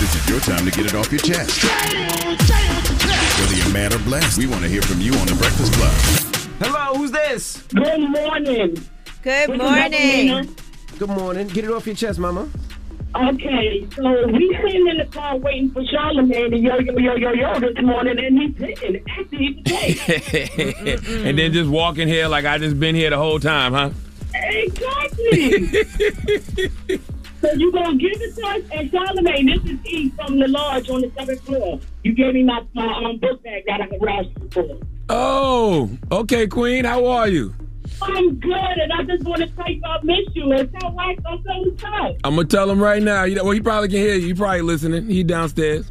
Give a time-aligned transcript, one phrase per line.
[0.00, 1.64] This is your time to get it off your chest.
[3.40, 5.92] Whether you're mad or blessed, we want to hear from you on the Breakfast Club.
[6.60, 7.62] Hello, who's this?
[7.74, 8.76] Good morning.
[9.22, 10.56] Good morning.
[10.98, 11.48] Good morning.
[11.48, 12.48] Get it off your chest, mama.
[13.14, 17.32] Okay, so we sitting in the car waiting for Charlamagne to yo yo yo yo
[17.32, 21.24] yo this morning, and he's sitting after he came.
[21.26, 23.90] and then just walking here like I just been here the whole time, huh?
[24.34, 25.84] exactly.
[27.40, 28.62] so you gonna give it to us?
[28.72, 31.80] And Charlamagne, this is E from the lodge on the seventh floor.
[32.02, 34.78] You gave me my, my um, book bag that I can asked you for.
[35.08, 36.84] Oh, okay, Queen.
[36.84, 37.54] How are you?
[38.02, 40.52] I'm good, and I just want to tell you I miss you.
[40.52, 42.16] And tell Wax I'm so sorry.
[42.24, 43.24] I'm gonna tell him right now.
[43.24, 44.26] You know, well, he probably can hear you.
[44.28, 45.08] He probably listening.
[45.08, 45.90] He downstairs.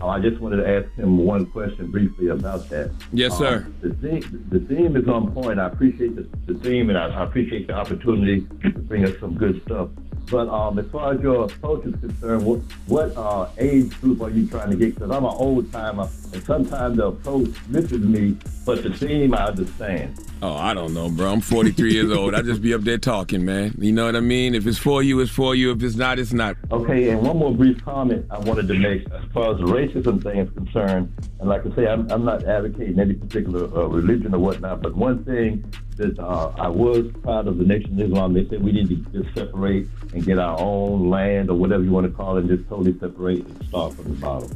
[0.00, 2.92] Uh, I just wanted to ask him one question briefly about that.
[3.12, 3.66] Yes, sir.
[3.66, 5.58] Um, the, theme, the theme is on point.
[5.58, 9.36] I appreciate the, the theme, and I, I appreciate the opportunity to bring us some
[9.36, 9.88] good stuff.
[10.30, 14.30] But um, as far as your approach is concerned, what, what uh, age group are
[14.30, 14.94] you trying to get?
[14.94, 19.46] Because I'm an old timer, and sometimes the approach misses me, but the theme I
[19.46, 20.18] understand.
[20.40, 21.32] Oh, I don't know, bro.
[21.32, 22.34] I'm 43 years old.
[22.34, 23.74] I just be up there talking, man.
[23.78, 24.54] You know what I mean?
[24.54, 25.72] If it's for you, it's for you.
[25.72, 26.56] If it's not, it's not.
[26.70, 30.22] Okay, and one more brief comment I wanted to make as far as the racism
[30.22, 31.12] thing is concerned.
[31.40, 34.94] And like I say, I'm, I'm not advocating any particular uh, religion or whatnot, but
[34.94, 35.64] one thing
[35.96, 39.22] that uh, I was proud of the Nation of Islam, they said we need to
[39.22, 42.48] just separate and get our own land or whatever you want to call it, and
[42.48, 44.50] just totally separate and start from the bottom.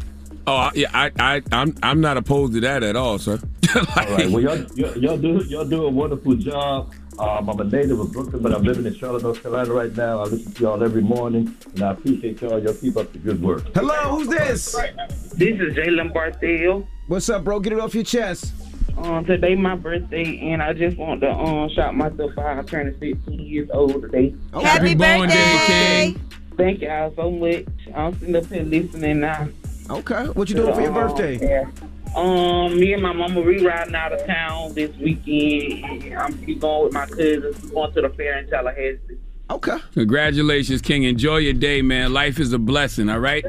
[0.46, 0.90] Oh, I- yeah.
[0.92, 3.38] I, I, I'm, I'm not opposed to that at all, sir.
[3.74, 6.92] Like- All right, well, y'all, y'all, y'all do y'all do a wonderful job.
[7.18, 10.20] Um, I'm a native of Brooklyn, but I'm living in Charlotte, North Carolina right now.
[10.20, 12.62] I listen to y'all every morning, and I appreciate y'all.
[12.62, 13.64] Y'all keep up the good work.
[13.74, 14.72] Hello, who's this?
[14.72, 16.86] This is Jalen Barthel.
[17.06, 17.60] What's up, bro?
[17.60, 18.52] Get it off your chest.
[18.98, 22.58] Um, today my birthday, and I just want to um shout myself out.
[22.58, 24.34] I'm turning 16 years old today.
[24.52, 24.66] Okay.
[24.66, 26.14] Happy born day, birthday!
[26.58, 27.64] Thank y'all so much.
[27.94, 29.48] I'm sitting up here listening now.
[29.90, 30.24] Okay.
[30.28, 31.38] What you doing for your birthday?
[31.40, 31.70] Yeah.
[32.14, 36.14] Um, me and my mama we riding out of town this weekend.
[36.14, 37.62] I'm be going with my cousins.
[37.64, 39.18] We're going to the fair in Tallahassee.
[39.50, 39.78] Okay.
[39.94, 41.04] Congratulations, King.
[41.04, 42.12] Enjoy your day, man.
[42.12, 43.44] Life is a blessing, all right?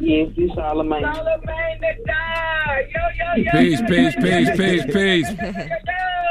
[0.00, 1.02] Yes, this Charlamagne.
[3.52, 5.28] Peace, peace, peace, peace, peace.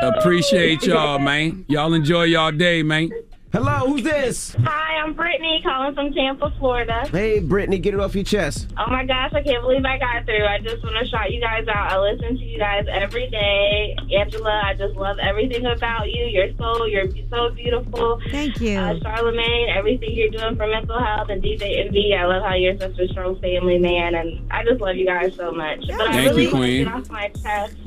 [0.02, 1.66] Appreciate y'all, man.
[1.68, 3.10] Y'all enjoy y'all day, man.
[3.56, 4.54] Hello, who's this?
[4.66, 7.08] Hi, I'm Brittany calling from Tampa, Florida.
[7.10, 8.68] Hey, Brittany, get it off your chest.
[8.78, 10.46] Oh my gosh, I can't believe I got through.
[10.46, 11.90] I just want to shout you guys out.
[11.90, 13.96] I listen to you guys every day.
[14.14, 16.26] Angela, I just love everything about you.
[16.26, 18.20] Your soul, you're so beautiful.
[18.30, 18.78] Thank you.
[18.78, 22.14] Uh, Charlamagne, everything you're doing for mental health and DJ Envy.
[22.14, 25.34] I love how you're such a strong family man, and I just love you guys
[25.34, 25.80] so much.
[25.88, 26.84] But I Thank really you, Queen.
[26.84, 27.78] get off my chest.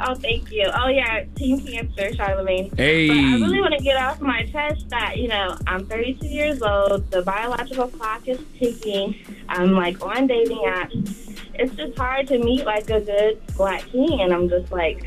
[0.00, 0.68] Oh, thank you.
[0.74, 2.76] Oh, yeah, Team Cancer, Charlamagne.
[2.76, 3.08] Hey.
[3.08, 6.62] But I really want to get off my chest that, you know, I'm 32 years
[6.62, 7.10] old.
[7.10, 9.16] The biological clock is ticking.
[9.48, 11.38] I'm like on dating apps.
[11.54, 15.04] It's just hard to meet like a good black king, and I'm just like,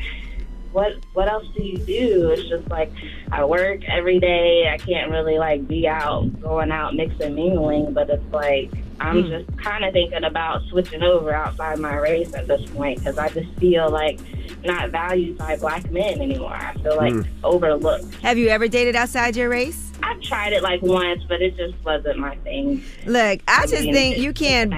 [0.72, 2.30] what what else do you do?
[2.30, 2.90] It's just like
[3.32, 4.68] I work every day.
[4.72, 8.70] I can't really like be out going out mixing mingling, but it's like
[9.00, 9.28] I'm Hmm.
[9.30, 13.28] just kind of thinking about switching over outside my race at this point because I
[13.28, 14.18] just feel like
[14.64, 16.52] not valued by black men anymore.
[16.52, 17.22] I feel like Hmm.
[17.44, 18.12] overlooked.
[18.22, 19.84] Have you ever dated outside your race?
[20.02, 22.82] I've tried it like once, but it just wasn't my thing.
[23.06, 24.72] Look, I just mean, think you can't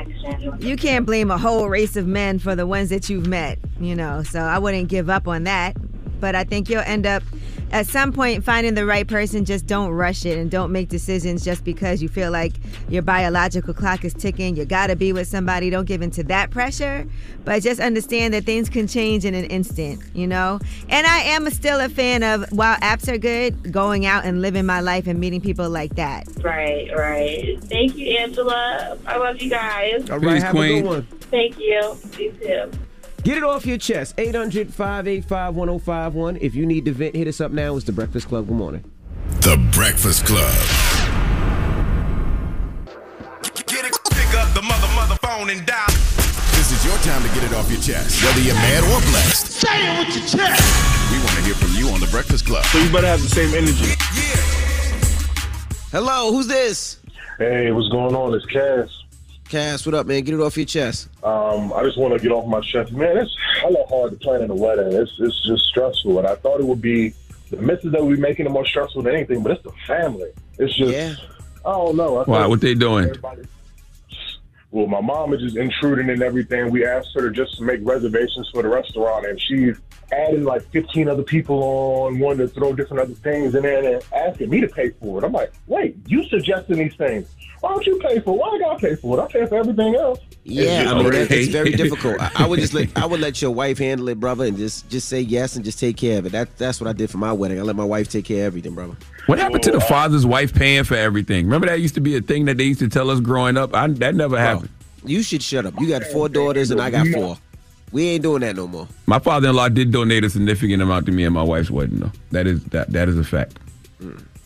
[0.58, 3.94] you can't blame a whole race of men for the ones that you've met, you
[3.94, 4.22] know.
[4.22, 5.76] So I wouldn't give up on that.
[6.20, 7.22] But I think you'll end up
[7.70, 9.44] at some point finding the right person.
[9.44, 12.52] Just don't rush it and don't make decisions just because you feel like
[12.88, 14.56] your biological clock is ticking.
[14.56, 15.70] You gotta be with somebody.
[15.70, 17.06] Don't give into that pressure.
[17.44, 20.60] But just understand that things can change in an instant, you know?
[20.88, 24.66] And I am still a fan of while apps are good, going out and living
[24.66, 26.26] my life and meeting people like that.
[26.42, 27.58] Right, right.
[27.64, 28.98] Thank you, Angela.
[29.06, 30.10] I love you guys.
[30.10, 30.82] All right, Peace, have a Queen.
[30.82, 31.02] good one.
[31.30, 31.96] Thank you.
[32.18, 32.70] You too.
[33.22, 34.14] Get it off your chest.
[34.16, 36.38] 800 585 1051.
[36.40, 37.76] If you need to vent, hit us up now.
[37.76, 38.46] It's The Breakfast Club.
[38.46, 38.84] Good morning.
[39.42, 40.50] The Breakfast Club.
[43.66, 45.86] Get it, pick up the mother, mother phone and dial.
[46.56, 49.46] This is your time to get it off your chest, whether you're mad or blessed.
[49.48, 51.12] Say it with your chest.
[51.12, 52.64] We want to hear from you on The Breakfast Club.
[52.66, 53.90] So you better have the same energy.
[54.16, 54.40] Yeah.
[55.92, 56.98] Hello, who's this?
[57.38, 58.34] Hey, what's going on?
[58.34, 58.88] It's Cass.
[59.50, 60.22] Cass, what up, man?
[60.22, 61.08] Get it off your chest.
[61.24, 62.92] Um, I just want to get off my chest.
[62.92, 64.92] Man, it's hella hard to plan in a wedding.
[64.92, 67.12] It's it's just stressful, and I thought it would be
[67.50, 69.42] the misses that would be making it more stressful than anything.
[69.42, 70.30] But it's the family.
[70.56, 71.16] It's just Yeah.
[71.66, 72.18] I don't know.
[72.18, 72.46] I Why?
[72.46, 73.12] What they doing?
[74.70, 76.70] Well, my mom is just intruding in everything.
[76.70, 79.76] We asked her to just make reservations for the restaurant, and she's
[80.12, 84.04] adding like 15 other people on, wanting to throw different other things in there, and
[84.14, 85.24] asking me to pay for it.
[85.24, 87.28] I'm like, wait, you suggesting these things?
[87.60, 88.38] Why don't you pay for it?
[88.38, 89.22] Why I gotta pay for it?
[89.22, 90.18] I pay for everything else.
[90.44, 92.16] Yeah, It's I mean that, it's very difficult.
[92.18, 94.88] I, I would just let I would let your wife handle it, brother, and just
[94.88, 96.32] just say yes and just take care of it.
[96.32, 97.58] That that's what I did for my wedding.
[97.58, 98.96] I let my wife take care of everything, brother.
[99.26, 101.44] What happened to the oh, father's wife paying for everything?
[101.44, 103.74] Remember that used to be a thing that they used to tell us growing up.
[103.74, 104.70] I, that never happened.
[105.04, 105.78] You should shut up.
[105.78, 107.36] You got four daughters and I got four.
[107.92, 108.88] We ain't doing that no more.
[109.06, 112.12] My father-in-law did donate a significant amount to me and my wife's wedding, though.
[112.30, 113.58] That is that that is a fact.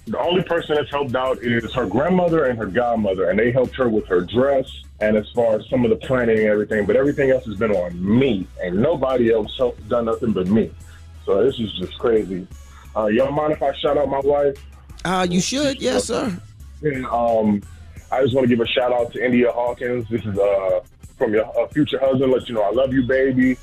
[0.06, 3.74] The only person that's helped out is her grandmother and her godmother, and they helped
[3.76, 4.70] her with her dress
[5.00, 6.86] and as far as some of the planning and everything.
[6.86, 10.70] But everything else has been on me, and nobody else helped done nothing but me.
[11.24, 12.46] So this is just crazy.
[12.96, 14.56] Uh, y'all mind if I shout out my wife?
[15.04, 16.38] Uh, you should, yes, sir.
[16.82, 17.62] And, um,
[18.12, 20.06] I just want to give a shout out to India Hawkins.
[20.08, 20.80] This is uh,
[21.18, 22.32] from your uh, future husband.
[22.32, 23.56] Let you know I love you, baby.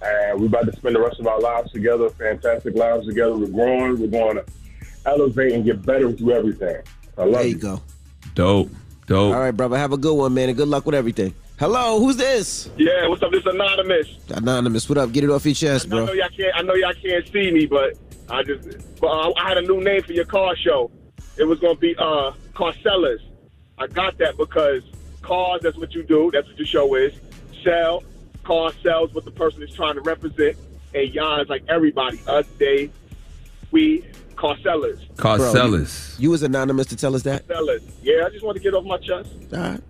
[0.00, 3.36] And we're about to spend the rest of our lives together, fantastic lives together.
[3.36, 4.00] We're growing.
[4.00, 4.44] We're going to
[5.06, 6.82] elevate and get better through everything.
[7.16, 7.48] I love There you.
[7.50, 7.82] you go.
[8.34, 8.70] Dope,
[9.06, 9.34] dope.
[9.34, 9.76] All right, brother.
[9.76, 11.34] Have a good one, man, and good luck with everything.
[11.58, 12.70] Hello, who's this?
[12.76, 13.32] Yeah, what's up?
[13.32, 14.06] This is anonymous.
[14.28, 14.88] Anonymous.
[14.88, 15.10] What up?
[15.10, 16.04] Get it off your chest, I bro.
[16.04, 16.54] know y'all can't.
[16.54, 17.94] I know y'all can't see me, but
[18.30, 18.68] I just.
[19.00, 20.92] But uh, I had a new name for your car show.
[21.36, 23.20] It was gonna be uh car sellers.
[23.78, 24.84] I got that because
[25.28, 25.60] cars.
[25.62, 26.30] That's what you do.
[26.32, 27.12] That's what your show is.
[27.62, 28.02] Sell.
[28.42, 30.56] Car sells what the person is trying to represent.
[30.94, 32.18] And y'all is like everybody.
[32.26, 32.90] Us, they,
[33.70, 34.04] we,
[34.36, 34.98] car sellers.
[35.16, 36.16] Car Bro, sellers.
[36.18, 37.46] You was anonymous to tell us that?
[37.46, 37.82] Sellers.
[38.02, 39.30] Yeah, I just want to get off my chest.
[39.52, 39.80] All right.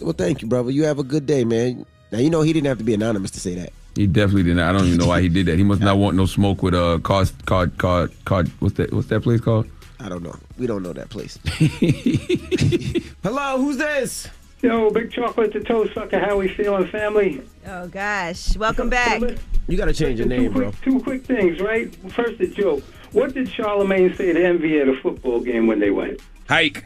[0.00, 0.70] Well, thank you, brother.
[0.70, 1.86] You have a good day, man.
[2.12, 3.72] Now you know he didn't have to be anonymous to say that.
[3.94, 4.60] He definitely didn't.
[4.60, 5.56] I don't even know why he did that.
[5.56, 8.44] He must not want no smoke with uh car car car car.
[8.60, 8.92] What's that?
[8.92, 9.66] What's that place called?
[9.98, 10.36] I don't know.
[10.58, 11.38] We don't know that place.
[13.22, 14.28] Hello, who's this?
[14.62, 16.18] Yo, big chocolate to toe sucker.
[16.18, 17.40] How we feeling, family?
[17.66, 19.22] Oh gosh, welcome back.
[19.68, 20.70] You got to change your Two name, bro.
[20.70, 21.94] quick, two quick things, right?
[22.12, 22.82] First, a joke.
[23.12, 26.20] What did Charlamagne say to Envy at a football game when they went?
[26.48, 26.84] Hike.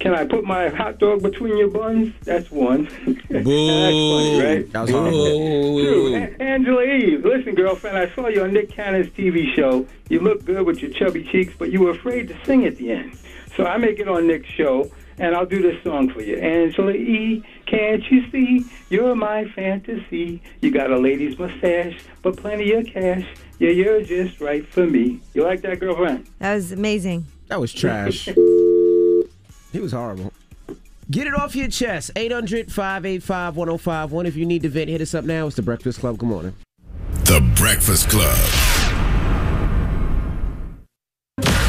[0.00, 2.12] Can I put my hot dog between your buns?
[2.24, 2.84] That's one.
[3.06, 4.72] That's funny, right?
[4.72, 5.78] That was horrible.
[5.78, 9.86] Two, A- Angela Yee, listen, girlfriend, I saw you on Nick Cannon's TV show.
[10.08, 12.90] You look good with your chubby cheeks, but you were afraid to sing at the
[12.90, 13.16] end.
[13.56, 16.36] So I make it on Nick's show, and I'll do this song for you.
[16.36, 18.64] Angela E., can't you see?
[18.90, 20.42] You're my fantasy.
[20.60, 23.26] You got a lady's mustache, but plenty of cash.
[23.58, 25.20] Yeah, you're just right for me.
[25.34, 26.28] You like that, girlfriend?
[26.38, 27.26] That was amazing.
[27.48, 28.24] That was trash.
[29.72, 30.32] he was horrible.
[31.10, 32.10] Get it off your chest.
[32.16, 34.26] 800 585 1051.
[34.26, 35.46] If you need to vent, hit us up now.
[35.46, 36.18] It's The Breakfast Club.
[36.18, 36.54] Good morning.
[37.24, 38.71] The Breakfast Club.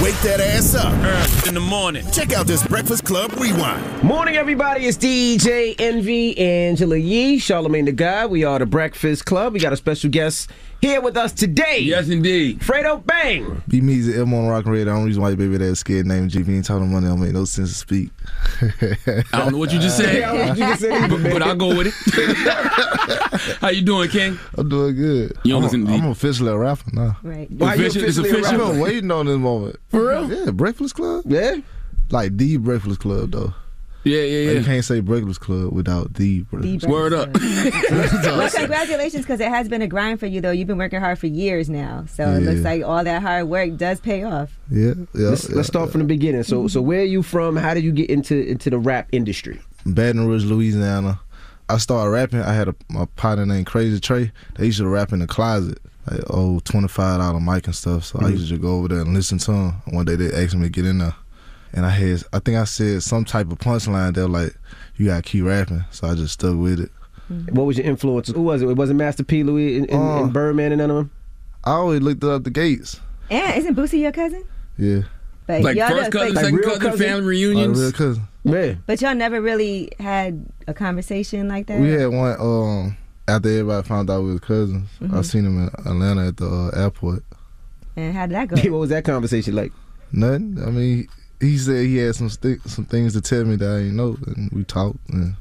[0.04, 0.92] Wake that ass up.
[0.92, 2.06] Early in the morning.
[2.12, 4.04] Check out this Breakfast Club Rewind.
[4.04, 4.86] Morning, everybody.
[4.86, 8.30] It's DJ Envy, Angela Yee, Charlamagne the God.
[8.30, 9.54] We are The Breakfast Club.
[9.54, 10.50] We got a special guest
[10.84, 11.80] here with us today.
[11.80, 12.60] Yes, indeed.
[12.60, 13.64] Fredo Bang.
[13.70, 14.88] Be me, the M on Rock and Red.
[14.88, 16.42] The only reason why your baby that scared name G.
[16.42, 18.10] If ain't talking money, don't make no sense to speak.
[18.62, 21.10] I don't know what you just said, Yeah, I don't know what you just said
[21.10, 21.42] but, but.
[21.42, 23.58] I'll go with it.
[23.62, 24.38] How you doing, King?
[24.58, 25.38] I'm doing good.
[25.46, 27.18] You don't I'm, listen to- I'm officially a rapper now.
[27.24, 27.50] Right.
[27.50, 29.78] Why you Official- it's officially a I've been waiting on this moment.
[29.88, 30.30] For real?
[30.30, 31.24] Yeah, Breakfast Club.
[31.28, 31.56] Yeah.
[32.12, 33.54] Like the Breakfast Club though.
[34.06, 34.60] Yeah, yeah, Like, yeah.
[34.60, 36.88] you can't say Breakfast Club without the Breakfast.
[36.90, 37.30] Word up.
[37.34, 40.52] Well, congratulations, because it has been a grind for you, though.
[40.52, 43.78] You've been working hard for years now, so it looks like all that hard work
[43.78, 44.58] does pay off.
[44.70, 45.30] Yeah, yeah.
[45.30, 45.56] Let's, yeah.
[45.56, 46.44] let's start from the beginning.
[46.44, 47.56] So, so where are you from?
[47.56, 49.62] How did you get into into the rap industry?
[49.86, 51.20] Baton Rouge, Louisiana.
[51.70, 52.42] I started rapping.
[52.42, 54.32] I had a my partner named Crazy Trey.
[54.58, 55.80] They used to rap in the closet,
[56.12, 58.04] like oh twenty five dollar mic and stuff.
[58.06, 58.32] So I Mhm.
[58.32, 59.74] used to just go over there and listen to them.
[59.92, 61.16] One day they asked me to get in there,
[61.74, 64.14] and I had I think I said some type of punchline.
[64.16, 64.56] They're like,
[64.98, 66.92] "You gotta keep rapping." So I just stuck with it.
[67.52, 68.28] What was your influence?
[68.28, 68.68] Who was it?
[68.70, 69.44] It wasn't Master P.
[69.44, 71.12] Louis and, and, Uh, and Birdman and none of them.
[71.64, 73.00] I always looked up the gates.
[73.32, 74.44] And isn't Boosie your cousin?
[74.78, 75.02] Yeah.
[75.48, 77.80] But Like y'all first don't- cousin, but- second cousin, family reunions.
[77.80, 78.24] real cousin.
[78.44, 78.84] Man.
[78.86, 81.80] But y'all never really had a conversation like that.
[81.80, 82.36] We had one.
[82.40, 85.26] Um, after everybody found out we was cousins, I Mhm.
[85.26, 87.24] seen him in Atlanta at the uh, airport.
[87.96, 88.56] And how did that go?
[88.72, 89.72] what was that conversation like?
[90.12, 90.62] Nothing.
[90.66, 91.08] I mean,
[91.44, 93.96] he, he said he had some sti- some things to tell me that I didn't
[93.98, 94.98] know, and we talked.
[95.10, 95.36] And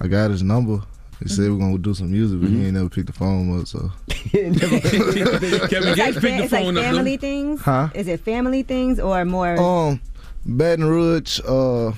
[0.00, 0.80] I got his number.
[1.22, 3.66] He said we're gonna do some music, but he ain't never picked the phone up.
[3.66, 6.82] So Kevin It's Gates like, picked the it's like phone up.
[6.84, 7.20] family though.
[7.20, 7.60] things.
[7.60, 7.88] Huh?
[7.94, 9.58] Is it family things or more?
[9.60, 10.00] Um,
[10.46, 11.88] Baton Rouge, uh,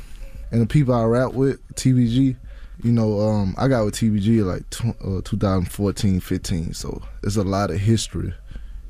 [0.51, 2.37] and the people I rap with, TBG.
[2.83, 6.75] You know, um, I got with TBG like tw- uh, 2014, 15.
[6.75, 8.35] So it's a lot of history.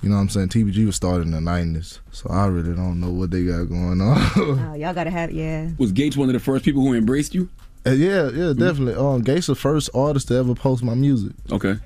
[0.03, 0.49] You know what I'm saying?
[0.49, 4.01] TBG was started in the 90s, so I really don't know what they got going
[4.01, 4.19] on.
[4.37, 5.71] oh, y'all gotta have yeah.
[5.79, 7.49] Was Gates one of the first people who embraced you?
[7.87, 8.95] Uh, yeah, yeah, definitely.
[8.95, 11.33] Um, Gates the first artist to ever post my music.
[11.51, 11.77] Okay.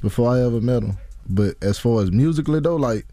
[0.00, 0.96] Before I ever met him.
[1.28, 3.06] But as far as musically though, like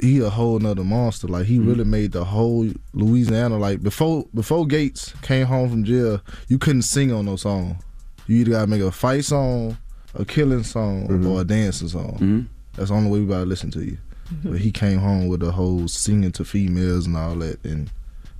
[0.00, 1.28] he a whole nother monster.
[1.28, 3.56] Like he really made the whole Louisiana.
[3.58, 7.78] Like before before Gates came home from jail, you couldn't sing on no song.
[8.26, 9.76] You either gotta make a fight song,
[10.14, 12.48] a killing song, or a dancing song.
[12.74, 13.98] That's the only way we gotta listen to you.
[14.44, 17.90] But he came home with the whole singing to females and all that, and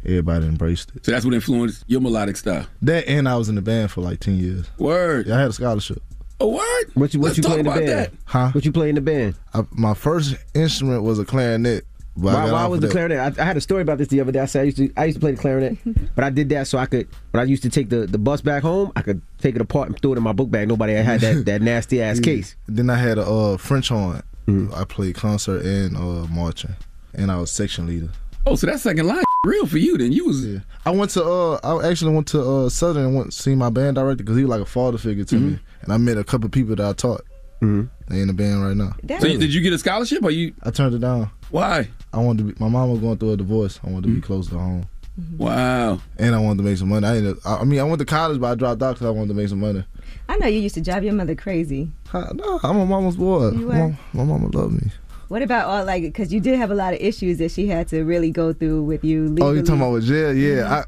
[0.07, 1.05] everybody embraced it.
[1.05, 2.67] So that's what influenced your melodic style.
[2.81, 4.71] That and I was in the band for like ten years.
[4.79, 5.27] Word.
[5.27, 6.03] Yeah, I had a scholarship.
[6.41, 6.85] A word.
[6.95, 7.89] What you what Let's you play in the band?
[7.89, 8.13] that.
[8.25, 8.51] Huh?
[8.53, 9.35] What you play in the band?
[9.53, 11.85] I, my first instrument was a clarinet.
[12.17, 13.19] But I Why, why off was the clarinet?
[13.39, 14.41] I, I had a story about this the other day.
[14.41, 15.79] I said I used to I used to play the clarinet,
[16.15, 18.41] but I did that so I could when I used to take the, the bus
[18.41, 20.69] back home, I could take it apart and throw it in my book bag.
[20.69, 22.23] Nobody had that that nasty ass Yeah.
[22.25, 22.57] case.
[22.67, 24.23] Then I had a uh, French horn.
[24.47, 24.75] Mm.
[24.77, 26.75] I played concert and uh, marching,
[27.15, 28.09] and I was section leader.
[28.45, 30.11] Oh, so that second line real for you then.
[30.13, 30.59] You was Yeah.
[30.85, 33.71] I went to uh, I actually went to uh, Southern and went to see my
[33.71, 36.25] band director because he was like a father figure to me, and I met a
[36.25, 37.23] couple people that I taught.
[37.63, 38.13] Mm-hmm.
[38.13, 38.95] They in the band right now.
[39.21, 40.53] So you- did you get a scholarship or you?
[40.63, 41.31] I turned it down.
[41.51, 41.89] Why?
[42.13, 42.61] I wanted to be.
[42.61, 43.79] My mom was going through a divorce.
[43.85, 44.27] I wanted to be mm-hmm.
[44.27, 44.87] close to home.
[45.21, 45.39] Mm-hmm.
[45.39, 46.01] Wow.
[46.19, 47.07] And I wanted to make some money.
[47.07, 47.39] I didn't.
[47.45, 49.35] I I mean, I went to college, but I dropped out because I wanted to
[49.35, 49.85] make some money.
[50.29, 51.91] I know you used to drive your mother crazy.
[52.13, 53.51] No, I'm a mama's boy.
[53.51, 53.97] You My, were?
[54.13, 54.91] my mama loved me.
[55.29, 57.89] What about all like because you did have a lot of issues that she had
[57.89, 59.29] to really go through with you.
[59.29, 59.49] Legally.
[59.49, 60.35] Oh, you talking about with jail?
[60.35, 60.63] Yeah.
[60.63, 60.73] Mm-hmm.
[60.73, 60.85] I,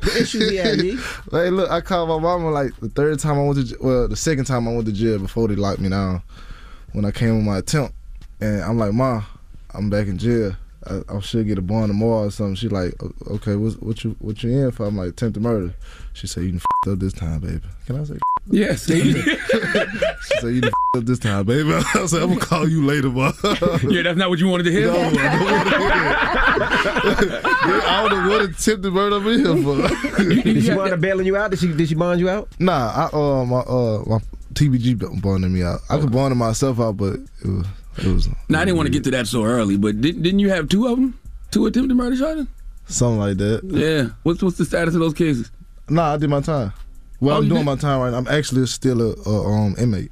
[0.00, 0.80] the issues he had.
[0.80, 0.96] Hey,
[1.50, 4.46] look, I called my mama like the third time I went to, well, the second
[4.46, 6.22] time I went to jail before they locked me down.
[6.92, 7.94] When I came with my attempt,
[8.40, 9.22] and I'm like, Ma,
[9.72, 10.56] I'm back in jail.
[10.84, 12.56] I, I should get a bond tomorrow or something.
[12.56, 12.94] She like,
[13.28, 14.86] okay, what, what you what you in for?
[14.86, 15.74] I'm like, attempted murder.
[16.12, 17.62] She said, you done f***ed up this time, baby.
[17.86, 18.18] Can I say?
[18.50, 18.86] Yes.
[18.86, 19.12] she
[20.40, 21.72] said, you done up this time, baby.
[21.94, 23.32] I said, I'm gonna call you later, ma.
[23.84, 24.86] yeah, that's not what you wanted to hear.
[24.92, 27.40] No, I don't want to hear
[27.84, 30.42] I don't know what attempted murder I'm in here for.
[30.42, 31.50] Did she wind up bailing you out?
[31.50, 32.48] Did she did she bond you out?
[32.58, 34.18] Nah, I uh my uh my
[34.54, 35.80] TBG bonded me out.
[35.88, 37.66] I could bond myself out, but it was
[37.98, 40.40] it was Now I didn't want to get to that so early, but didn't didn't
[40.40, 41.18] you have two of them?
[41.50, 42.46] Two attempted murder charges?
[42.86, 43.60] something like that.
[43.64, 44.14] Yeah.
[44.24, 45.50] What's what's the status of those cases?
[45.88, 46.72] Nah, I did my time.
[47.22, 47.66] Well, Oh, I'm doing did?
[47.66, 48.18] my time right now.
[48.18, 50.10] I'm actually still a, a um inmate.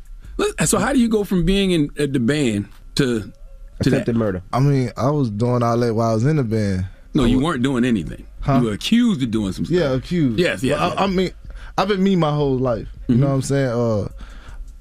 [0.65, 3.31] So how do you go from being in at the band to to
[3.79, 3.87] that?
[3.89, 4.43] Attempted murder.
[4.53, 6.87] I mean, I was doing all that while I was in the band.
[7.13, 8.25] No, you weren't doing anything.
[8.47, 9.77] You were accused of doing some stuff.
[9.77, 10.39] Yeah, accused.
[10.39, 10.95] Yes, yes, But I, yes.
[10.95, 11.03] Mm-hmm.
[11.03, 11.31] I mean,
[11.79, 12.89] I've been me my whole life.
[13.09, 13.69] You know what I'm saying?
[13.71, 14.09] Uh,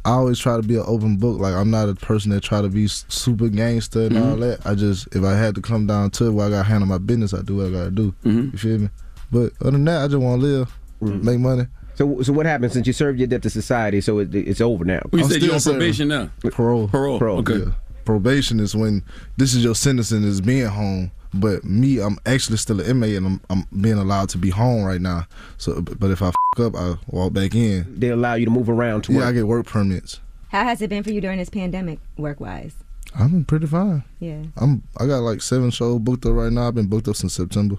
[0.06, 1.40] I always try to be an open book.
[1.40, 4.40] Like I'm not a person that try to be super gangster and all Mhm.
[4.42, 4.66] that.
[4.68, 6.88] I just if I had to come down to it where I got to handle
[6.88, 8.16] my business, I do what I got to do.
[8.24, 8.50] Mm-hmm.
[8.52, 8.90] You feel me?
[9.32, 11.66] But other than that, I just want to live, make money.
[12.00, 14.00] So so what happened since you served your debt to society?
[14.00, 15.02] So it, it's over now.
[15.12, 16.32] Well, you I'm said you're on still probation serving.
[16.44, 16.50] now.
[16.50, 16.88] Parole.
[16.88, 17.20] Parole.
[17.20, 17.40] Parole.
[17.40, 17.58] Okay.
[17.58, 17.72] Yeah.
[18.06, 19.04] Probation is when
[19.36, 21.12] this is your sentence and is being home.
[21.34, 24.86] But me, I'm actually still an inmate and I'm, I'm being allowed to be home
[24.86, 25.28] right now.
[25.58, 28.00] So, but but if I f- up, I walk back in.
[28.00, 29.28] They allow you to move around to Yeah, work.
[29.28, 30.22] I get work permits.
[30.48, 32.76] How has it been for you during this pandemic, work wise?
[33.14, 34.06] I've been pretty fine.
[34.22, 34.44] Yeah.
[34.56, 34.84] I'm.
[34.98, 36.70] I got like seven shows booked up right now.
[36.70, 37.76] I've been booked up since September.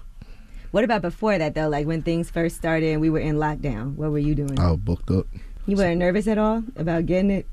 [0.71, 1.67] What about before that though?
[1.67, 4.57] Like when things first started and we were in lockdown, what were you doing?
[4.59, 5.27] I was booked up.
[5.67, 7.47] You weren't nervous at all about getting it?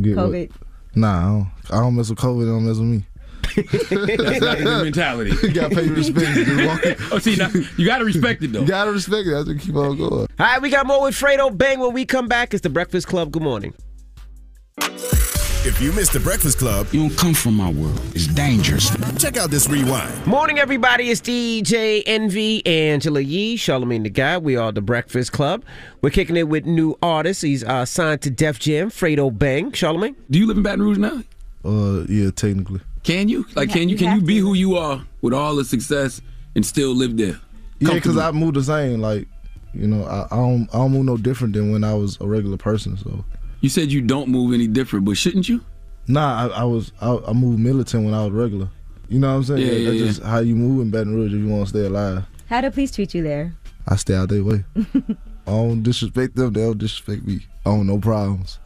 [0.00, 0.26] Get what?
[0.26, 0.52] COVID.
[0.94, 2.40] Nah, I don't, I don't mess with COVID.
[2.40, 3.04] They don't mess with me.
[3.56, 5.32] That's not the mentality.
[5.42, 6.26] you gotta pay respect.
[6.26, 7.12] Just walk.
[7.12, 8.60] Oh, see, now, you gotta respect it though.
[8.60, 9.36] You gotta respect it.
[9.36, 10.12] I just keep on going.
[10.12, 12.54] All right, we got more with Fredo Bang when we come back.
[12.54, 13.32] It's the Breakfast Club.
[13.32, 13.74] Good morning.
[15.66, 17.98] If you missed the Breakfast Club, You don't come from my world.
[18.14, 18.90] It's dangerous.
[19.18, 20.26] check out this rewind.
[20.26, 21.10] Morning, everybody.
[21.10, 24.36] It's DJ Envy, Angela Yee, Charlamagne the Guy.
[24.36, 25.64] We are the Breakfast Club.
[26.02, 27.42] We're kicking it with new artists.
[27.42, 29.72] He's uh, signed to Def Jam, Fredo Bang.
[29.72, 30.14] Charlamagne?
[30.30, 31.22] Do you live in Baton Rouge now?
[31.64, 32.80] Uh, yeah, technically.
[33.02, 33.46] Can you?
[33.54, 35.64] Like, Yeah, can you you can have you be who you are with all the
[35.64, 36.20] success
[36.54, 37.40] and still live there?
[37.78, 38.22] Yeah, because Comfortably.
[38.22, 39.00] I moved the same.
[39.00, 39.28] Like,
[39.72, 42.26] you know, I, I don't I don't move no different than when I was a
[42.26, 42.96] regular person.
[42.98, 43.24] So,
[43.64, 45.64] You said you don't move any different, but shouldn't you?
[46.06, 48.68] nah, I, I was I, I moved militant when I was regular.
[49.08, 49.60] You know what I'm saying?
[49.66, 50.06] Yeah, yeah, that's yeah.
[50.06, 52.24] just how you move in Baton Rouge if you want to stay alive.
[52.50, 53.54] How do police treat you there?
[53.88, 54.64] I stay out their way.
[54.76, 55.14] I
[55.46, 56.52] don't disrespect them.
[56.52, 57.40] They don't disrespect me.
[57.64, 58.58] I don't no problems.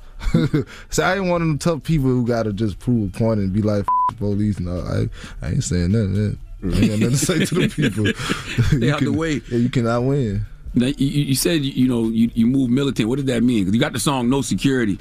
[0.90, 3.52] so I ain't one of them tough people who gotta just prove a point and
[3.52, 4.58] be like F- police.
[4.58, 6.12] No, I, I ain't saying nothing.
[6.14, 6.38] Man.
[6.64, 8.64] I ain't got nothing to say to the people.
[8.64, 9.42] Stay You out the can- way.
[9.48, 10.44] Yeah, you cannot win.
[10.78, 13.08] Now, you, you said you know you, you move militant.
[13.08, 13.64] What does that mean?
[13.64, 14.98] 'Cause you got the song "No Security"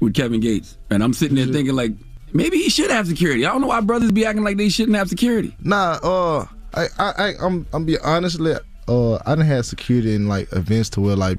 [0.00, 1.92] with Kevin Gates, and I'm sitting there thinking like
[2.32, 3.46] maybe he should have security.
[3.46, 5.54] I don't know why brothers be acting like they shouldn't have security.
[5.62, 8.54] Nah, uh, I, I, I I'm, I'm be honestly,
[8.88, 11.38] uh, I didn't have security in like events to where like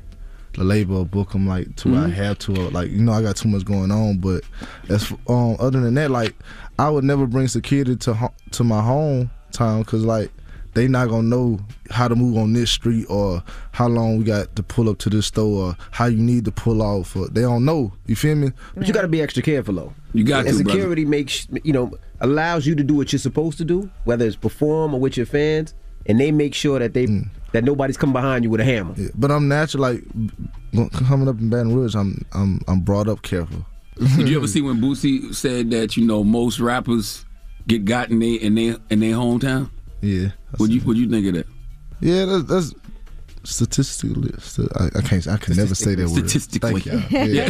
[0.53, 3.36] the label book them like to where I have to, like you know, I got
[3.36, 4.17] too much going on.
[4.17, 4.44] But
[4.89, 6.36] as um, other than that, like
[6.79, 10.32] I would never bring security to ho- to my hometown because like
[10.77, 14.55] they not gonna know how to move on this street or how long we got
[14.55, 17.15] to pull up to this store or how you need to pull off.
[17.15, 17.93] Or they don't know.
[18.05, 18.51] You feel me?
[18.75, 19.93] But you got to be extra careful though.
[20.13, 20.79] You got and to, brother.
[20.79, 21.91] security makes you know
[22.22, 25.25] allows you to do what you're supposed to do, whether it's perform or with your
[25.25, 25.74] fans,
[26.05, 27.27] and they make sure that they mm.
[27.53, 28.93] that nobody's come behind you with a hammer.
[28.96, 29.81] Yeah, but I'm natural.
[29.81, 30.03] Like
[31.07, 33.65] coming up in Baton Rouge, I'm I'm I'm brought up careful.
[33.98, 37.25] Did you ever see when Boosie said that you know most rappers
[37.67, 39.72] get got in they in they in their hometown?
[40.01, 40.29] Yeah.
[40.59, 41.47] Would you would you think of that?
[41.99, 42.73] Yeah, that's, that's
[43.43, 44.33] statistically.
[44.39, 45.27] st- I, I can't.
[45.27, 46.27] I can never say that word.
[46.29, 46.81] Statistically.
[46.81, 47.23] Thank y'all.
[47.27, 47.49] Yeah.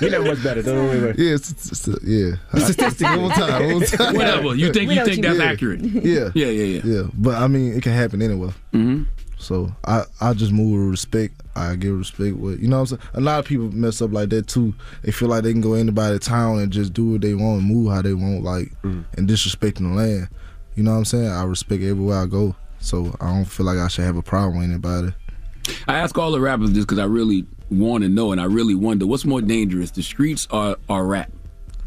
[0.00, 0.62] you know much better.
[0.62, 1.18] Don't worry about it.
[1.18, 2.32] Yeah, st- st- yeah.
[2.58, 3.06] Statistically.
[3.18, 3.72] One more time.
[3.74, 4.14] One time.
[4.16, 4.54] Whatever.
[4.54, 5.44] You think- We you think you that's Yeah.
[5.44, 5.80] accurate.
[5.80, 6.30] Yeah.
[6.34, 6.80] Yeah, yeah, yeah.
[6.84, 8.50] Yeah, but I mean, it can happen anywhere.
[8.72, 9.04] Mm-hmm.
[9.38, 11.34] So I I just move with respect.
[11.56, 13.10] I give respect with you know what I'm saying.
[13.14, 14.74] A lot of people mess up like that too.
[15.02, 17.90] They feel like they can go anybody town and just do what they want, move
[17.92, 20.28] how they want, like and disrespecting the land.
[20.74, 21.28] You know what I'm saying?
[21.28, 22.56] I respect everywhere I go.
[22.80, 25.14] So I don't feel like I should have a problem with anybody.
[25.86, 28.74] I ask all the rappers this because I really want to know, and I really
[28.74, 31.30] wonder what's more dangerous, the streets or, or rap.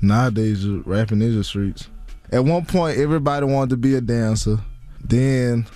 [0.02, 1.90] Nowadays, rapping is the streets.
[2.32, 4.58] At one point, everybody wanted to be a dancer.
[5.04, 5.68] Then,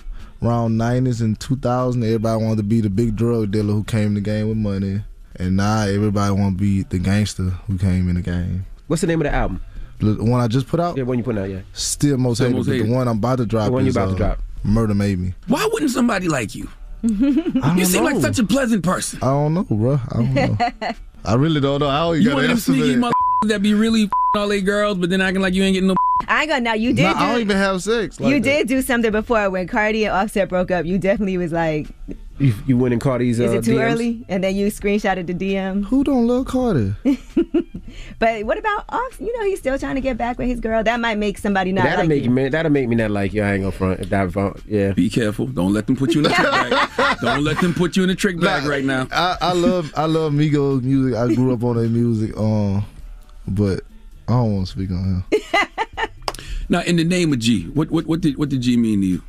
[0.42, 4.14] around 90s and 2000, everybody wanted to be the big drug dealer who came in
[4.14, 5.02] the game with money.
[5.36, 8.66] And now everybody want to be the gangster who came in the game.
[8.88, 9.62] What's the name of the album?
[10.00, 10.96] The one I just put out?
[10.96, 11.60] Yeah, one you put out, yeah.
[11.72, 12.88] Still most Still hated, Most but Hated.
[12.88, 14.42] the one I'm about to drop The one you is, about to uh, drop.
[14.64, 15.34] Murder Made Me.
[15.46, 16.68] Why wouldn't somebody like you?
[17.04, 19.18] I You don't seem like such a pleasant person.
[19.22, 20.00] I don't know, bro.
[20.10, 20.58] I don't know.
[21.24, 21.88] I really don't know.
[21.88, 23.12] I always You got one of them sneaky that.
[23.48, 25.96] that be really all they girls, but then acting like you ain't getting no.
[26.28, 26.74] I ain't gonna now.
[26.74, 27.02] You did.
[27.02, 28.20] Nah, do, I don't even have sex.
[28.20, 28.44] Like you that.
[28.44, 30.84] did do something before when Cardi and Offset broke up.
[30.86, 31.88] You definitely was like,
[32.40, 33.38] You, you went in Cardi's.
[33.38, 33.92] "Is uh, it too DMs?
[33.92, 35.84] early?" And then you screenshotted the DM.
[35.84, 36.94] Who don't love Cardi?
[38.18, 39.20] But what about Off?
[39.20, 40.82] You know, he's still trying to get back with his girl.
[40.84, 42.28] That might make somebody not That'll like make you.
[42.28, 42.50] you, man.
[42.50, 43.42] That'll make me not like you.
[43.42, 44.00] I ain't gonna front.
[44.00, 44.92] If that, front- yeah.
[44.92, 45.46] Be careful.
[45.46, 47.18] Don't let them put you in a trick bag.
[47.20, 49.08] Don't let them put you in a trick bag right now.
[49.10, 51.18] I, I love I love Migos music.
[51.18, 52.36] I grew up on their music.
[52.36, 52.84] Um,
[53.48, 53.80] but
[54.28, 55.42] I don't want to speak on him.
[56.68, 59.06] Now, in the name of G, what what what did what did G mean to
[59.08, 59.22] you?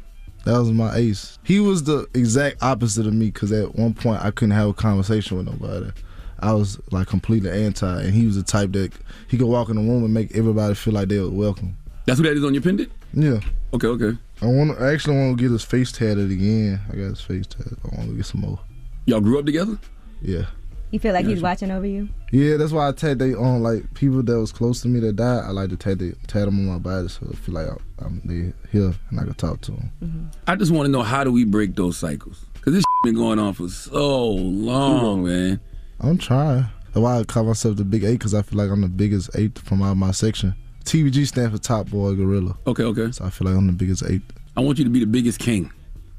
[0.45, 1.38] That was my ace.
[1.43, 4.73] He was the exact opposite of me because at one point I couldn't have a
[4.73, 5.91] conversation with nobody.
[6.39, 8.91] I was like completely anti, and he was the type that
[9.27, 11.77] he could walk in the room and make everybody feel like they were welcome.
[12.06, 12.91] That's what that is on your pendant.
[13.13, 13.39] Yeah.
[13.73, 14.17] Okay, okay.
[14.41, 14.82] I want.
[14.82, 16.82] I actually want to get his face tatted again.
[16.89, 17.77] I got his face tatted.
[17.84, 18.60] I want to get some more.
[19.06, 19.77] Y'all grew up together.
[20.21, 20.45] Yeah.
[20.91, 22.10] You feel like he's watching over you.
[22.32, 25.15] Yeah, that's why I tat they on like people that was close to me that
[25.15, 25.45] died.
[25.45, 28.06] I like to tat they, tat them on my body so I feel like I,
[28.06, 29.91] I'm they here and I can talk to them.
[30.04, 30.25] Mm-hmm.
[30.47, 32.45] I just want to know how do we break those cycles?
[32.62, 35.60] Cause this been going on for so long, man.
[35.99, 36.65] I'm trying.
[36.88, 39.30] That's why I call myself the Big Eight because I feel like I'm the biggest
[39.36, 40.54] eight from out my section.
[40.84, 42.58] TBG stands for Top Boy Gorilla.
[42.67, 43.12] Okay, okay.
[43.12, 44.21] So I feel like I'm the biggest eight.
[44.58, 45.71] I want you to be the biggest king.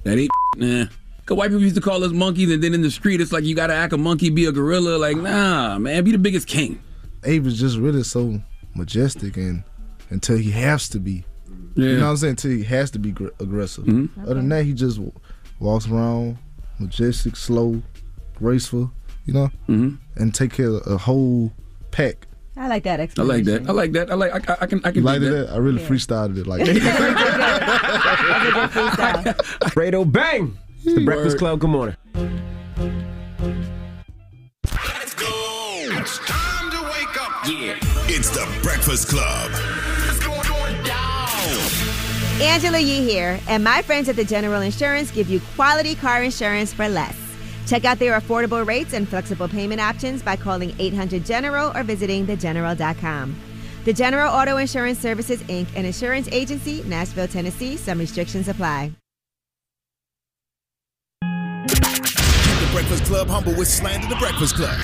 [0.04, 0.86] That ain't nah.
[1.24, 3.44] Cause white people used to call us monkeys, and then in the street, it's like
[3.44, 4.98] you gotta act a monkey, be a gorilla.
[4.98, 6.80] Like, nah, man, be the biggest king.
[7.24, 8.40] Abe is just really so
[8.74, 9.62] majestic and
[10.10, 11.24] until he has to be.
[11.74, 11.86] Yeah.
[11.90, 12.30] You know what I'm saying?
[12.32, 13.84] Until he has to be gr- aggressive.
[13.84, 14.08] Mhm.
[14.24, 15.12] Other than that, he just w-
[15.60, 16.36] walks around
[16.80, 17.80] majestic, slow,
[18.34, 18.90] graceful,
[19.24, 19.94] you know, mm-hmm.
[20.16, 21.52] and take care of a whole
[21.92, 22.26] pack.
[22.56, 23.66] I like that explanation.
[23.68, 23.70] I like that.
[23.70, 24.10] I like that.
[24.10, 24.50] I like.
[24.50, 24.80] I, I can.
[24.84, 25.04] I can.
[25.04, 25.50] Like dig that?
[25.52, 27.72] I really freestyled it like that.
[29.72, 30.58] Fredo Bang.
[30.84, 31.60] It's the hmm, Breakfast Club.
[31.60, 31.94] Good morning.
[34.64, 35.28] Let's go.
[35.92, 37.46] It's time to wake up.
[37.46, 37.78] Yeah.
[38.08, 39.52] It's the Breakfast Club.
[39.52, 41.28] What is going down?
[42.42, 46.72] Angela Yee here, and my friends at the General Insurance give you quality car insurance
[46.72, 47.16] for less.
[47.68, 52.26] Check out their affordable rates and flexible payment options by calling 800 General or visiting
[52.26, 53.36] thegeneral.com.
[53.84, 57.76] The General Auto Insurance Services Inc., an insurance agency, Nashville, Tennessee.
[57.76, 58.90] Some restrictions apply.
[62.82, 64.76] Breakfast Club humble with Slander the Breakfast Club.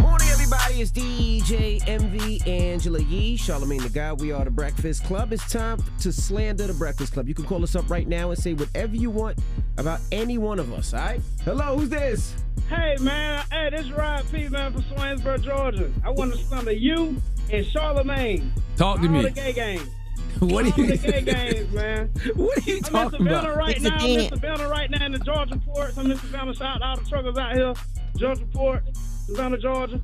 [0.00, 0.80] Morning, everybody.
[0.80, 4.14] It's DJ Envy Angela Yee, Charlamagne the Guy.
[4.14, 5.34] We are the Breakfast Club.
[5.34, 7.28] It's time to slander the Breakfast Club.
[7.28, 9.38] You can call us up right now and say whatever you want
[9.76, 11.20] about any one of us, all right?
[11.44, 12.34] Hello, who's this?
[12.70, 15.92] Hey man, hey, this is Rod P man from Swainsboro, Georgia.
[16.06, 17.20] I want to slander you
[17.52, 18.50] and Charlamagne.
[18.76, 19.22] Talk to All me.
[19.22, 19.82] the gay games.
[20.40, 22.08] What All are you the gay games, man.
[22.34, 23.56] What are you I'm in talking Savannah about?
[23.58, 23.96] right It's a now.
[23.98, 25.92] I'm in Savannah right now in the Georgia port.
[25.98, 26.54] I'm in Savannah.
[26.54, 27.74] Shout out all the truckers out here.
[28.16, 28.82] Georgia port,
[29.26, 30.00] Savannah, Georgia.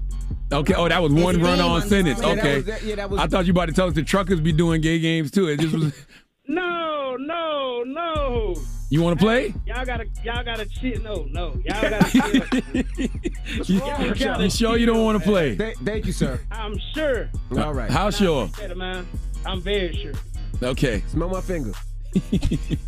[0.52, 2.20] Okay, oh, that was one run on sentence.
[2.20, 2.56] Yeah, that Okay.
[2.56, 4.52] was- that- yeah, that was- I thought you about to tell us the truckers be
[4.52, 5.48] doing gay games too.
[5.48, 5.92] It just was.
[6.48, 8.54] No, no, no.
[8.88, 9.52] You want to play?
[9.66, 11.02] Y'all gotta, y'all gotta chill.
[11.02, 12.84] No, no, y'all gotta chill.
[13.64, 15.56] You, Y'all gotta you sure you don't want to play?
[15.56, 16.38] thank you, sir.
[16.52, 17.28] I'm sure.
[17.58, 17.90] All right.
[17.90, 18.44] How sure?
[18.44, 19.06] Appreciate it, man.
[19.44, 20.12] I'm very sure.
[20.62, 21.02] Okay.
[21.08, 21.72] Smell my finger.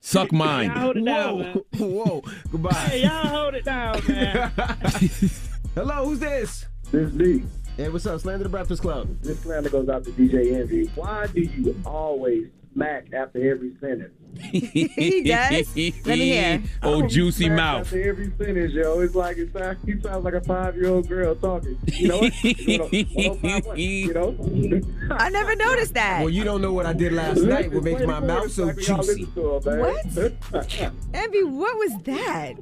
[0.00, 0.70] Suck mine.
[0.70, 1.54] Y'all hold it down, man.
[1.78, 2.22] Whoa.
[2.52, 2.72] Goodbye.
[2.74, 4.52] Hey, y'all hold it down, man.
[5.74, 6.66] Hello, who's this?
[6.92, 7.42] This D.
[7.76, 8.18] Hey, what's up?
[8.18, 9.20] Slander the Breakfast Club.
[9.20, 10.86] This slander goes out to DJ Envy.
[10.94, 14.14] Why do you always smack after every sentence?
[14.50, 15.76] he does.
[15.76, 16.62] Let me hear.
[16.82, 17.06] Oh, oh.
[17.06, 17.86] juicy mouth.
[17.86, 21.78] After every sentence, yo, it's like it sounds, he sounds like a five-year-old girl talking.
[21.86, 22.44] You know what?
[22.44, 24.36] You know, 1051, you know?
[25.10, 26.20] I never noticed that.
[26.20, 27.72] Well, you don't know what I did last night.
[27.72, 29.24] What makes my mouth so juicy?
[29.24, 30.06] What?
[31.14, 32.54] Envy, what was that?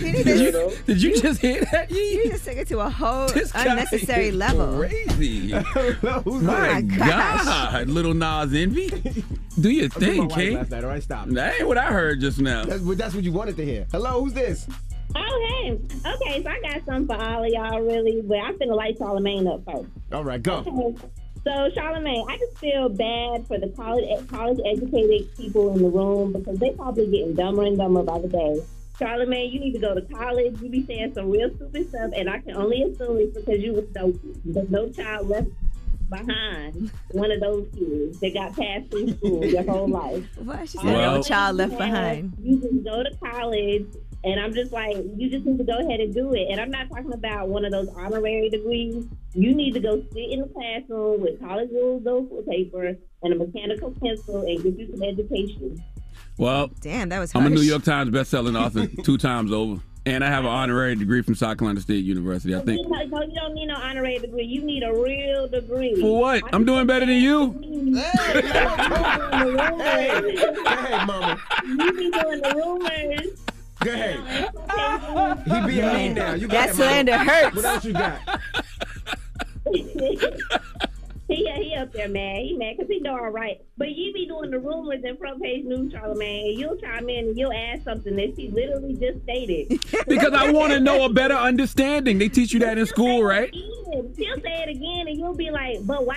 [0.00, 1.90] Did you, to, did you just hear that?
[1.90, 4.78] You just to take it to a whole This unnecessary level.
[4.78, 5.52] Crazy.
[5.52, 7.44] Who's My gosh.
[7.44, 8.90] God, little Nas envy.
[9.60, 10.54] Do your I was thing, wife King.
[10.56, 10.84] last night.
[10.84, 11.28] All right, stop.
[11.28, 12.64] That ain't what I heard just now.
[12.64, 13.86] That's, what- that's what you wanted to hear.
[13.92, 14.66] Hello, who's this?
[15.16, 15.72] Oh, hey.
[15.72, 19.52] Okay, so I got something for all of y'all, really, but I'm finna light Charlamagne
[19.52, 19.88] up first.
[20.12, 20.64] All right, go.
[20.66, 21.06] Okay.
[21.44, 26.32] So, Charlamagne, I just feel bad for the college college educated people in the room
[26.32, 28.62] because they probably getting dumber and dumber by the day.
[28.98, 30.58] Charlamagne, you need to go to college.
[30.62, 33.74] You be saying some real stupid stuff, and I can only assume it's because you
[33.74, 34.12] was no,
[34.46, 35.48] the no child left
[36.08, 36.90] behind.
[37.12, 40.24] One of those kids that got passed through school your whole life.
[40.38, 40.68] Um, what?
[40.68, 42.34] She said Well- no child left behind.
[42.42, 43.86] You just go to college,
[44.24, 46.48] and I'm just like, you just need to go ahead and do it.
[46.50, 49.06] And I'm not talking about one of those honorary degrees.
[49.34, 53.36] You need to go sit in the classroom with college rules over paper and a
[53.36, 55.82] mechanical pencil and get you some education.
[56.36, 57.60] Well, Damn, that was I'm a New.
[57.60, 61.58] York Times best-selling author two times over, and I have an honorary degree from South
[61.58, 62.54] Carolina State University.
[62.54, 62.86] I think.
[62.88, 64.44] know, you don't- need no honorary degree.
[64.44, 65.94] You need a real degree.
[66.00, 66.42] For what?
[66.52, 67.52] I'm doing better than you.
[67.62, 67.90] Hey,
[71.06, 71.38] mama.
[71.66, 73.40] You be doing the rumors.
[73.80, 74.18] Go ahead.
[75.44, 76.34] He being mean now.
[76.34, 76.84] You got That it, mama.
[76.90, 77.56] slander hurts.
[77.56, 78.20] What else you got?
[81.28, 82.42] he, he up there mad.
[82.42, 83.60] He mad because he know all right.
[83.76, 87.28] But you be doing the rumors in front page news, Charlamagne, and you'll chime in
[87.28, 89.80] and you'll add something that she literally just stated.
[90.06, 92.18] Because I want to know a better understanding.
[92.18, 93.52] They teach you that in school, right?
[93.52, 96.16] She'll say it again, and you'll be like, "But why?"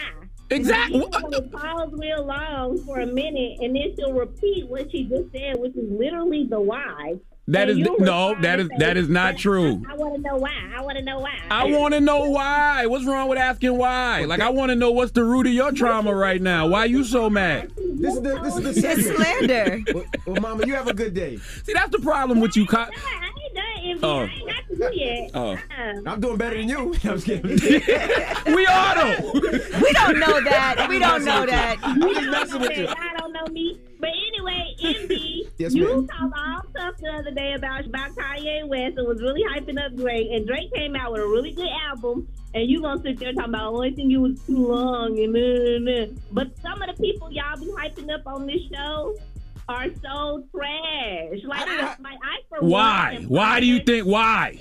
[0.49, 0.99] Exactly.
[0.99, 5.57] She'll pause real long for a minute, and then she'll repeat what she just said,
[5.57, 7.15] which is literally the why.
[7.49, 9.81] That And is you'll no, respond that and is say, that is not true.
[9.87, 10.51] I, I want to know why.
[10.75, 11.39] I want to know why.
[11.49, 12.85] I want to know why.
[12.87, 14.25] What's wrong with asking why?
[14.25, 16.67] Like I want to know what's the root of your trauma right now.
[16.67, 17.71] Why you so mad?
[17.77, 19.83] This is the this is the slander.
[19.93, 21.37] Well, well, mama, you have a good day.
[21.63, 22.65] See, that's the problem with you.
[22.67, 23.36] Co- I ain't done
[23.83, 23.99] envy.
[24.03, 24.19] Oh.
[24.19, 25.31] I ain't got to do yet.
[25.33, 25.51] Oh.
[25.51, 25.93] Uh-uh.
[26.05, 26.77] I'm doing better than you.
[27.03, 27.49] I'm just kidding.
[28.55, 29.31] we are though.
[29.81, 30.87] We don't know that.
[30.89, 31.77] We don't know that.
[31.81, 32.87] I'm just messing with you.
[32.87, 33.79] I don't know me.
[33.99, 36.07] But anyway, Envy, Yes, you ma'am.
[36.07, 39.95] talked all stuff the other day about, about Kanye West and was really hyping up
[39.95, 40.27] Drake.
[40.31, 42.27] And Drake came out with a really good album.
[42.53, 45.35] And you gonna sit there talking about the only thing you was too long and
[45.35, 46.13] uh.
[46.31, 49.15] But some of the people y'all be hyping up on this show
[49.69, 51.43] are so trash.
[51.43, 53.25] Like I, like I for Why?
[53.27, 54.05] Why do you think?
[54.05, 54.59] Why?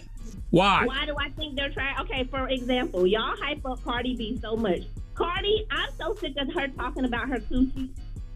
[0.50, 0.86] Why?
[0.86, 1.98] why do I think they're trying?
[2.00, 4.82] Okay, for example, y'all hype up Cardi B so much.
[5.14, 7.90] Cardi, I'm so sick of her talking about her coochie.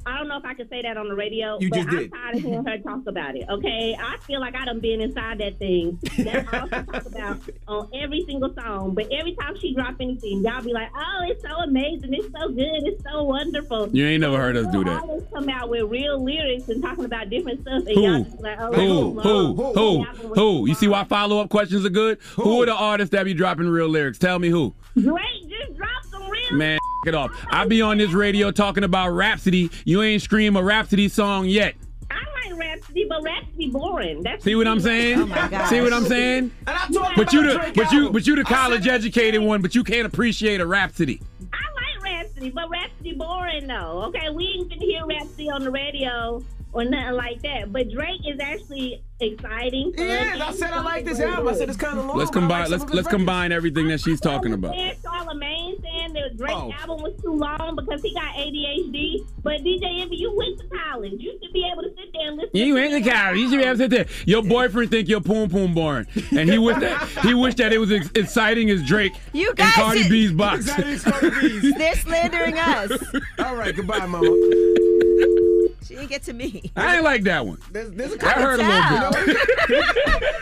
[0.06, 1.96] I don't know if I can say that on the radio, You but just I'm
[1.96, 2.12] did.
[2.12, 3.44] tired of hearing her talk about it.
[3.50, 5.98] Okay, I feel like I done been inside that thing.
[6.18, 8.94] That's all she talk about on every single song.
[8.94, 12.14] But every time she drop anything, y'all be like, "Oh, it's so amazing!
[12.14, 12.86] It's so good!
[12.86, 15.02] It's so wonderful!" You ain't never heard us do She'll that.
[15.02, 18.02] Always come out with real lyrics and talking about different stuff, and Who?
[18.02, 19.18] y'all just like, "Oh, Who?
[19.18, 19.40] it's Who?
[19.42, 19.56] long.
[19.56, 19.74] Who?
[20.02, 20.66] The album was Who?
[20.68, 22.18] You see why follow up questions are good?
[22.36, 24.18] Who are the artists that be dropping real lyrics?
[24.18, 24.74] Tell me who.
[24.98, 27.30] Drake just dropped some real Man, it off.
[27.50, 29.70] I be on this radio talking about Rapsody.
[29.84, 31.74] You ain't scream a Rapsody song yet.
[32.10, 34.22] I like Rapsody, but Rapsody boring.
[34.22, 35.20] That's See what I'm saying?
[35.20, 36.50] Oh my See what I'm saying?
[36.66, 39.74] And I talked But you the but you but you the college educated one, but
[39.74, 41.20] you can't appreciate a Rapsody.
[41.52, 44.04] I like Rapsody, but Rapsody boring though.
[44.08, 47.72] Okay, we ain't gonna hear Rapsody on the radio or nothing like that.
[47.72, 49.92] But Drake is actually exciting.
[49.94, 51.48] fun, Yeah, I said I like this album.
[51.48, 52.18] I said it's kind of long.
[52.18, 52.70] Let's but like combine.
[52.70, 53.08] Let's of his let's records.
[53.08, 54.74] combine everything that she's talking about.
[56.22, 56.72] And Charlamagne the Drake Oh.
[56.80, 59.24] album was too long because he got ADHD.
[59.42, 61.14] But DJ Envy, you went to college.
[61.18, 62.50] You should be able to sit there and listen.
[62.54, 63.32] You to ain't the cow.
[63.32, 64.06] You should be able to sit there.
[64.26, 66.06] Your boyfriend think you're poom poom boring,
[66.36, 69.56] and he wished that he wished that it was as exciting as Drake You and
[69.58, 70.66] guys Cardi should- B's box.
[70.76, 72.92] They're slandering us.
[73.38, 74.28] All right, goodbye, mama.
[76.00, 76.72] She didn't get to me.
[76.76, 77.58] I ain't like that one.
[77.70, 80.32] There's, there's a I heard a little bit.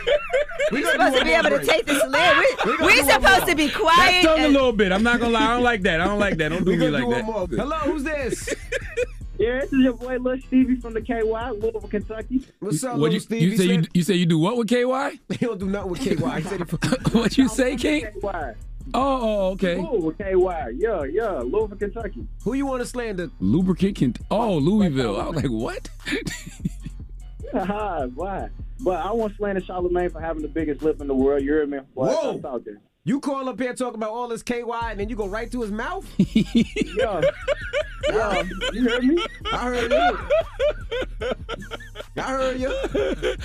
[0.71, 2.45] We're supposed to be able to take this land.
[2.65, 3.97] We, we supposed to be quiet.
[3.97, 4.91] That stung a little bit.
[4.93, 5.43] I'm not gonna lie.
[5.43, 5.99] I don't like that.
[5.99, 6.49] I don't like that.
[6.49, 7.61] Don't do We me like do that.
[7.61, 8.55] Hello, who's this?
[9.39, 12.45] Yeah, this is your boy Lil Stevie from the KY, Louisville, Kentucky.
[12.59, 13.41] What's up, What little you, Steve?
[13.41, 13.63] you say?
[13.63, 14.83] You, you say you do what with KY?
[15.39, 16.15] He don't do nothing with KY.
[16.15, 18.07] He said he what you say, King?
[18.21, 18.53] KY.
[18.93, 19.77] Oh, oh, okay.
[19.79, 20.77] Ooh, KY.
[20.77, 22.27] Yeah, yeah, Louisville, Kentucky.
[22.43, 23.29] Who you want to slander?
[23.39, 23.95] Lubricant.
[23.95, 25.19] Can, oh, Louisville.
[25.19, 25.89] I was like, what?
[27.53, 28.49] Haha, Why?
[28.81, 31.43] But I want to slander Charlamagne for having the biggest lip in the world.
[31.43, 31.79] You heard me?
[31.93, 32.41] Boy, Whoa.
[32.45, 32.79] out there.
[33.09, 35.61] You call up here talking about all this KY and then you go right to
[35.63, 36.05] his mouth?
[36.19, 37.21] Yeah.
[38.07, 38.43] yeah.
[38.71, 39.25] You heard me?
[39.51, 40.17] I heard you.
[42.17, 43.35] I heard you.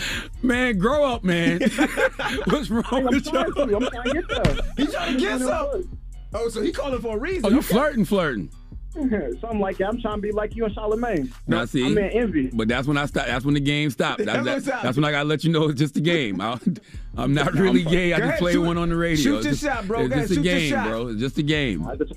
[0.42, 1.60] Man, grow up, man.
[2.44, 3.32] What's wrong I'm with you?
[3.32, 3.38] to.
[3.76, 4.56] I'm trying to get there.
[4.76, 5.98] He trying to get some.
[6.34, 7.46] Oh, so he calling for a reason.
[7.46, 7.66] Oh, you Okay.
[7.68, 8.50] flirting, flirting.
[9.40, 9.88] Something like that.
[9.88, 11.32] I'm trying to be like you and Charlamagne.
[11.48, 12.50] Now see, I'm in envy.
[12.52, 13.26] but that's when I stop.
[13.26, 14.18] That's when the game stopped.
[14.24, 16.40] That, That's that- that's when I gotta let you know it's just a game.
[16.40, 16.58] I,
[17.18, 18.12] am not really gay.
[18.12, 19.16] I just ahead, play shoot- one on the radio.
[19.40, 20.02] shoot your shot, bro.
[20.02, 21.08] It's ahead, just a game, bro.
[21.08, 21.88] It's just a game.
[21.98, 22.12] Just,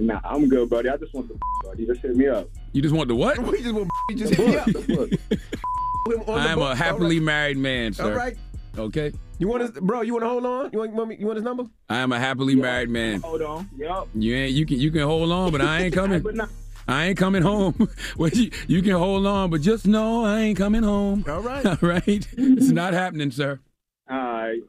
[0.00, 0.88] nah, I'm good, buddy.
[0.90, 1.86] I just want the buddy.
[1.86, 2.48] Just hit me up.
[2.72, 3.38] You just want the what?
[3.38, 6.28] We just want just hit me up.
[6.28, 8.04] I am a happily married man, sir.
[8.04, 8.36] All right.
[8.76, 9.12] Okay.
[9.38, 10.00] You want his, bro?
[10.00, 10.70] You want to hold on?
[10.72, 11.16] You want, you want me?
[11.18, 11.64] You want his number?
[11.90, 13.20] I am a happily married man.
[13.20, 13.68] Hold on.
[13.76, 14.08] Yup.
[14.14, 14.52] You ain't.
[14.52, 14.78] You can.
[14.80, 16.22] You can hold on, but I ain't coming.
[16.22, 16.46] But nah,
[16.88, 17.88] I ain't coming home.
[18.16, 21.24] well, you, you can hold on, but just know I ain't coming home.
[21.28, 21.66] All right.
[21.66, 22.06] All right.
[22.06, 23.60] It's not happening, sir.
[24.08, 24.60] all right.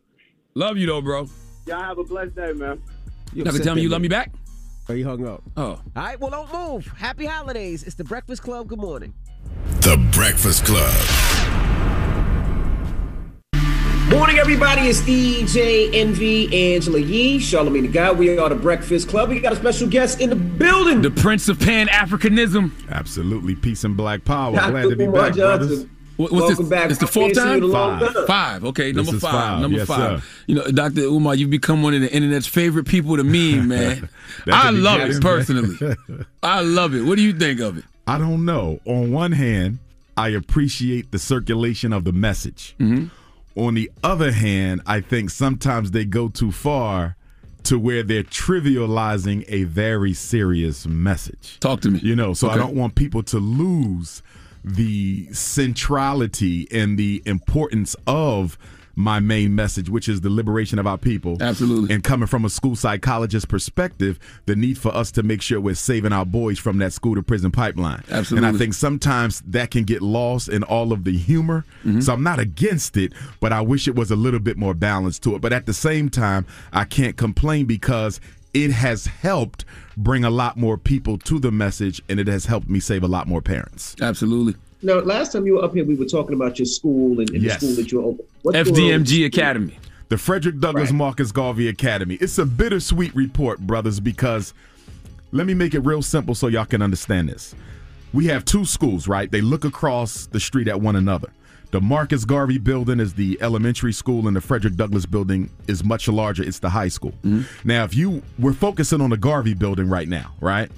[0.53, 1.29] Love you though, bro.
[1.65, 2.81] Y'all have a blessed day, man.
[3.33, 4.31] You not gonna tell me you love me back?
[4.89, 5.43] Oh, you hung up.
[5.55, 5.63] Oh.
[5.63, 6.19] All right.
[6.19, 6.87] Well, don't move.
[6.97, 7.83] Happy holidays.
[7.83, 8.67] It's the Breakfast Club.
[8.67, 9.13] Good morning.
[9.81, 10.93] The Breakfast Club.
[14.09, 14.81] Morning, everybody.
[14.83, 18.11] It's DJ Envy, Angela Yee, Charlamagne the Guy.
[18.11, 19.29] We are the Breakfast Club.
[19.29, 21.01] We got a special guest in the building.
[21.01, 22.71] The Prince of Pan Africanism.
[22.89, 23.55] Absolutely.
[23.55, 24.55] Peace and black power.
[24.55, 24.71] Dr.
[24.71, 25.67] Glad to be Umar back, Johnson.
[25.67, 25.85] brothers.
[26.15, 26.69] What, what's Welcome this?
[26.69, 26.89] back.
[26.89, 27.59] It's the fourth time.
[27.61, 28.13] you a long Five.
[28.13, 28.27] time.
[28.27, 28.65] Five.
[28.65, 29.31] Okay, This number is five.
[29.33, 29.59] five.
[29.61, 30.23] Number Yes, five.
[30.23, 30.27] sir.
[30.47, 31.01] You know, Dr.
[31.01, 34.07] Umar, you've become one of the internet's favorite people to meme, man.
[34.49, 35.75] I love it personally.
[36.43, 37.01] I love it.
[37.03, 37.83] What do you think of it?
[38.07, 38.79] I don't know.
[38.85, 39.79] On one hand,
[40.15, 42.73] I appreciate the circulation of the message.
[42.79, 43.07] Mm-hmm.
[43.57, 47.15] On the other hand, I think sometimes they go too far
[47.63, 51.59] to where they're trivializing a very serious message.
[51.59, 51.99] Talk to me.
[51.99, 54.21] You know, so I don't want people to lose
[54.63, 58.59] the centrality and the importance of
[58.97, 61.37] my main message, which is the liberation of our people.
[61.39, 61.93] Absolutely.
[61.93, 65.75] And coming from a school psychologist perspective, the need for us to make sure we're
[65.75, 68.03] saving our boys from that school to prison pipeline.
[68.09, 68.47] Absolutely.
[68.47, 71.63] And I think sometimes that can get lost in all of the humor.
[71.85, 72.01] Mm-hmm.
[72.01, 75.21] So I'm not against it, but I wish it was a little bit more balanced
[75.23, 75.41] to it.
[75.41, 78.19] But at the same time, I can't complain because
[78.55, 79.63] it has helped
[79.95, 83.07] bring a lot more people to the message and it has helped me save a
[83.07, 83.95] lot more parents.
[84.01, 84.55] Absolutely.
[84.87, 87.43] Now, last time you were up here, we were talking about your school and, and
[87.43, 87.59] Yes.
[87.59, 88.25] the school that you're open.
[88.43, 89.25] What's going on with FDMG?
[89.25, 89.77] Academy.
[90.07, 90.97] The Frederick Douglass Right.
[90.97, 92.15] Marcus Garvey Academy.
[92.21, 94.53] It's a bittersweet report, brothers, because
[95.33, 97.53] let me make it real simple so y'all can understand this.
[98.13, 99.29] We have two schools, right?
[99.29, 101.33] They look across the street at one another.
[101.71, 106.07] The Marcus Garvey building is the elementary school, and the Frederick Douglass building is much
[106.07, 106.43] larger.
[106.43, 107.11] It's the high school.
[107.25, 107.67] Mm-hmm.
[107.67, 110.71] Now, if you we're focusing on the Garvey building right now, right?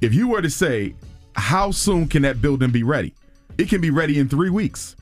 [0.00, 0.96] If you were to say,
[1.36, 3.14] how soon can that building be ready?
[3.58, 4.94] It can be ready in three weeks.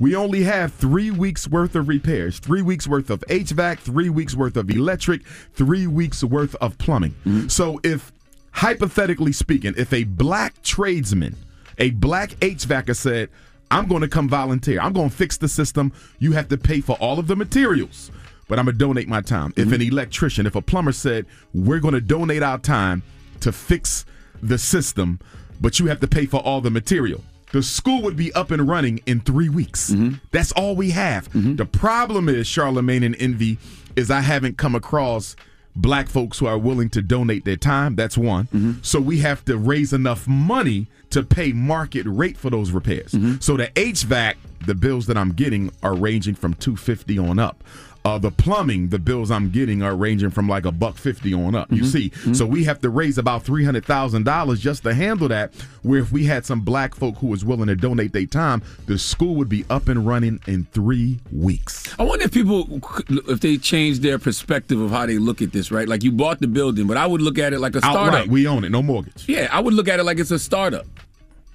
[0.00, 4.34] We only have three weeks worth of repairs, three weeks worth of HVAC, three weeks
[4.34, 7.12] worth of electric, three weeks worth of plumbing.
[7.26, 7.48] Mm-hmm.
[7.48, 8.12] So, if
[8.52, 11.36] hypothetically speaking, if a black tradesman,
[11.78, 13.28] a black HVACer said,
[13.70, 16.80] I'm going to come volunteer, I'm going to fix the system, you have to pay
[16.80, 18.10] for all of the materials,
[18.48, 19.52] but I'm going to donate my time.
[19.56, 19.92] If an mm-hmm.
[19.92, 23.02] electrician, if a plumber said, We're going to donate our time
[23.40, 24.06] to fix
[24.42, 25.18] the system,
[25.60, 27.22] but you have to pay for all the material.
[27.52, 29.90] The school would be up and running in three weeks.
[29.90, 30.16] Mm-hmm.
[30.30, 31.30] That's all we have.
[31.30, 31.56] Mm-hmm.
[31.56, 33.58] The problem is, Charlamagne and Envy,
[33.96, 35.34] is I haven't come across
[35.74, 37.94] black folks who are willing to donate their time.
[37.96, 38.46] That's one.
[38.46, 38.72] Mm-hmm.
[38.82, 43.12] So we have to raise enough money to pay market rate for those repairs.
[43.40, 44.34] So the HVAC,
[44.66, 47.62] the bills that I'm getting are ranging from 250 on up.
[48.08, 51.54] Uh, the plumbing, the bills I'm getting are ranging from like a buck fifty on
[51.54, 51.70] up.
[51.70, 55.28] You see, so we have to raise about three hundred thousand dollars just to handle
[55.28, 55.54] that.
[55.82, 58.96] Where if we had some black folk who was willing to donate their time, the
[58.98, 61.94] school would be up and running in three weeks.
[61.98, 62.80] I wonder if people,
[63.28, 65.86] if they change their perspective of how they look at this, right?
[65.86, 68.14] Like you bought the building, but I would look at it like a startup.
[68.14, 69.28] Outright, we own it, no mortgage.
[69.28, 70.86] Yeah, I would look at it like it's a startup.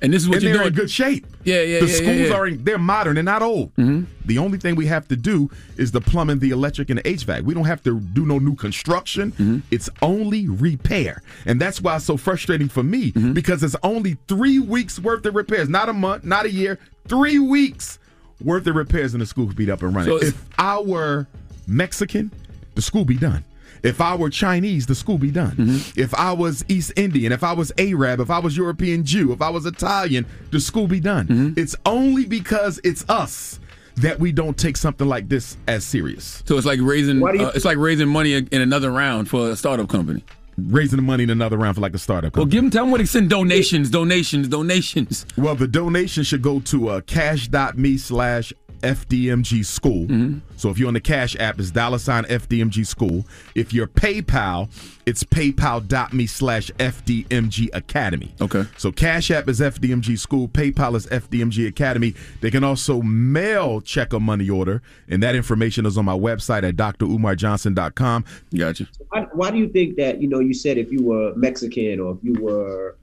[0.04, 0.74] And this is what and you're they're doing.
[0.74, 1.26] in good shape.
[1.46, 1.80] Yeah, yeah, yeah.
[1.80, 2.34] The yeah, schools yeah, yeah.
[2.34, 3.74] are in, they're modern and not old.
[3.76, 4.04] Mm-hmm.
[4.26, 7.42] The only thing we have to do is the plumbing, the electric, and the HVAC.
[7.44, 9.32] We don't have to do no new construction.
[9.32, 9.60] Mm-hmm.
[9.72, 13.34] It's only repair, and that's why it's so frustrating for me Mm-hmm.
[13.34, 17.40] because it's only three weeks worth of repairs, not a month, not a year, three
[17.40, 17.98] weeks
[18.42, 20.20] worth of repairs, and the school could be up and running.
[20.20, 21.28] So if I were
[21.68, 22.32] Mexican,
[22.76, 23.44] the school be done.
[23.84, 25.52] If I were Chinese, the school be done.
[25.52, 26.00] Mm-hmm.
[26.00, 29.42] If I was East Indian, if I was Arab, if I was European Jew, if
[29.42, 31.28] I was Italian, the school be done.
[31.28, 31.60] Mm-hmm.
[31.60, 33.60] It's only because it's us
[33.98, 36.42] that we don't take something like this as serious.
[36.46, 39.56] So it's like raising, Why uh, it's like raising money in another round for a
[39.56, 40.24] startup company.
[40.58, 42.38] Raising the money in another round for like a startup.
[42.38, 45.26] Well, give them, tell them what they send donations, donations, donations.
[45.36, 50.06] Well, the donation should go to uh, cash.me slash FDMG school.
[50.06, 50.40] Mm-hmm.
[50.58, 53.26] So if you're on the Cash app, it's dollar sign FDMG school.
[53.56, 54.70] If you're PayPal,
[55.06, 58.34] it's paypal.me slash FDMG Academy.
[58.40, 58.66] Okay.
[58.78, 62.14] So Cash app is FDMG school, PayPal is FDMG Academy.
[62.42, 66.64] They can also mail check a money order, and that information is on my website
[66.64, 68.26] at drumarjohnson.com.
[68.56, 68.88] Gotcha.
[69.10, 72.14] Why, why do you think that you know you said if you were Mexican or
[72.14, 72.96] if you were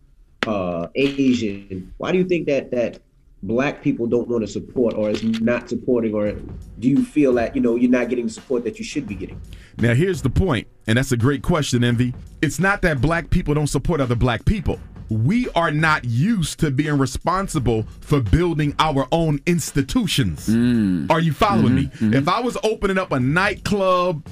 [0.46, 3.00] uh, Asian, why do you think that that
[3.42, 6.32] black people don't want to support or is not supporting or
[6.78, 9.14] do you feel that you know you're not getting the support that you should be
[9.14, 9.40] getting?
[9.78, 12.12] Now, here's the point, and that's a great question, Envy.
[12.42, 14.78] It's not that black people don't support other black people.
[15.08, 20.48] We are not used to being responsible for building our own institutions.
[20.48, 21.10] Mm.
[21.10, 21.86] Are you following me?
[21.86, 24.24] Mm-hmm, if I was opening up a nightclub,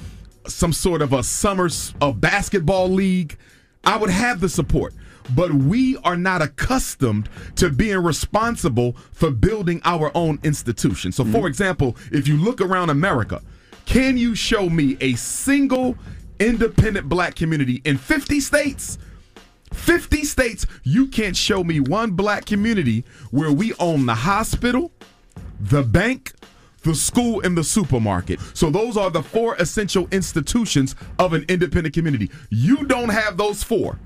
[0.47, 3.37] some sort of a summer s- a basketball league,
[3.83, 4.93] I would have the support.
[5.35, 11.11] But we are not accustomed to being responsible for building our own institution.
[11.11, 11.47] So, for mm-hmm.
[11.47, 13.41] example, if you look around America,
[13.85, 15.95] can you show me a single
[16.39, 18.97] independent black community in 50 states?
[19.73, 24.91] 50 states, you can't show me one black community where we own the hospital,
[25.59, 26.33] the bank,
[26.83, 28.39] the school, and the supermarket.
[28.53, 32.31] So those are the four essential institutions of an independent community.
[32.49, 33.99] You don't have those four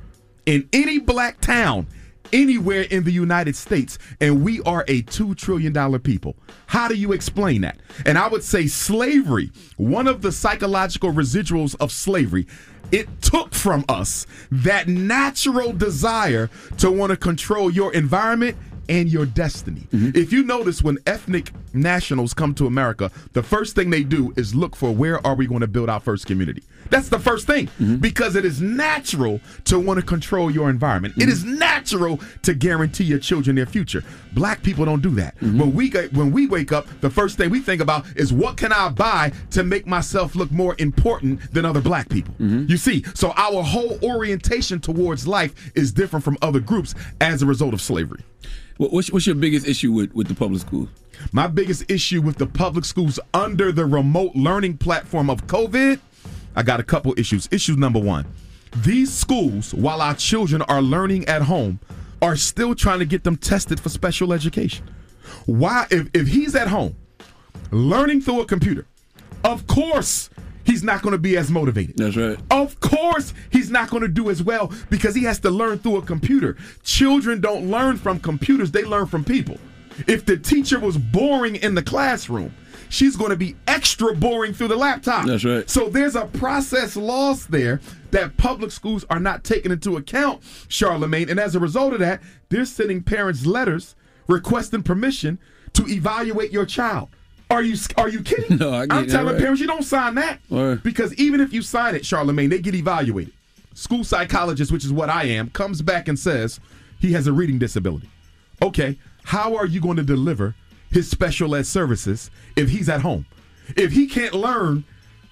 [0.46, 1.88] in any black town
[2.32, 6.36] anywhere in the United States, and we are a $2 trillion people.
[6.66, 7.78] How do you explain that?
[8.06, 12.48] And I would say slavery, one of the psychological residuals of slavery,
[12.92, 18.58] it took from us that natural desire to want to control your environment
[18.90, 19.88] and your destiny.
[19.92, 20.18] Mm-hmm.
[20.18, 24.54] If you notice when ethnic nationals come to America, the first thing they do is
[24.54, 26.64] look for where are we going to build our first community.
[26.90, 27.98] That's the first thing mm-hmm.
[27.98, 31.16] because it is natural to want to control your environment.
[31.18, 31.32] It mm-hmm.
[31.32, 34.04] is natural to guarantee your children their future.
[34.34, 35.36] Black people don't do that.
[35.38, 35.60] Mm-hmm.
[35.60, 38.72] When we when we wake up, the first thing we think about is what can
[38.72, 42.34] I buy to make myself look more important than other black people.
[42.40, 47.46] You see, so our whole orientation towards life is different from other groups as a
[47.46, 48.24] result of slavery.
[48.78, 50.90] What's, what's your biggest issue with, with the public schools?
[51.32, 56.00] My biggest issue with the public schools under the remote learning platform of COVID,
[56.56, 57.48] I got a couple issues.
[57.52, 58.26] Issue number one
[58.78, 61.80] these schools, while our children are learning at home,
[62.22, 64.90] are still trying to get them tested for special education.
[65.46, 66.96] Why, if, if he's at home
[67.72, 68.88] learning through a computer,
[69.44, 70.30] of course
[70.64, 71.98] he's not going to be as motivated.
[71.98, 72.38] That's right.
[72.50, 75.98] Of course, he's not going to do as well because he has to learn through
[75.98, 76.58] a computer.
[76.84, 79.58] Children don't learn from computers, they learn from people.
[80.08, 82.54] If the teacher was boring in the classroom,
[82.94, 85.26] she's going to be extra boring through the laptop.
[85.26, 85.68] That's right.
[85.70, 91.30] So there's a process lost there that public schools are not taking into account, Charlamagne.
[91.30, 93.96] And as a result of that, they're sending parents letters
[94.28, 95.40] requesting permission
[95.74, 97.10] to evaluate your child.
[97.50, 98.58] Are you are you kidding?
[98.60, 99.38] No, I get I'm telling right.
[99.42, 100.82] parents you don't sign that Right.
[100.82, 103.34] because even if you sign it, Charlamagne, they get evaluated.
[103.74, 106.60] School psychologist, which is what I am, comes back and says
[107.00, 108.10] he has a reading disability.
[108.62, 110.56] Okay, how are you going to deliver
[110.94, 113.26] his special ed services if he's at home?
[113.76, 114.84] If he can't learn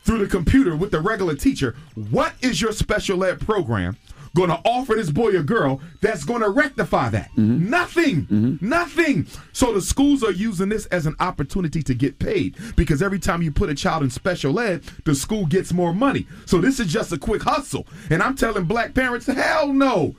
[0.04, 3.98] through the computer with the regular teacher, what is your special ed program
[4.34, 7.30] going to offer this boy or girl that's going to rectify that?
[7.38, 8.58] Nothing.
[8.62, 9.28] Nothing.
[9.52, 13.42] So the schools are using this as an opportunity to get paid because every time
[13.42, 16.26] you put a child in special ed, the school gets more money.
[16.46, 17.86] So this is just a quick hustle.
[18.10, 20.16] And I'm telling black parents, hell no.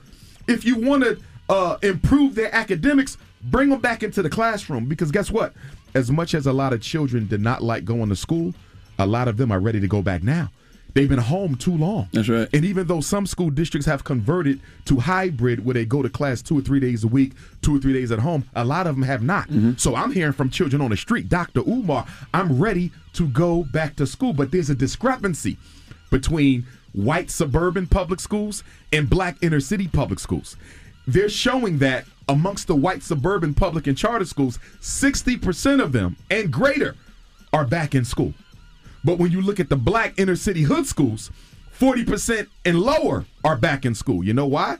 [0.47, 1.19] If you want to
[1.49, 5.53] uh, improve their academics, bring them back into the classroom because guess what?
[5.93, 8.53] As much as a lot of children did not like going to school,
[8.97, 10.49] a lot of them are ready to go back now.
[10.93, 12.07] They've been home too long.
[12.13, 12.47] That's right.
[12.53, 16.41] And even though some school districts have converted to hybrid where they go to class
[16.41, 17.33] two or three days a week,
[17.63, 19.47] two or three days at home, a lot of them have not.
[19.47, 19.73] Mm-hmm.
[19.77, 21.61] So I'm hearing from children on the street, Dr.
[21.61, 24.33] Umar, I'm ready to go back to school.
[24.33, 25.57] But there's a discrepancy
[26.11, 30.57] between white suburban public schools and black inner city public schools.
[31.07, 36.51] They're showing that amongst the white suburban public and charter schools, 60% of them and
[36.51, 36.95] greater
[37.51, 38.33] are back in school.
[39.03, 41.31] But when you look at the black inner city hood schools,
[41.77, 44.23] 40% and lower are back in school.
[44.23, 44.77] You know why?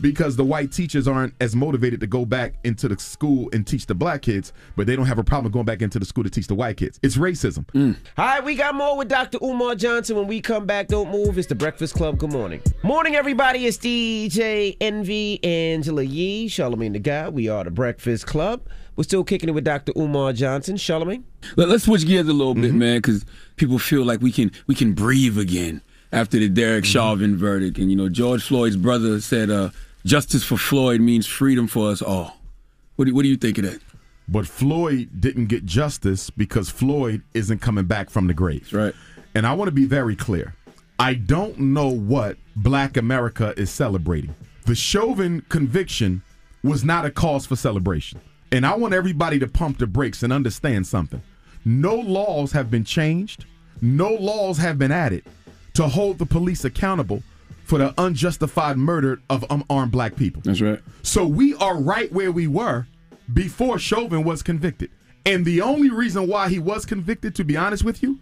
[0.00, 3.86] Because the white teachers aren't as motivated to go back into the school and teach
[3.86, 6.30] the black kids, but they don't have a problem going back into the school to
[6.30, 6.98] teach the white kids.
[7.02, 7.66] It's racism.
[7.66, 7.96] Mm.
[8.16, 9.38] All right, we got more with Dr.
[9.42, 10.16] Umar Johnson.
[10.16, 11.38] When we come back, don't move.
[11.38, 12.18] It's the Breakfast Club.
[12.18, 12.62] Good morning.
[12.82, 13.66] Morning, everybody.
[13.66, 17.28] It's DJ Envy, Angela Yee, Charlamagne the Guy.
[17.28, 18.62] We are the Breakfast Club.
[18.96, 19.92] We're still kicking it with Dr.
[19.96, 20.76] Umar Johnson.
[20.76, 21.22] Charlamagne?
[21.56, 22.78] Let, us switch gears a little bit, mm-hmm.
[22.78, 23.24] man, because
[23.56, 25.82] people feel like we can we can breathe again
[26.12, 27.78] after the Derek Chauvin verdict.
[27.78, 29.70] And you know, George Floyd's brother said, uh,
[30.04, 32.38] "Justice for Floyd means freedom for us all."
[32.96, 33.80] What do, what do you think of that?
[34.28, 38.72] But Floyd didn't get justice because Floyd isn't coming back from the grave.
[38.72, 38.94] Right.
[39.34, 40.54] And I want to be very clear.
[40.98, 44.34] I don't know what black America is celebrating.
[44.66, 46.22] The Chauvin conviction
[46.62, 48.20] was not a cause for celebration.
[48.52, 51.22] And I want everybody to pump the brakes and understand something.
[51.64, 53.46] No laws have been changed,
[53.80, 55.24] no laws have been added
[55.74, 57.22] to hold the police accountable
[57.64, 60.42] for the unjustified murder of um, unarmed black people.
[60.44, 60.80] That's right.
[61.02, 62.86] So we are right where we were
[63.32, 64.90] before Chauvin was convicted.
[65.24, 68.18] And the only reason why he was convicted, to be honest with you,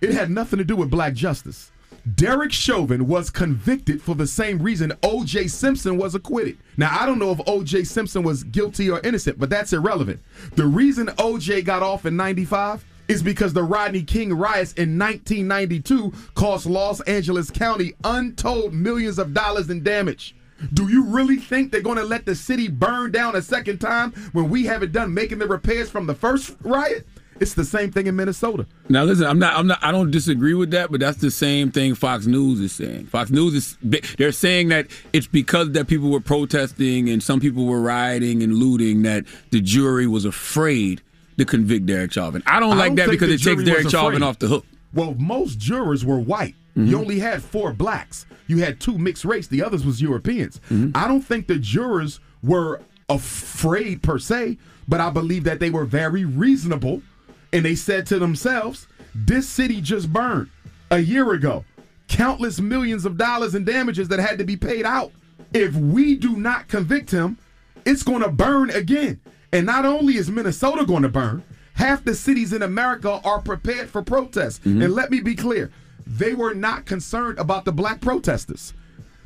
[0.00, 1.70] it had nothing to do with black justice.
[2.14, 5.48] Derek Chauvin was convicted for the same reason O.J.
[5.48, 6.58] Simpson was acquitted.
[6.76, 7.84] Now, I don't know if O.J.
[7.84, 10.20] Simpson was guilty or innocent, but that's irrelevant.
[10.54, 11.62] The reason O.J.
[11.62, 17.50] got off in 95 is because the Rodney King riots in 1992 cost Los Angeles
[17.50, 20.34] County untold millions of dollars in damage.
[20.72, 24.12] Do you really think they're going to let the city burn down a second time
[24.32, 27.06] when we haven't done making the repairs from the first riot?
[27.40, 28.64] It's the same thing in Minnesota.
[28.88, 31.72] Now listen, I'm not I'm not I don't disagree with that, but that's the same
[31.72, 33.06] thing Fox News is saying.
[33.06, 33.76] Fox News is
[34.16, 38.54] they're saying that it's because that people were protesting and some people were rioting and
[38.54, 41.02] looting that the jury was afraid
[41.38, 42.42] to convict Derek Chauvin.
[42.46, 44.66] I don't like that because it takes Derek Chauvin off the hook.
[44.92, 46.54] Well, most jurors were white.
[46.76, 46.86] Mm-hmm.
[46.86, 48.26] You only had four blacks.
[48.46, 49.46] You had two mixed race.
[49.46, 50.60] The others was Europeans.
[50.70, 50.90] Mm-hmm.
[50.94, 54.58] I don't think the jurors were afraid per se,
[54.88, 57.02] but I believe that they were very reasonable,
[57.52, 60.50] and they said to themselves, "This city just burned
[60.90, 61.64] a year ago.
[62.08, 65.10] Countless millions of dollars in damages that had to be paid out.
[65.52, 67.38] If we do not convict him,
[67.84, 69.20] it's going to burn again.
[69.54, 71.44] And not only is Minnesota going to burn,
[71.74, 74.58] half the cities in America are prepared for protests.
[74.58, 74.82] Mm-hmm.
[74.82, 75.70] And let me be clear,
[76.04, 78.74] they were not concerned about the black protesters.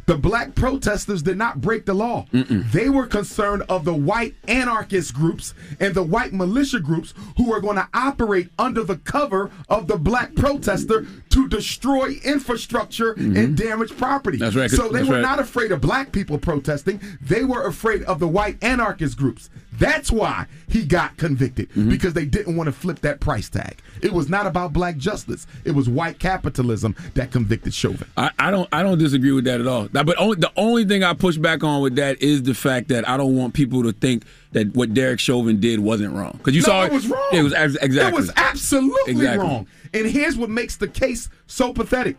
[0.04, 2.24] The black protesters did not break the law.
[2.32, 7.60] They were concerned of the white anarchist groups and the white militia groups who are
[7.60, 13.54] going to operate under the cover of the black protester to destroy infrastructure and mm-hmm.
[13.54, 14.38] damage property.
[14.38, 14.70] That's right.
[14.70, 15.20] So they That's were right.
[15.20, 17.02] not afraid of black people protesting.
[17.20, 19.50] They were afraid of the white anarchist groups.
[19.78, 21.88] That's why he got convicted Mm-hmm.
[21.90, 23.80] because they didn't want to flip that price tag.
[24.02, 25.46] It was not about black justice.
[25.64, 28.08] It was white capitalism that convicted Chauvin.
[28.16, 29.88] I, I don't I don't disagree with that at all.
[29.90, 33.08] But only, the only thing I push back on with that is the fact that
[33.08, 36.34] I don't want people to think that what Derek Chauvin did wasn't wrong.
[36.38, 37.28] Because you No, saw it was wrong.
[37.32, 38.12] It was ex- exactly.
[38.12, 39.46] It was absolutely Exactly.
[39.46, 39.66] wrong.
[39.94, 42.16] And here's what makes the case so pathetic.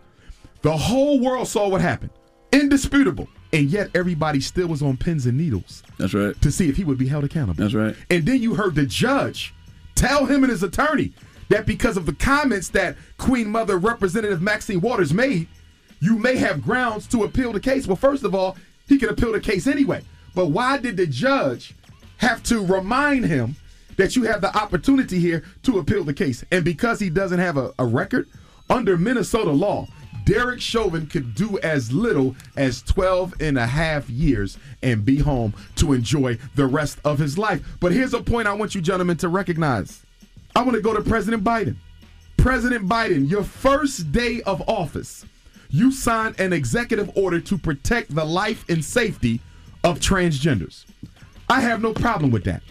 [0.62, 2.12] The whole world saw what happened.
[2.52, 3.28] Indisputable.
[3.52, 5.84] And yet everybody still was on pins and needles.
[5.98, 6.40] That's right.
[6.42, 7.64] To see if he would be held accountable.
[7.64, 7.96] That's right.
[8.10, 9.54] And then you heard the judge
[9.96, 11.14] tell him and his attorney
[11.50, 15.48] that because of the comments that Queen Mother Representative Maxine Waters made,
[16.00, 17.88] you may have grounds to appeal the case.
[17.88, 18.56] Well, first of all,
[18.88, 20.04] he can appeal the case anyway.
[20.36, 21.74] But why did the judge
[22.18, 23.56] have to remind him
[23.98, 26.46] that you have the opportunity here to appeal the case?
[26.52, 28.30] And because he doesn't have a, a record,
[28.70, 29.88] under Minnesota law,
[30.30, 35.56] Derek Chauvin could do as little as 12 and a half years and be home
[35.78, 37.66] to enjoy the rest of his life.
[37.80, 40.06] But here's a point I want you gentlemen to recognize.
[40.56, 41.78] I want to go to President Biden.
[42.38, 45.26] President Biden, your first day of office,
[45.72, 49.42] you signed an executive order to protect the life and safety
[49.84, 50.86] of transgenders.
[51.50, 52.62] I have no problem with that.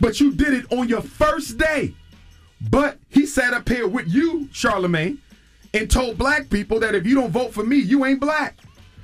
[0.00, 1.94] But you did it on your first day.
[2.68, 5.18] But he sat up here with you, Charlamagne,
[5.76, 8.56] and told black people that if you don't vote for me, you ain't black.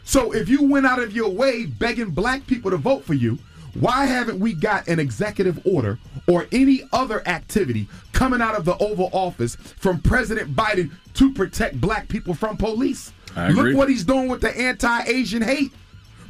[0.04, 3.38] So if you went out of your way begging black people to vote for you,
[3.74, 5.98] why haven't we got an executive order
[6.28, 11.80] or any other activity coming out of the Oval Office from President Biden to protect
[11.80, 13.12] black people from police.
[13.36, 15.72] Look what he's doing with the anti Asian hate.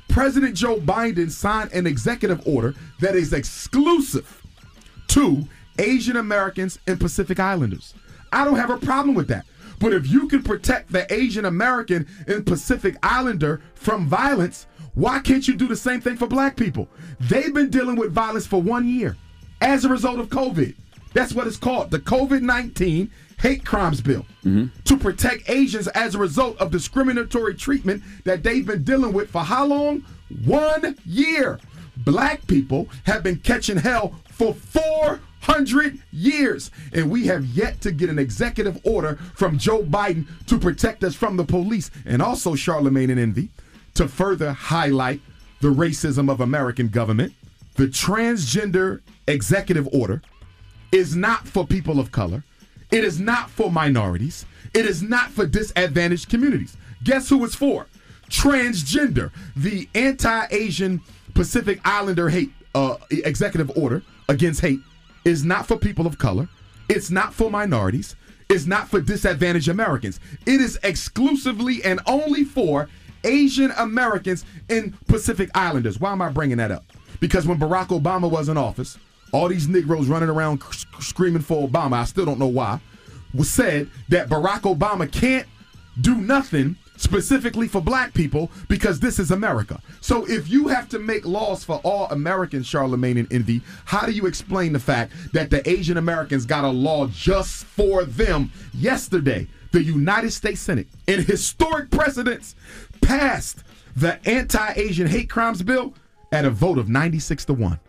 [0.09, 4.43] President Joe Biden signed an executive order that is exclusive
[5.09, 7.95] to Asian Americans and Pacific Islanders.
[8.31, 9.45] I don't have a problem with that.
[9.83, 15.47] But if you can protect the Asian American and Pacific Islander from violence, why can't
[15.49, 16.89] you do the same thing for black people?
[17.19, 19.17] They've been dealing with violence for one year
[19.61, 20.77] as a result of COVID.
[21.15, 23.11] That's what it's called the COVID 19
[23.41, 24.67] Hate Crimes Bill mm-hmm.
[24.85, 29.43] to protect Asians as a result of discriminatory treatment that they've been dealing with for
[29.43, 30.05] how long?
[30.45, 31.59] One year.
[31.97, 34.55] Black people have been catching hell for
[35.43, 40.57] 400 years, and we have yet to get an executive order from Joe Biden to
[40.57, 43.49] protect us from the police and also Charlamagne and Envy
[43.95, 45.21] to further highlight
[45.61, 47.33] the racism of American government.
[47.75, 50.23] The transgender executive order
[50.93, 52.45] is not for people of color.
[52.93, 54.47] It is not for minorities.
[54.75, 56.77] It is not for disadvantaged communities.
[57.03, 57.87] Guess who it's for?
[58.31, 61.01] Transgender, the anti-Asian
[61.35, 64.81] Pacific Islander hate uh, executive order against hate
[65.25, 66.49] is not for people of color.
[66.89, 68.17] It's not for minorities.
[68.49, 70.21] It's not for disadvantaged Americans.
[70.47, 72.89] It is exclusively and only for
[73.25, 76.01] Asian Americans and Pacific Islanders.
[76.01, 76.85] Why am I bringing that up?
[77.21, 78.99] Because when Barack Obama was in office,
[79.33, 80.63] all these Negroes running around
[81.01, 82.81] screaming for Obama, I still don't know why,
[83.33, 85.47] was said that Barack Obama can't
[86.01, 89.81] do nothing specifically for black people because this is America.
[90.01, 94.13] So if you have to make laws for all Americans, Charlamagne and Envy, how do
[94.13, 99.49] you explain the fact that the Asian Americans got a law just for them yesterday?
[99.73, 102.55] The United States Senate, in historic precedence,
[103.01, 103.65] passed
[103.97, 105.95] the anti-Asian hate crimes bill
[106.31, 107.81] at a vote of 96 to 1.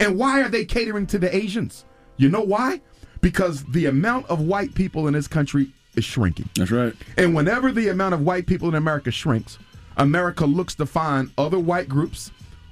[0.00, 1.84] And why are they catering to the Asians?
[2.16, 2.80] You know why?
[3.20, 6.48] Because the amount of white people in this country is shrinking.
[6.56, 6.94] That's right.
[7.16, 9.58] And whenever the amount of white people in America shrinks,
[9.96, 12.30] America looks to find other white groups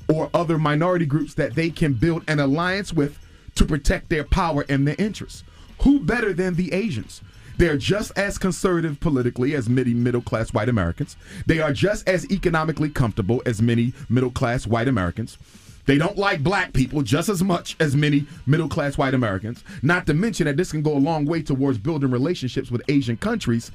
[0.09, 3.19] or other minority groups that they can build an alliance with
[3.55, 5.45] to protect their power and their interests.
[5.83, 7.23] Who better than the Asians?
[7.57, 11.17] They're just as conservative politically as many middle class white Americans.
[11.45, 15.37] They are just as economically comfortable as many middle class white Americans.
[15.91, 19.65] They don't like black people just as much as many middle class white Americans.
[19.83, 23.17] Not to mention that this can go a long way towards building relationships with Asian
[23.17, 23.73] countries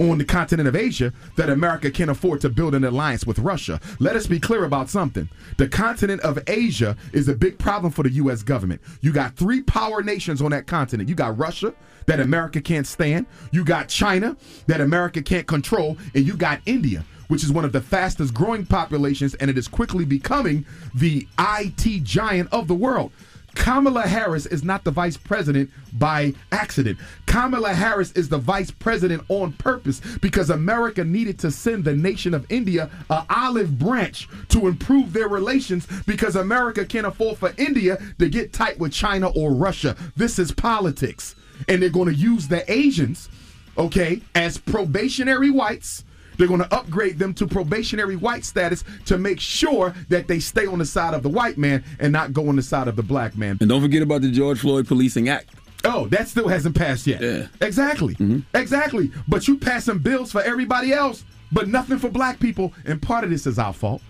[0.00, 3.80] on the continent of Asia that America can afford to build an alliance with Russia.
[4.00, 5.28] Let us be clear about something.
[5.56, 8.42] The continent of Asia is a big problem for the U.S.
[8.42, 8.80] government.
[9.00, 11.08] You got three power nations on that continent.
[11.08, 11.72] You got Russia,
[12.06, 13.26] that America can't stand.
[13.52, 14.36] You got China,
[14.66, 15.96] that America can't control.
[16.12, 19.68] And you got India, which is one of the fastest growing populations, and it is
[19.68, 20.64] quickly becoming
[20.94, 23.12] the IT giant of the world.
[23.54, 26.98] Kamala Harris is not the vice president by accident.
[27.26, 32.34] Kamala Harris is the vice president on purpose because America needed to send the nation
[32.34, 37.98] of India an olive branch to improve their relations because America can't afford for India
[38.18, 39.96] to get tight with China or Russia.
[40.16, 41.34] This is politics.
[41.68, 43.28] And they're going to use the Asians,
[43.76, 46.04] okay, as probationary whites.
[46.42, 50.66] They're going to upgrade them to probationary white status to make sure that they stay
[50.66, 53.02] on the side of the white man and not go on the side of the
[53.04, 53.58] black man.
[53.60, 55.50] And don't forget about the George Floyd Policing Act.
[55.84, 57.20] Oh, that still hasn't passed yet.
[57.20, 57.46] Yeah.
[57.60, 58.16] Exactly.
[58.16, 58.56] Mm-hmm.
[58.56, 59.12] Exactly.
[59.28, 62.72] But you passing bills for everybody else, but nothing for black people.
[62.86, 64.02] And part of this is our fault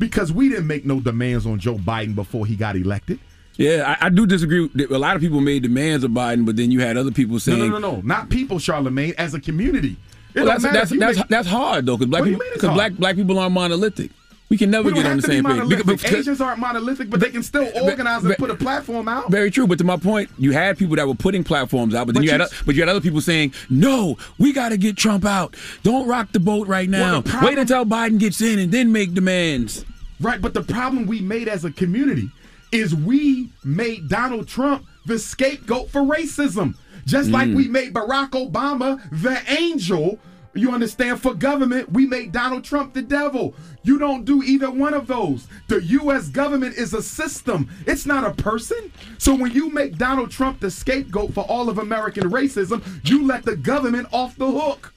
[0.00, 3.20] because we didn't make no demands on Joe Biden before he got elected.
[3.58, 4.68] Yeah, I, I do disagree.
[4.90, 7.38] A lot of people made demands of Biden, but then you had other people No,
[7.38, 8.00] saying, no, no, no.
[8.00, 9.96] Not people, Charlamagne, as a community.
[10.36, 13.38] Well, that's that's that's, make- that's hard though, because black people because black black people
[13.38, 14.10] aren't monolithic.
[14.48, 15.68] We can never we get on the same page.
[15.68, 19.08] Because- because- Asians aren't monolithic, but they can still organize and but- put a platform
[19.08, 19.28] out.
[19.28, 22.14] Very true, but to my point, you had people that were putting platforms out, but
[22.14, 24.68] then But you had you- o- but you had other people saying, "No, we got
[24.68, 25.56] to get Trump out.
[25.82, 27.00] Don't rock the boat right now.
[27.14, 29.84] Well, problem- Wait until Biden gets in and then make demands."
[30.20, 32.30] Right, but the problem we made as a community
[32.70, 36.74] is we made Donald Trump the scapegoat for racism.
[37.06, 37.54] Just like Mm.
[37.54, 40.18] we made Barack Obama the angel,
[40.54, 43.54] you understand, for government, we made Donald Trump the devil.
[43.82, 45.46] You don't do either one of those.
[45.68, 46.28] The U.S.
[46.28, 48.90] government is a system, it's not a person.
[49.18, 53.44] So when you make Donald Trump the scapegoat for all of American racism, you let
[53.44, 54.92] the government off the hook.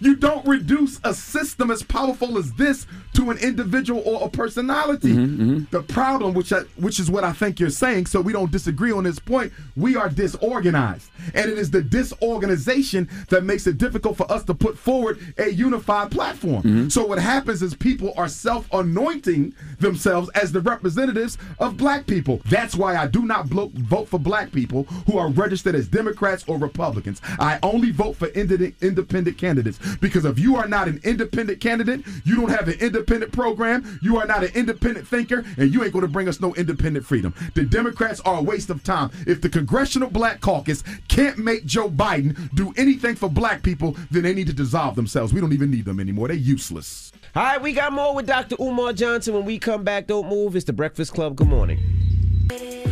[0.00, 5.12] You don't reduce a system as powerful as this to an individual or a personality.
[5.12, 5.64] Mm-hmm, mm-hmm.
[5.70, 8.92] The problem, which I, which is what I think you're saying, so we don't disagree
[8.92, 9.52] on this point.
[9.74, 14.54] We are disorganized, and it is the disorganization that makes it difficult for us to
[14.54, 16.62] put forward a unified platform.
[16.62, 16.88] Mm-hmm.
[16.88, 22.40] So what happens is people are self-anointing themselves as the representatives of black people.
[22.46, 26.44] That's why I do not blo- vote for black people who are registered as Democrats
[26.46, 27.22] or Republicans.
[27.38, 32.04] I only vote for inde- independent candidates because if you are not an independent candidate,
[32.24, 35.92] you don't have an independent program, you are not an independent thinker, and you ain't
[35.92, 37.34] going to bring us no independent freedom.
[37.54, 39.10] The Democrats are a waste of time.
[39.26, 44.22] If the Congressional Black Caucus can't make Joe Biden do anything for black people, then
[44.22, 45.32] they need to dissolve themselves.
[45.32, 46.28] We don't even need them anymore.
[46.28, 47.12] They're useless.
[47.34, 48.56] All right, we got more with Dr.
[48.60, 49.34] Umar Johnson.
[49.34, 50.56] When we come back, don't move.
[50.56, 51.36] It's the Breakfast Club.
[51.36, 51.78] Good morning.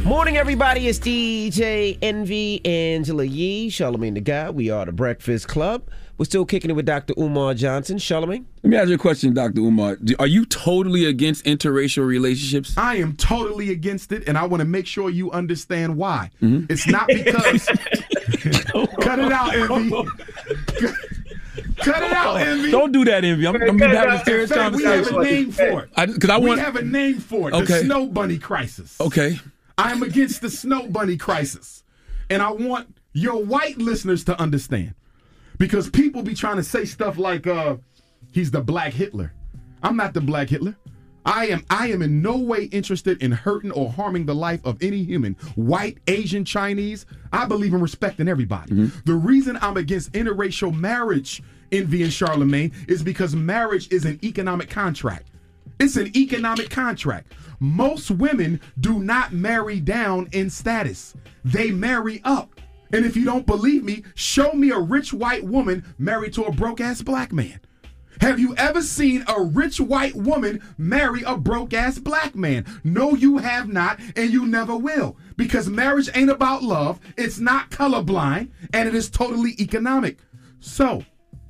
[0.04, 0.86] Morning, everybody.
[0.86, 4.50] It's DJ Envy, Angela Yee, Charlamagne the Guy.
[4.50, 5.88] We are the Breakfast Club.
[6.16, 7.12] We're still kicking it with Dr.
[7.18, 7.98] Umar Johnson.
[7.98, 8.44] Charlamagne?
[8.62, 9.60] Let me ask you a question, Dr.
[9.60, 9.98] Umar.
[10.20, 12.74] Are you totally against interracial relationships?
[12.76, 16.30] I am totally against it, and I want to make sure you understand why.
[16.40, 16.72] Mm-hmm.
[16.72, 17.66] It's not because.
[19.00, 19.90] Cut it out, Envy.
[21.76, 22.70] Cut it out, Envy.
[22.70, 23.46] Don't do that, Envy.
[23.46, 25.20] I'm, I'm having a serious In fact, we have conversation.
[25.20, 25.90] a name for it.
[26.14, 26.60] Because I, we want.
[26.60, 27.66] have a name for it.
[27.66, 29.00] The snow bunny crisis.
[29.00, 29.40] Okay.
[29.76, 31.82] I'm against the snow bunny crisis.
[32.30, 34.94] And I want your white listeners to understand.
[35.58, 37.76] Because people be trying to say stuff like uh
[38.32, 39.32] he's the black Hitler.
[39.82, 40.76] I'm not the black Hitler.
[41.26, 44.82] I am I am in no way interested in hurting or harming the life of
[44.82, 47.06] any human, white, Asian, Chinese.
[47.32, 48.74] I believe in respecting everybody.
[49.06, 51.42] The reason I'm against interracial marriage,
[51.72, 55.30] Envy and Charlamagne, is because marriage is an economic contract.
[55.80, 57.32] It's an economic contract.
[57.58, 61.14] Most women do not marry down in status.
[61.44, 62.60] They marry up.
[62.94, 66.52] And if you don't believe me, show me a rich white woman married to a
[66.52, 67.58] broke ass black man.
[68.20, 72.64] Have you ever seen a rich white woman marry a broke ass black man?
[72.84, 75.16] No, you have not, and you never will.
[75.36, 80.18] Because marriage ain't about love, it's not colorblind, and it is totally economic.
[80.60, 81.04] So,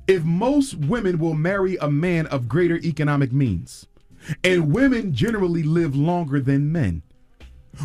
[0.07, 3.85] if most women will marry a man of greater economic means,
[4.43, 7.03] and women generally live longer than men,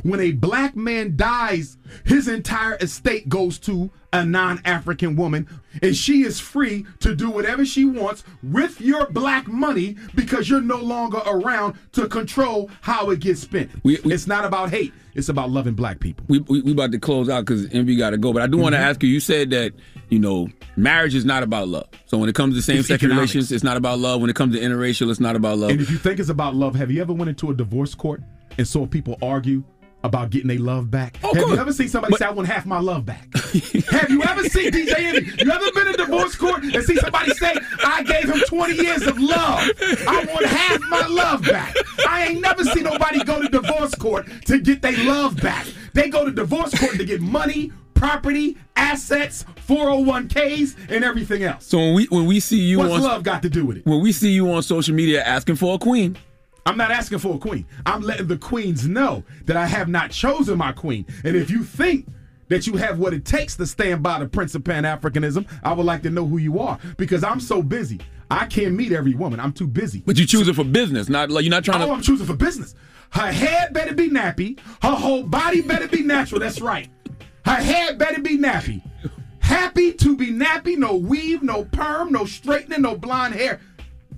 [0.02, 5.46] when a black man dies, his entire estate goes to a non African woman,
[5.82, 10.60] and she is free to do whatever she wants with your black money because you're
[10.60, 13.70] no longer around to control how it gets spent.
[13.84, 16.24] it's not about hate, it's about loving black people.
[16.28, 18.32] We, we, we about to close out because Envy got to go.
[18.32, 18.84] But I do want to Mhm.
[18.84, 19.08] ask you.
[19.08, 19.72] You said that
[20.08, 21.86] you know marriage is not about love.
[22.06, 24.20] So when it comes to same sex relations, it's not about love.
[24.20, 25.70] When it comes to interracial, it's not about love.
[25.70, 28.22] And if you think it's about love, have you ever went into a divorce court
[28.58, 29.62] and saw people argue
[30.02, 31.18] about getting their love back?
[31.22, 33.28] Oh, have you ever seen somebody say, I want half my love back?
[33.90, 35.44] have you ever seen DJ Envy?
[35.44, 39.02] You ever been in divorce court and see somebody say, I gave him 20 years
[39.06, 39.70] of love.
[40.06, 41.74] I want half my love back.
[42.08, 45.66] I ain't never seen nobody go to divorce court to get their love back.
[45.92, 51.66] They go to divorce court to get money, property, assets, 401ks, and everything else.
[51.66, 53.86] So when we when we see you What's on love got to do with it?
[53.86, 56.16] when we see you on social media asking for a queen,
[56.66, 57.66] I'm not asking for a queen.
[57.86, 61.06] I'm letting the queens know that I have not chosen my queen.
[61.24, 62.06] And if you think
[62.48, 65.72] that you have what it takes to stand by the Prince of Pan Africanism, I
[65.72, 68.00] would like to know who you are because I'm so busy.
[68.30, 69.40] I can't meet every woman.
[69.40, 70.02] I'm too busy.
[70.06, 71.92] but you choose it for business, not like you're not trying oh, to.
[71.92, 72.74] I'm choosing for business.
[73.10, 74.58] Her head better be nappy.
[74.82, 76.40] Her whole body better be natural.
[76.40, 76.88] That's right.
[77.44, 78.82] Her head better be nappy.
[79.40, 80.76] Happy to be nappy.
[80.76, 83.60] No weave, no perm, no straightening, no blonde hair.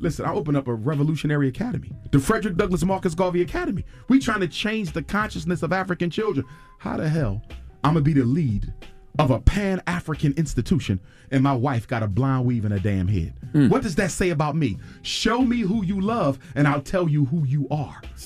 [0.02, 3.84] Listen, I opened up a revolutionary academy, the Frederick Douglass Marcus Garvey Academy.
[4.08, 6.44] We trying to change the consciousness of African children.
[6.78, 7.40] How the hell
[7.84, 8.72] I'm gonna be the lead
[9.18, 10.98] of a Pan African institution
[11.30, 13.34] and my wife got a blonde weave in her damn head?
[13.52, 13.68] Hmm.
[13.68, 14.76] What does that say about me?
[15.02, 18.00] Show me who you love, and I'll tell you who you are.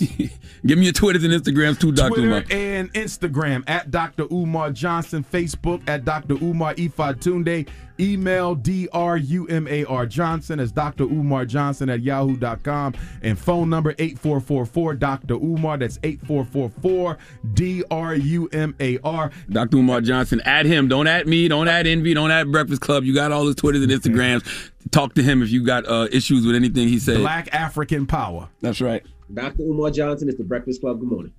[0.64, 2.44] Give me your Twitters and Instagrams too, Doctor Twitter Umar.
[2.50, 4.24] and Instagram at Dr.
[4.32, 6.34] Umar Johnson, Facebook at Dr.
[6.34, 7.68] Umar Ifatunde,
[8.00, 11.04] email D-R-U-M-A-R Johnson as Dr.
[11.04, 15.34] Umar Johnson at yahoo.com, and phone number 8444 Dr.
[15.34, 15.76] Umar.
[15.78, 17.18] That's 8444
[17.54, 19.30] D-R-U-M-A-R.
[19.50, 19.76] Dr.
[19.76, 20.40] Umar Johnson.
[20.44, 20.88] Add him.
[20.88, 21.48] Don't add me.
[21.48, 22.14] Don't add Envy.
[22.14, 23.04] Don't add Breakfast Club.
[23.04, 24.70] You got all his Twitters and Instagrams.
[24.90, 27.18] Talk to him if you got uh, issues with anything he said.
[27.18, 28.48] Black African power.
[28.60, 29.04] That's right.
[29.32, 29.62] Dr.
[29.62, 31.00] Umar Johnson is the Breakfast Club.
[31.00, 31.32] Good morning.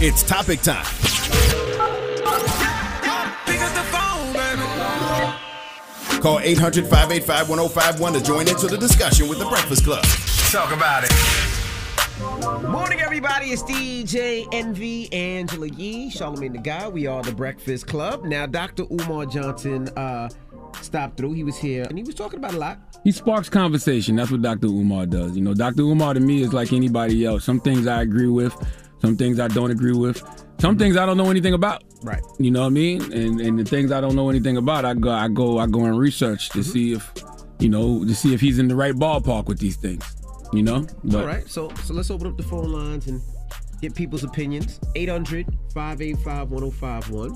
[0.00, 0.84] It's topic time.
[6.22, 10.04] Call 800 585 1051 to join into the discussion with the Breakfast Club.
[10.52, 11.10] Talk about it.
[12.68, 13.46] Morning, everybody.
[13.46, 16.86] It's DJ Envy, Angela Yee, Charlamagne the Guy.
[16.86, 18.22] We are the Breakfast Club.
[18.22, 18.84] Now, Dr.
[18.84, 20.28] Umar Johnson uh,
[20.80, 21.32] stopped through.
[21.32, 22.78] He was here and he was talking about a lot.
[23.02, 24.14] He sparks conversation.
[24.14, 24.68] That's what Dr.
[24.68, 25.34] Umar does.
[25.34, 25.82] You know, Dr.
[25.82, 27.42] Umar to me is like anybody else.
[27.42, 28.54] Some things I agree with,
[29.00, 30.22] some things I don't agree with,
[30.60, 31.82] some things I don't know anything about.
[32.02, 32.22] Right.
[32.38, 33.12] You know what I mean?
[33.12, 35.84] And and the things I don't know anything about, I go I go I go
[35.84, 36.70] and research to mm-hmm.
[36.70, 37.12] see if
[37.58, 40.04] you know to see if he's in the right ballpark with these things.
[40.52, 40.86] You know?
[41.14, 43.22] All right, so so let's open up the phone lines and
[43.80, 44.80] get people's opinions.
[44.94, 47.30] 800 585 1051.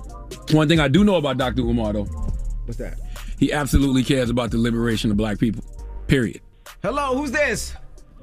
[0.56, 1.62] One thing I do know about Dr.
[1.62, 2.04] Umar though,
[2.64, 2.98] What's that?
[3.38, 5.64] he absolutely cares about the liberation of black people.
[6.08, 6.40] Period.
[6.82, 7.74] Hello, who's this?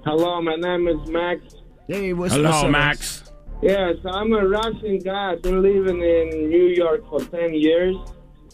[0.06, 1.56] Hello, my name is Max.
[1.88, 3.24] Hey, what's Hello, what's up, Max.
[3.64, 5.32] Yes, I'm a Russian guy.
[5.32, 7.96] I've been living in New York for 10 years.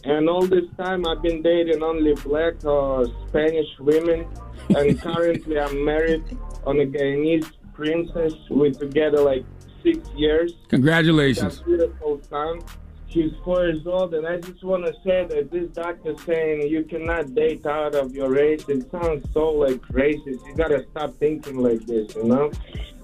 [0.04, 4.28] And all this time I've been dating only black or Spanish women.
[4.68, 6.22] And currently I'm married
[6.64, 8.34] on a Guyanese princess.
[8.50, 9.44] We're together like
[9.82, 10.52] six years.
[10.68, 11.58] Congratulations.
[11.58, 12.60] Got beautiful son.
[13.08, 16.84] She's four years old, and I just want to say that this doctor saying you
[16.84, 18.64] cannot date out of your race.
[18.68, 20.46] It sounds so like racist.
[20.46, 22.14] You gotta stop thinking like this.
[22.14, 22.52] You know,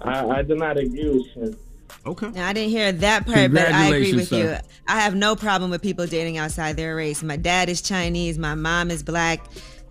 [0.03, 1.59] I, I do not agree with him.
[2.07, 2.31] Okay.
[2.31, 4.71] Now, I didn't hear that part, but I agree with Congratulations, you.
[4.87, 7.23] I have no problem with people dating outside their race.
[7.23, 9.41] My dad is Chinese, my mom is black,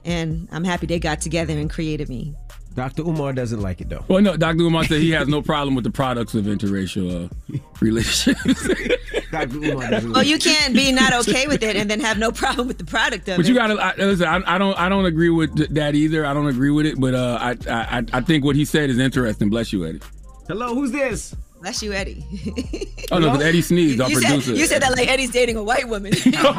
[0.05, 2.33] and I'm happy they got together and created me.
[2.75, 3.03] Dr.
[3.03, 4.03] Umar doesn't like it though.
[4.09, 4.63] Well, no, Dr.
[4.63, 8.67] Umar said he has no problem with the products of interracial uh, relationships.
[9.31, 9.57] Dr.
[9.57, 12.67] Umar doesn't Well, you can't be not okay with it and then have no problem
[12.67, 13.49] with the product of But it.
[13.49, 14.27] you gotta I, listen.
[14.27, 14.77] I, I don't.
[14.77, 16.25] I don't agree with that either.
[16.25, 16.99] I don't agree with it.
[16.99, 18.03] But uh, I, I.
[18.11, 19.49] I think what he said is interesting.
[19.49, 20.01] Bless you, Eddie.
[20.49, 21.33] Hello, who's this?
[21.65, 22.23] Bless you, Eddie.
[23.11, 24.41] Oh no, because Eddie sneezed, our you producer.
[24.41, 26.11] Said, you said that like Eddie's dating a white woman.
[26.31, 26.55] God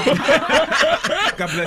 [1.36, 1.66] bless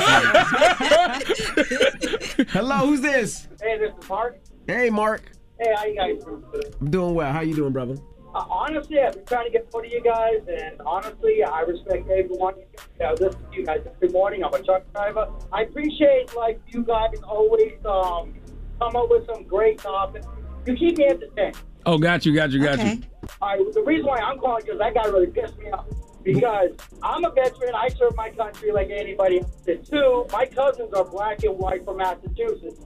[2.37, 2.45] you.
[2.49, 3.49] Hello, who's this?
[3.61, 4.39] Hey, this is Mark.
[4.67, 5.21] Hey, Mark.
[5.59, 6.43] Hey, how you guys doing?
[6.79, 7.33] I'm doing well.
[7.33, 7.97] How you doing, brother?
[8.33, 12.55] Uh, honestly, I've been trying to get to you guys, and honestly, I respect everyone.
[13.01, 14.45] I listen to you guys every morning.
[14.45, 15.29] I'm a truck driver.
[15.51, 18.33] I appreciate like you guys always um,
[18.79, 20.25] come up with some great topics.
[20.65, 21.57] You keep me entertained.
[21.89, 23.01] Oh, got you, got you, got you.
[23.41, 25.87] All right, the reason why I'm calling is that guy really pissed me off
[26.21, 26.69] because
[27.01, 27.73] I'm a veteran.
[27.73, 29.41] I serve my country like anybody.
[29.67, 32.79] And two, my cousins are black and white from Massachusetts.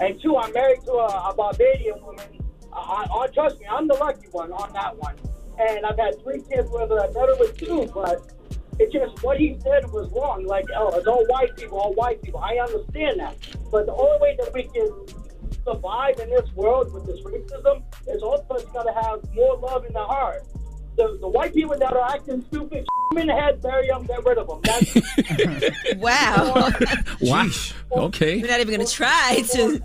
[0.00, 2.26] And two, I'm married to a, a Barbadian woman.
[2.74, 5.14] I, I, trust me, I'm the lucky one on that one.
[5.58, 7.00] And I've had three kids with her.
[7.00, 8.34] I met her with two, but
[8.78, 10.44] it's just what he said was wrong.
[10.44, 12.40] Like, oh, it's all white people, all white people.
[12.40, 13.34] I understand that.
[13.70, 15.21] But the only way that we can
[15.64, 19.56] survive in this world with this racism is all of us got to have more
[19.58, 20.42] love in the heart.
[20.96, 24.04] The, the white people that are acting stupid, shoot 'em in the head, bury them,
[24.04, 24.60] get rid of them.
[24.62, 26.70] That's wow.
[27.22, 27.48] Wow.
[27.92, 28.40] Okay.
[28.42, 29.82] We're not even going to try to.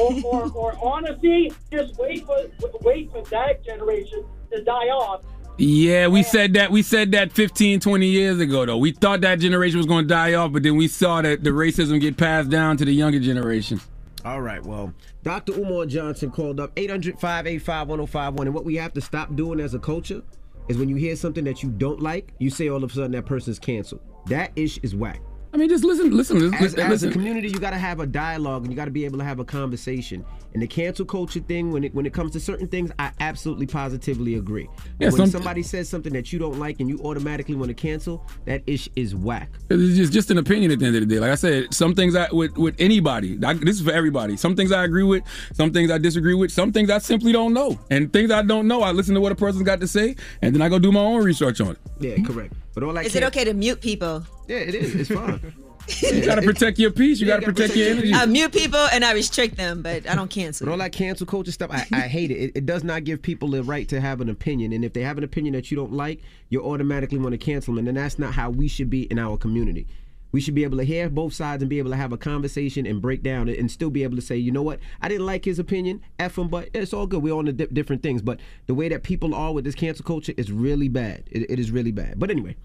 [0.00, 2.36] or, or, or honesty, just wait for
[2.82, 5.22] wait for that generation to die off.
[5.60, 6.70] Yeah, we said that.
[6.70, 8.78] We said that 15, 20 years ago, though.
[8.78, 11.50] We thought that generation was going to die off, but then we saw that the
[11.50, 13.80] racism get passed down to the younger generation.
[14.24, 14.92] All right, well,
[15.22, 15.52] Dr.
[15.52, 18.46] Umar Johnson called up 800 585 1051.
[18.48, 20.22] And what we have to stop doing as a culture
[20.68, 23.12] is when you hear something that you don't like, you say all of a sudden
[23.12, 24.00] that person's canceled.
[24.26, 25.20] That ish is whack.
[25.52, 26.54] I mean, just listen, listen, listen.
[26.62, 29.04] As, as a community, you got to have a dialogue and you got to be
[29.04, 30.24] able to have a conversation.
[30.52, 33.66] And the cancel culture thing, when it when it comes to certain things, I absolutely
[33.66, 34.68] positively agree.
[34.98, 37.74] Yeah, when some- somebody says something that you don't like and you automatically want to
[37.74, 39.50] cancel, that ish is whack.
[39.70, 41.20] It's just, just an opinion at the end of the day.
[41.20, 43.38] Like I said, some things I with with anybody.
[43.44, 44.36] I, this is for everybody.
[44.36, 45.22] Some things I agree with,
[45.54, 48.68] some things I disagree with, some things I simply don't know, and things I don't
[48.68, 50.92] know, I listen to what a person's got to say, and then I go do
[50.92, 51.78] my own research on it.
[52.00, 52.52] Yeah, correct.
[52.78, 54.24] But all I Is it okay to mute people?
[54.46, 54.94] Yeah, it is.
[54.94, 55.52] It's fine.
[56.02, 57.18] You gotta protect your peace.
[57.18, 58.12] You Yeah, gotta protect your energy.
[58.12, 60.66] I mute people and I restrict them, but I don't cancel.
[60.66, 62.34] But all that cancel culture stuff, I, I hate it.
[62.34, 62.52] it.
[62.56, 64.74] It does not give people the right to have an opinion.
[64.74, 66.20] And if they have an opinion that you don't like,
[66.50, 67.88] you automatically want to cancel them.
[67.88, 69.86] And that's not how we should be in our community.
[70.32, 72.86] We should be able to hear both sides and be able to have a conversation
[72.86, 75.26] and break down it and still be able to say, you know what, I didn't
[75.26, 77.22] like his opinion, F him, but it's all good.
[77.22, 78.22] We're on the di- different things.
[78.22, 81.24] But the way that people are with this cancel culture is really bad.
[81.30, 82.18] It, it is really bad.
[82.18, 82.56] But anyway,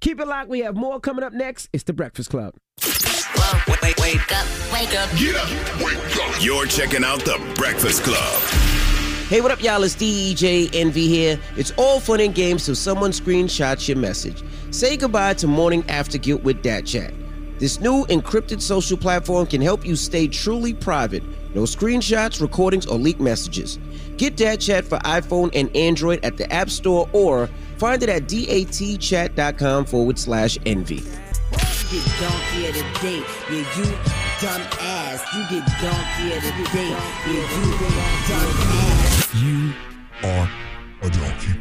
[0.00, 0.48] keep it locked.
[0.48, 1.68] We have more coming up next.
[1.72, 2.54] It's The Breakfast Club.
[3.82, 5.10] Wake, wake up, wake up.
[5.16, 6.42] Get up, wake up.
[6.42, 8.75] You're checking out the Breakfast Club.
[9.28, 9.82] Hey, what up, y'all?
[9.82, 11.36] It's DJ Envy here.
[11.56, 14.44] It's all fun and games till someone screenshots your message.
[14.70, 17.12] Say goodbye to morning after guilt with DatChat.
[17.58, 21.24] This new encrypted social platform can help you stay truly private.
[21.56, 23.80] No screenshots, recordings, or leaked messages.
[24.16, 27.48] Get DatChat for iPhone and Android at the App Store or
[27.78, 31.02] find it at datchat.com forward slash envy.
[31.90, 33.24] You get donkey of the day.
[33.50, 33.84] Yeah, you
[34.40, 35.34] dumb ass.
[35.34, 36.90] You get donkey of the day.
[36.90, 37.70] Yeah, you
[38.28, 38.85] dumb ass.
[39.36, 39.72] You
[40.24, 40.50] are
[41.02, 41.60] a donkey.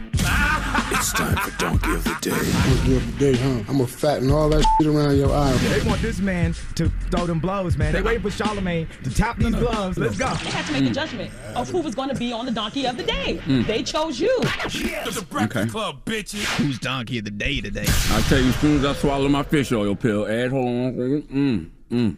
[0.92, 2.30] It's time for Donkey of the Day.
[2.30, 3.64] Donkey of the day, huh?
[3.68, 5.52] I'm gonna fatten all that shit around your eye.
[5.58, 7.92] They want this man to throw them blows, man.
[7.92, 9.98] They waiting for Charlamagne to tap these gloves.
[9.98, 10.34] Let's go.
[10.36, 12.86] They had to make a judgment of who was going to be on the donkey
[12.86, 13.42] of the day.
[13.46, 13.68] Mm.
[13.68, 14.40] They chose you.
[14.74, 15.18] Yes.
[15.18, 15.66] Okay.
[15.66, 16.46] Club, bitches.
[16.56, 17.88] Who's donkey of the day today?
[18.12, 20.28] I'll tell you as soon as I swallow my fish oil pill.
[20.28, 21.70] Ed, hold on one second.
[21.92, 22.18] Mm,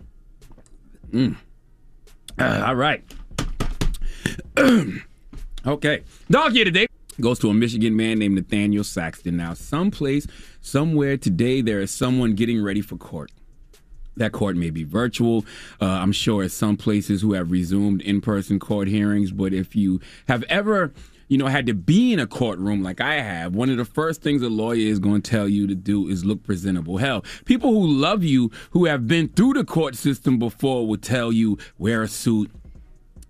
[1.14, 1.36] mm, mm.
[2.38, 3.04] Uh, all right.
[5.68, 6.04] okay.
[6.30, 6.88] Dog here today
[7.20, 9.38] goes to a Michigan man named Nathaniel Saxton.
[9.38, 10.28] Now, someplace,
[10.62, 13.32] somewhere today, there is someone getting ready for court.
[14.16, 15.46] That court may be virtual.
[15.80, 19.32] Uh, I'm sure at some places who have resumed in-person court hearings.
[19.32, 20.92] But if you have ever,
[21.28, 24.24] you know, had to be in a courtroom like I have, one of the first
[24.24, 26.98] things a lawyer is going to tell you to do is look presentable.
[26.98, 31.32] Hell, people who love you, who have been through the court system before, will tell
[31.32, 32.50] you wear a suit,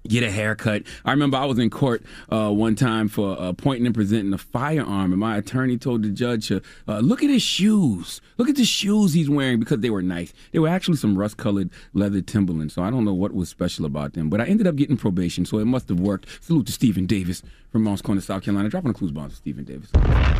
[0.09, 0.83] get a haircut.
[1.05, 4.37] I remember I was in court uh, one time for uh, pointing and presenting a
[4.37, 8.21] firearm, and my attorney told the judge, uh, "Look at his shoes.
[8.37, 10.33] Look at the shoes he's wearing because they were nice.
[10.51, 12.73] They were actually some rust-colored leather Timberlands.
[12.73, 15.45] So I don't know what was special about them, but I ended up getting probation,
[15.45, 16.27] so it must have worked.
[16.43, 18.69] Salute to Stephen Davis from Moncks Corner, South Carolina.
[18.69, 19.89] Dropping a clues bomb to Stephen Davis.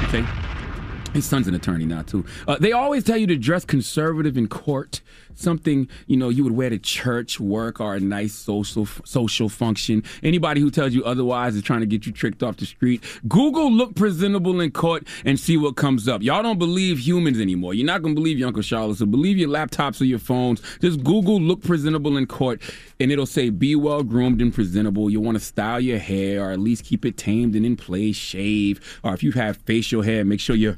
[0.04, 0.77] Okay."
[1.18, 2.24] His son's an attorney now too.
[2.48, 5.02] Uh, they always tell you to dress conservative in court,
[5.34, 10.04] something you know you would wear to church, work, or a nice social social function.
[10.22, 13.04] Anybody who tells you otherwise is trying to get you tricked off the street.
[13.28, 16.22] Google look presentable in court and see what comes up.
[16.22, 17.74] Y'all don't believe humans anymore.
[17.74, 20.62] You're not gonna believe your Uncle Charla, so believe your laptops or your phones.
[20.82, 22.62] Just Google look presentable in court,
[23.00, 25.10] and it'll say be well groomed and presentable.
[25.10, 28.16] You want to style your hair, or at least keep it tamed and in place,
[28.16, 30.78] shave, or if you have facial hair, make sure your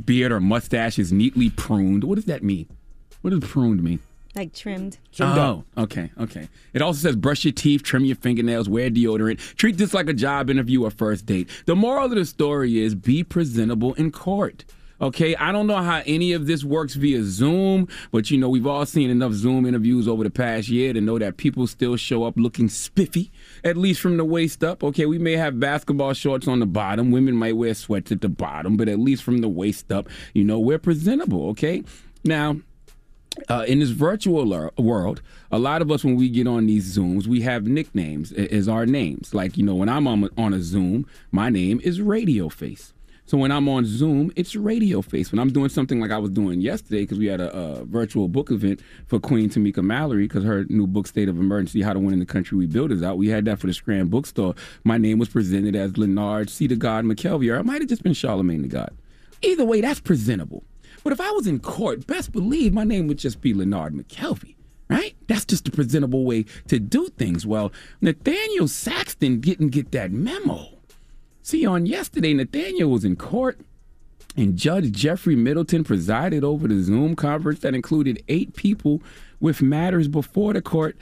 [0.00, 2.04] beard or mustache is neatly pruned.
[2.04, 2.68] What does that mean?
[3.22, 4.00] What does pruned mean?
[4.34, 4.98] Like trimmed.
[5.20, 6.48] oh, okay, okay.
[6.72, 9.38] It also says brush your teeth, trim your fingernails, wear deodorant.
[9.56, 11.48] Treat this like a job interview or first date.
[11.66, 14.64] The moral of the story is be presentable in court.
[15.00, 18.66] Okay, I don't know how any of this works via Zoom, but you know, we've
[18.66, 22.24] all seen enough Zoom interviews over the past year to know that people still show
[22.24, 23.30] up looking spiffy,
[23.64, 24.84] at least from the waist up.
[24.84, 28.28] Okay, we may have basketball shorts on the bottom, women might wear sweats at the
[28.28, 31.48] bottom, but at least from the waist up, you know, we're presentable.
[31.50, 31.82] Okay,
[32.24, 32.56] now,
[33.48, 37.26] uh, in this virtual world, a lot of us, when we get on these Zooms,
[37.26, 39.34] we have nicknames as our names.
[39.34, 42.93] Like, you know, when I'm on, on a Zoom, my name is Radio Face.
[43.26, 45.32] So when I'm on Zoom, it's Radio Face.
[45.32, 48.28] When I'm doing something like I was doing yesterday, because we had a, a virtual
[48.28, 51.98] book event for Queen Tamika Mallory, because her new book, State of Emergency How to
[51.98, 53.16] Win in the Country We Build, is out.
[53.16, 54.54] We had that for the Scram Bookstore.
[54.84, 56.66] My name was presented as Lenard C.
[56.66, 58.94] the God McKelvey, or it might have just been Charlamagne the God.
[59.40, 60.62] Either way, that's presentable.
[61.02, 64.54] But if I was in court, best believe my name would just be Lenard McKelvey,
[64.90, 65.16] right?
[65.28, 67.46] That's just a presentable way to do things.
[67.46, 67.72] Well,
[68.02, 70.68] Nathaniel Saxton didn't get that memo.
[71.44, 73.60] See, on yesterday, Nathaniel was in court,
[74.34, 79.02] and Judge Jeffrey Middleton presided over the Zoom conference that included eight people
[79.40, 80.96] with matters before the court.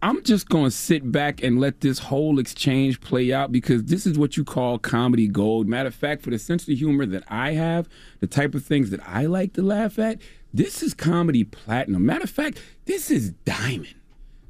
[0.00, 4.06] I'm just going to sit back and let this whole exchange play out because this
[4.06, 5.68] is what you call comedy gold.
[5.68, 7.90] Matter of fact, for the sense of humor that I have,
[8.20, 10.18] the type of things that I like to laugh at,
[10.54, 12.06] this is comedy platinum.
[12.06, 13.96] Matter of fact, this is diamond.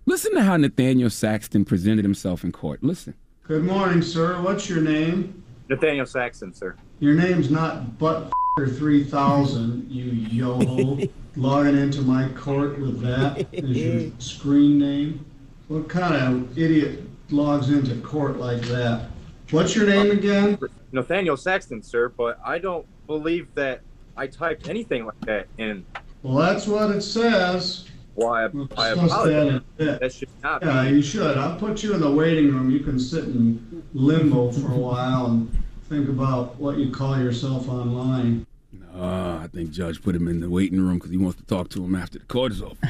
[0.06, 2.84] Listen to how Nathaniel Saxton presented himself in court.
[2.84, 3.14] Listen.
[3.48, 4.38] Good morning, sir.
[4.42, 5.42] What's your name?
[5.70, 6.76] Nathaniel Saxton, sir.
[7.00, 14.10] Your name's not Butt 3000, you yo logging into my court with that as your
[14.18, 15.24] screen name.
[15.68, 19.08] What kind of idiot logs into court like that?
[19.50, 20.58] What's your name again?
[20.92, 23.80] Nathaniel Saxton, sir, but I don't believe that
[24.14, 25.86] I typed anything like that in.
[26.22, 27.88] Well, that's what it says.
[28.18, 29.56] Why, I, Discuss I that in apologize.
[29.56, 30.00] a bit.
[30.00, 30.90] That should not Yeah, be.
[30.96, 31.38] you should.
[31.38, 32.68] I'll put you in the waiting room.
[32.70, 35.56] You can sit in limbo for a while and
[35.88, 38.44] think about what you call yourself online.
[38.92, 41.68] Uh, I think Judge put him in the waiting room because he wants to talk
[41.70, 42.76] to him after the court is over.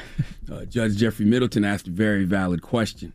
[0.51, 3.13] Uh, Judge Jeffrey Middleton asked a very valid question.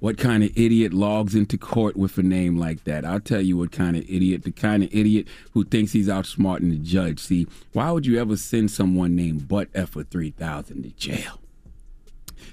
[0.00, 3.04] What kind of idiot logs into court with a name like that?
[3.04, 4.44] I'll tell you what kind of idiot.
[4.44, 7.18] The kind of idiot who thinks he's outsmarting the judge.
[7.18, 11.40] See, why would you ever send someone named Butt Effer 3000 to jail?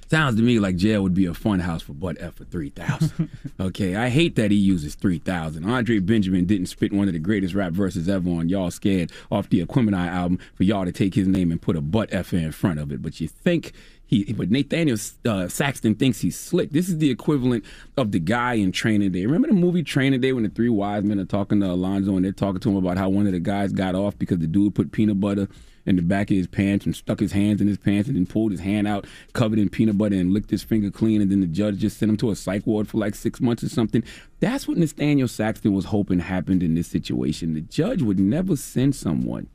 [0.09, 3.29] Sounds to me like jail would be a fun house for Butt Effer 3000.
[3.59, 5.65] okay, I hate that he uses 3000.
[5.65, 9.49] Andre Benjamin didn't spit one of the greatest rap verses ever on Y'all Scared off
[9.49, 12.51] the Aquemini album for y'all to take his name and put a Butt Effer in
[12.51, 13.01] front of it.
[13.01, 13.71] But you think
[14.07, 16.71] he, but Nathaniel uh, Saxton thinks he's slick.
[16.71, 17.65] This is the equivalent
[17.97, 19.25] of the guy in Training Day.
[19.25, 22.23] Remember the movie Training Day when the three wise men are talking to Alonzo and
[22.23, 24.75] they're talking to him about how one of the guys got off because the dude
[24.75, 25.47] put peanut butter
[25.87, 28.25] in the back of his pants and stuck his hands in his pants and then
[28.25, 31.41] pulled his hand out covered in peanut butter and licked his finger clean and then
[31.41, 34.03] the judge just sent him to a psych ward for like six months or something.
[34.39, 37.53] That's what Nathaniel Saxton was hoping happened in this situation.
[37.53, 39.47] The judge would never send someone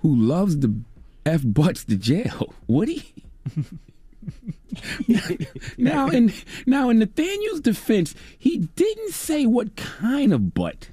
[0.00, 0.74] who loves the
[1.24, 3.14] F butts to jail, would he?
[5.76, 6.32] now in
[6.66, 10.88] now in Nathaniel's defense, he didn't say what kind of butt.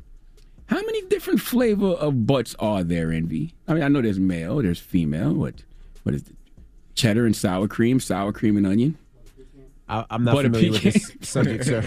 [0.68, 3.54] How many different flavor of butts are there, Envy?
[3.68, 5.34] I mean, I know there's male, there's female.
[5.34, 5.56] What
[6.04, 6.36] what is it?
[6.96, 8.98] Cheddar and sour cream, sour cream and onion.
[9.88, 11.82] I, I'm not Butter familiar with this subject, sir.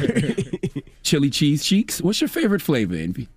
[1.03, 2.01] Chili cheese cheeks.
[2.01, 3.29] What's your favorite flavor, Envy?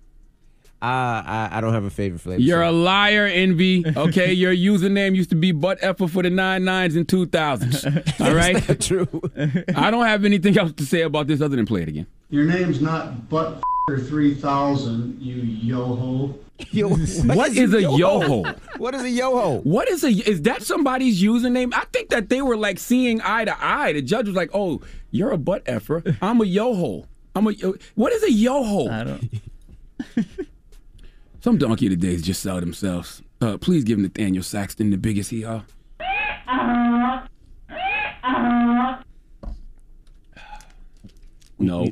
[0.82, 2.42] Uh, I, I don't have a favorite flavor.
[2.42, 3.84] You're a liar, Envy.
[3.96, 7.84] Okay, your username used to be butt effer for the nine nines and two thousands.
[8.20, 9.08] All right, true.
[9.74, 12.06] I don't have anything else to say about this other than play it again.
[12.28, 16.38] Your name's not Butt 3000, you yo-ho.
[16.70, 18.44] Yo, what is a yo-ho?
[18.78, 19.60] What is a yo-ho?
[19.60, 21.72] What is a is that somebody's username?
[21.74, 23.92] I think that they were like seeing eye to eye.
[23.92, 26.02] The judge was like, "Oh, you're a butt effer.
[26.22, 27.06] I'm a yo-ho.
[27.34, 27.52] I'm a.
[27.94, 29.30] What is a yo-ho?" I don't.
[31.46, 33.22] Some donkey of the days just sell themselves.
[33.40, 35.62] Uh, please give Nathaniel Saxton the biggest hee haw.
[41.60, 41.86] No.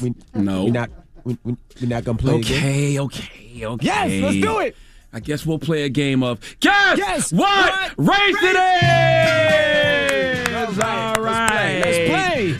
[0.00, 0.64] We, No.
[0.64, 0.90] We're not.
[1.24, 2.56] We, we're not gonna play again.
[2.56, 3.84] Okay, okay, okay.
[3.84, 4.74] Yes, let's do it.
[5.12, 10.09] I guess we'll play a game of guess, Guess what, what race it is.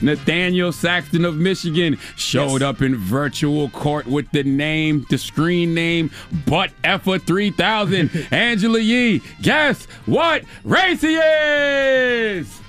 [0.03, 6.11] Nathaniel Saxton of Michigan showed up in virtual court with the name, the screen name,
[6.47, 8.11] Butt Effer 3000.
[8.31, 12.61] Angela Yee, guess what race he is?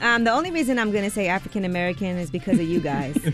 [0.00, 3.16] Um, the only reason I'm going to say African American is because of you guys.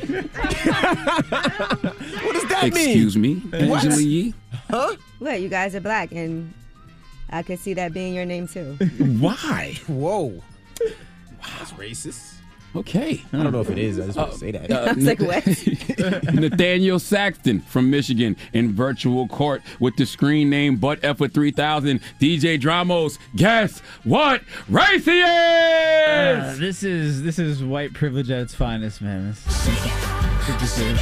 [2.28, 2.88] What does that mean?
[2.88, 3.84] Excuse me, What?
[3.84, 4.34] Angela Yee.
[4.70, 4.96] Huh?
[5.18, 5.40] what?
[5.40, 6.52] You guys are black, and
[7.30, 8.74] I could see that being your name too.
[9.18, 9.78] Why?
[9.86, 10.42] Whoa.
[11.58, 12.37] That's racist.
[12.76, 13.22] Okay.
[13.32, 13.98] I don't know if it is.
[13.98, 14.70] I just want to say that.
[14.70, 15.44] Uh, I was like, what?
[16.34, 22.00] Nathaniel Saxton from Michigan in virtual court with the screen name Butt Effer 3000.
[22.20, 28.54] DJ Dramos, guess what race he Uh, this is this is white privilege at its
[28.54, 29.28] finest, man.
[29.28, 29.44] This,
[30.60, 30.98] this is,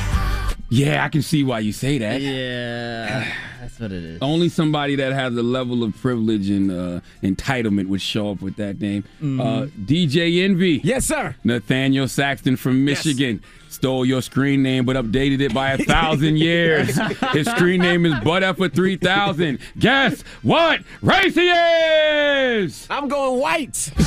[0.69, 2.21] yeah, I can see why you say that.
[2.21, 4.19] yeah, that's what it is.
[4.23, 8.57] Only somebody that has a level of privilege and uh, entitlement would show up with
[8.57, 9.05] that name.
[9.21, 10.81] Uh, DJ Envy.
[10.83, 11.37] yes, sir.
[11.45, 13.43] Nathaniel Saxton from Michigan
[13.77, 16.99] stole your screen name but updated it by a thousand years.
[17.33, 19.59] His screen name is Butt Effer 3000.
[19.79, 22.87] Guess what race he is?
[22.91, 23.93] I'm going white.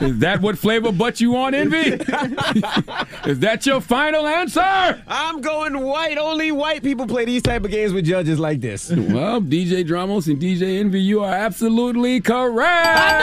[0.00, 1.78] Is that what flavor butt you want, Envy?
[3.24, 4.60] is that your final answer?
[5.06, 6.18] I'm going white.
[6.18, 8.90] Only white people play these type of games with judges like this.
[8.90, 12.98] Well, DJ Dramos and DJ Envy, you are absolutely correct.
[12.98, 13.18] I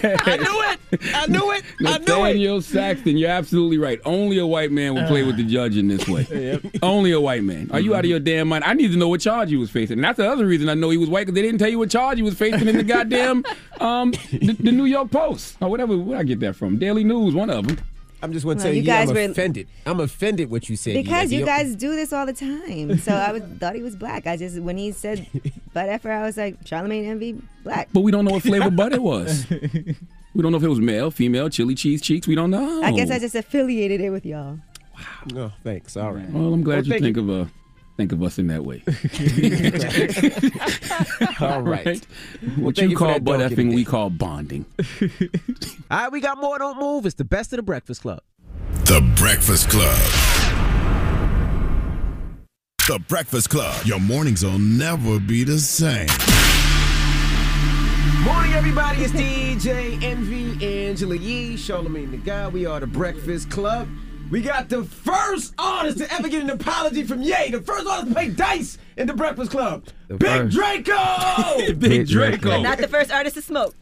[0.00, 0.20] knew it.
[0.26, 0.65] I knew it.
[1.14, 1.64] I knew it.
[1.80, 2.08] I knew it.
[2.08, 4.00] Nathaniel Saxton, you're absolutely right.
[4.04, 6.60] Only a white man will play with the judge in this way.
[6.82, 7.70] Only a white man.
[7.72, 8.64] Are you out of your damn mind?
[8.64, 9.98] I need to know what charge he was facing.
[9.98, 11.78] And that's the other reason I know he was white because they didn't tell you
[11.78, 13.44] what charge he was facing in the goddamn
[13.80, 15.96] um the, the New York Post or whatever.
[15.96, 16.78] Where I get that from?
[16.78, 17.78] Daily News, one of them.
[18.22, 19.68] I'm just want to Well, tell you you, yeah, guys I'm were- offended.
[19.84, 20.94] I'm offended what you said.
[20.94, 21.40] because Yee.
[21.40, 22.96] you guys do this all the time.
[22.98, 24.26] So I was, thought he was black.
[24.26, 25.26] I just when he said
[25.74, 27.88] butt effer, I was like Charlamagne Envy black.
[27.92, 29.44] But we don't know what flavor butt it was.
[30.36, 32.26] We don't know if it was male, female, chili cheese cheeks.
[32.26, 32.82] We don't know.
[32.82, 34.58] I guess I just affiliated it with y'all.
[35.34, 35.96] Oh, thanks.
[35.96, 36.28] All right.
[36.28, 37.46] Well, I'm glad Well, you thank think of uh,
[37.96, 38.82] think of us in that way.
[41.40, 42.06] All right.
[42.42, 44.66] Well, What thank you call that butt effing, we call bonding.
[45.90, 46.58] All right, we got more.
[46.58, 47.06] Don't move.
[47.06, 48.20] It's the best of the Breakfast Club.
[48.84, 49.96] The Breakfast Club.
[52.88, 53.86] The Breakfast Club.
[53.86, 56.08] Your mornings will never be the same.
[58.26, 59.02] Morning, everybody.
[59.02, 62.48] It's DJ Envy, Angela Yee, Charlamagne the Guy.
[62.48, 63.88] We are the Breakfast Club.
[64.32, 67.50] We got the first artist to ever get an apology from Ye.
[67.52, 69.84] The first artist to play dice in the Breakfast Club.
[70.08, 70.56] Big first.
[70.56, 71.72] Draco.
[71.78, 72.62] Big Draco.
[72.62, 73.76] Not the first artist to smoke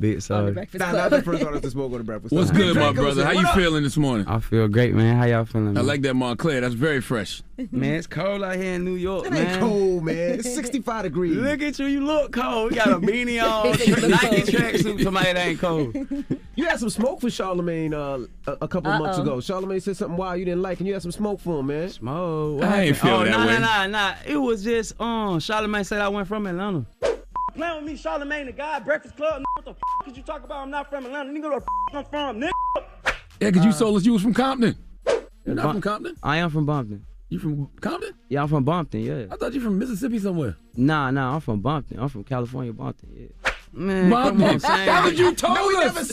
[0.00, 0.52] Big on the sorry.
[0.52, 3.24] Breakfast Nah, not the first artist to smoke on the Breakfast What's good, my brother?
[3.24, 4.28] How you feeling this morning?
[4.28, 5.16] I feel great, man.
[5.16, 5.68] How y'all feeling?
[5.68, 5.86] I Man?
[5.86, 6.60] like that Moncler.
[6.60, 7.42] That's very fresh.
[7.72, 9.46] Man, it's cold out here in New York, It man.
[9.48, 10.38] ain't cold, man.
[10.38, 11.36] It's 65 degrees.
[11.36, 12.70] Look at you, you look cold.
[12.70, 15.02] You got a beanie on, He said you look Nike tracksuit.
[15.02, 15.96] Somebody that ain't cold.
[16.54, 19.22] You had some smoke for Charlamagne uh, a, a couple months Uh-oh.
[19.22, 19.36] ago.
[19.38, 21.88] Charlamagne said something wild you didn't like, and you had some smoke for him, man.
[21.88, 22.62] Smoke.
[22.62, 23.58] I ain't feel oh, that nah, way.
[23.58, 24.14] nah, nah, nah.
[24.24, 25.40] It was just um.
[25.40, 26.86] Charlamagne said I went from Atlanta.
[27.58, 29.42] Playing with me, Charlamagne the guy, Breakfast Club.
[29.54, 30.58] What the f could you talk about?
[30.62, 31.32] I'm not from Atlanta.
[31.32, 32.84] Nigga, where the f I'm from, nigga.
[33.40, 34.76] Yeah, because you told us you was from Compton.
[35.44, 36.16] You're not from Compton?
[36.22, 37.04] I am from Bumpton.
[37.30, 38.12] You from Compton?
[38.28, 39.00] Yeah, I'm from Bumpton.
[39.00, 39.24] Yeah.
[39.32, 40.56] I thought you from Mississippi somewhere.
[40.76, 41.98] Nah, nah, I'm from Bumpton.
[41.98, 43.08] I'm from California, Bumpton.
[43.12, 43.50] Yeah.
[43.72, 44.38] Man, Bumpton.
[44.38, 45.40] come on, same That's what you difference.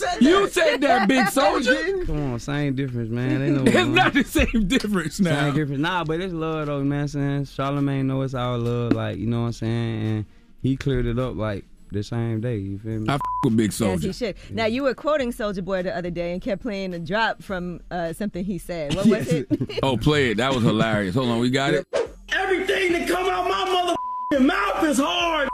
[0.00, 0.20] told us.
[0.20, 2.04] You said that, big soldier.
[2.06, 3.38] Come on, same difference, man.
[3.38, 5.44] They know It's what's not the same difference now.
[5.44, 5.80] Same difference.
[5.80, 7.06] Nah, but it's love though, man.
[7.06, 10.24] Saying Charlamagne know it's our love, like you know what I'm saying, and
[10.66, 12.56] he cleared it up like the same day.
[12.56, 13.08] You feel me?
[13.08, 14.06] I f- with Big Soldier.
[14.08, 14.34] Yes, Soldier.
[14.36, 14.56] he should.
[14.56, 17.80] Now you were quoting Soulja Boy the other day and kept playing a drop from
[17.90, 18.94] uh, something he said.
[18.94, 19.46] What was it?
[19.82, 20.38] oh, play it.
[20.38, 21.14] That was hilarious.
[21.14, 21.86] Hold on, we got it.
[22.30, 25.48] Everything that come out my mother mouth is hard.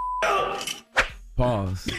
[1.43, 1.87] Pause.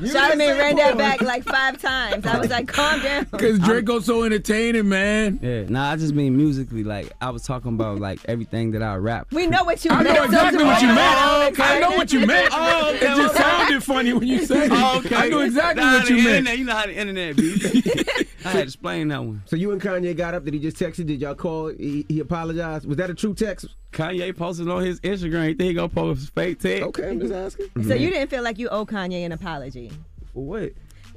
[0.00, 2.26] Charlamagne ran that back like five times.
[2.26, 3.24] I was like, calm down.
[3.32, 5.38] Cause Draco's so entertaining, man.
[5.40, 6.84] Yeah, nah, I just mean musically.
[6.84, 9.28] Like I was talking about like everything that I rap.
[9.32, 10.16] We know what you I meant.
[10.16, 11.18] know exactly Soulja what you meant.
[11.20, 11.62] Oh, okay.
[11.62, 12.48] I know what you meant.
[12.52, 14.72] Oh, okay, it just sounded funny when you said it.
[14.72, 15.16] Oh, okay.
[15.16, 16.36] I knew exactly Nah, what the you meant.
[16.48, 18.24] internet, you know how the internet be.
[18.44, 19.42] I had to explain that one.
[19.46, 20.44] So you and Kanye got up?
[20.44, 21.04] Did he just text you?
[21.06, 21.68] Did y'all call?
[21.68, 22.84] He, he apologized.
[22.86, 23.68] Was that a true text?
[23.92, 25.48] Kanye posted on his Instagram.
[25.48, 26.82] He think he gonna post fake text.
[26.82, 27.53] Okay, I'm just asking.
[27.56, 27.92] So mm-hmm.
[27.92, 29.92] you didn't feel like you owe Kanye an apology?
[30.32, 30.72] For what?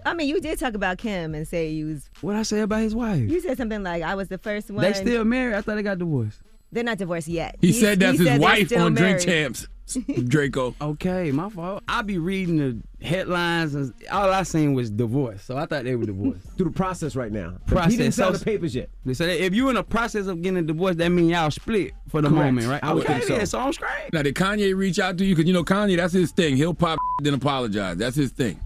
[0.05, 2.09] I mean, you did talk about Kim and say you was.
[2.21, 3.29] What I say about his wife?
[3.29, 5.55] You said something like, "I was the first one." They still married.
[5.55, 6.39] I thought they got divorced.
[6.71, 7.57] They're not divorced yet.
[7.61, 9.21] He said that's his said wife still on Drink.
[9.21, 9.67] Champs.
[10.27, 10.75] Draco.
[10.81, 11.83] Okay, my fault.
[11.87, 15.43] I be reading the headlines and all I seen was divorce.
[15.43, 16.45] So I thought they were divorced.
[16.57, 17.55] Through the process right now.
[17.67, 17.91] Process.
[17.91, 18.89] He didn't sign So- the papers yet.
[19.05, 21.93] They said if you're in the process of getting a divorce, that mean y'all split
[22.09, 22.45] for the Correct.
[22.45, 22.83] moment, right?
[22.83, 23.37] I would okay, think so.
[23.37, 24.11] then, so I'm straight.
[24.13, 25.35] Now did Kanye reach out to you?
[25.35, 26.57] Cause you know Kanye, that's his thing.
[26.57, 27.97] He'll pop then apologize.
[27.97, 28.59] That's his thing.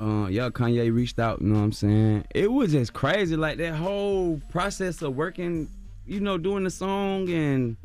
[0.00, 1.40] Uh, yeah, Kanye reached out.
[1.40, 2.24] You know what I'm saying?
[2.34, 5.68] It was just crazy, like that whole process of working,
[6.06, 7.76] you know, doing the song and,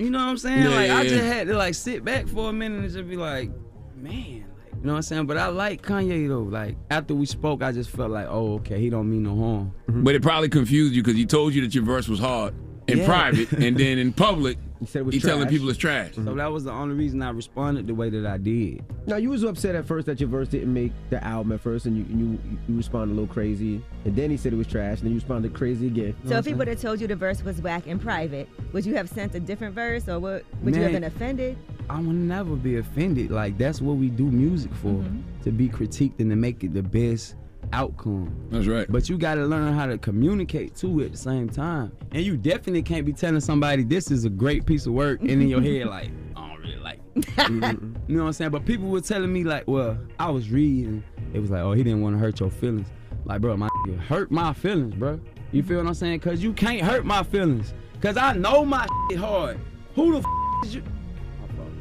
[0.00, 0.62] you know what I'm saying?
[0.64, 3.08] Yeah, like yeah, I just had to like sit back for a minute and just
[3.08, 3.50] be like,
[3.96, 5.26] man, like, you know what I'm saying?
[5.26, 6.42] But I like Kanye though.
[6.42, 9.72] Like after we spoke, I just felt like, oh, okay, he don't mean no harm.
[9.88, 12.54] But it probably confused you because he told you that your verse was hard
[12.88, 13.06] in Yeah.
[13.06, 16.14] private, and then in public, He said it was he telling people it's trash.
[16.14, 16.38] So mm-hmm.
[16.38, 18.82] that was the only reason I responded the way that I did.
[19.06, 21.84] Now you was upset at first that your verse didn't make the album at first,
[21.84, 24.98] and you you, you responded a little crazy, and then he said it was trash,
[24.98, 26.16] and then you responded crazy again.
[26.26, 28.94] So if he would have told you the verse was whack in private, would you
[28.94, 31.58] have sent a different verse, or would, would you have been offended?
[31.90, 33.30] I will never be offended.
[33.30, 35.42] Like that's what we do music for, mm-hmm.
[35.42, 37.34] to be critiqued and to make it the best
[37.72, 38.34] outcome.
[38.50, 38.86] That's right.
[38.90, 41.92] But you got to learn how to communicate too at the same time.
[42.12, 45.30] And you definitely can't be telling somebody this is a great piece of work, and
[45.30, 47.00] in your head like I don't really like.
[47.16, 47.26] It.
[47.26, 47.96] Mm-hmm.
[48.08, 48.50] you know what I'm saying?
[48.50, 51.02] But people were telling me like, well, I was reading.
[51.32, 52.88] It was like, oh, he didn't want to hurt your feelings.
[53.24, 53.68] Like, bro, my
[54.08, 55.20] hurt my feelings, bro.
[55.52, 56.20] You feel what I'm saying?
[56.20, 57.74] Cause you can't hurt my feelings.
[58.00, 59.60] Cause I know my shit hard.
[59.94, 60.82] Who the f- is you?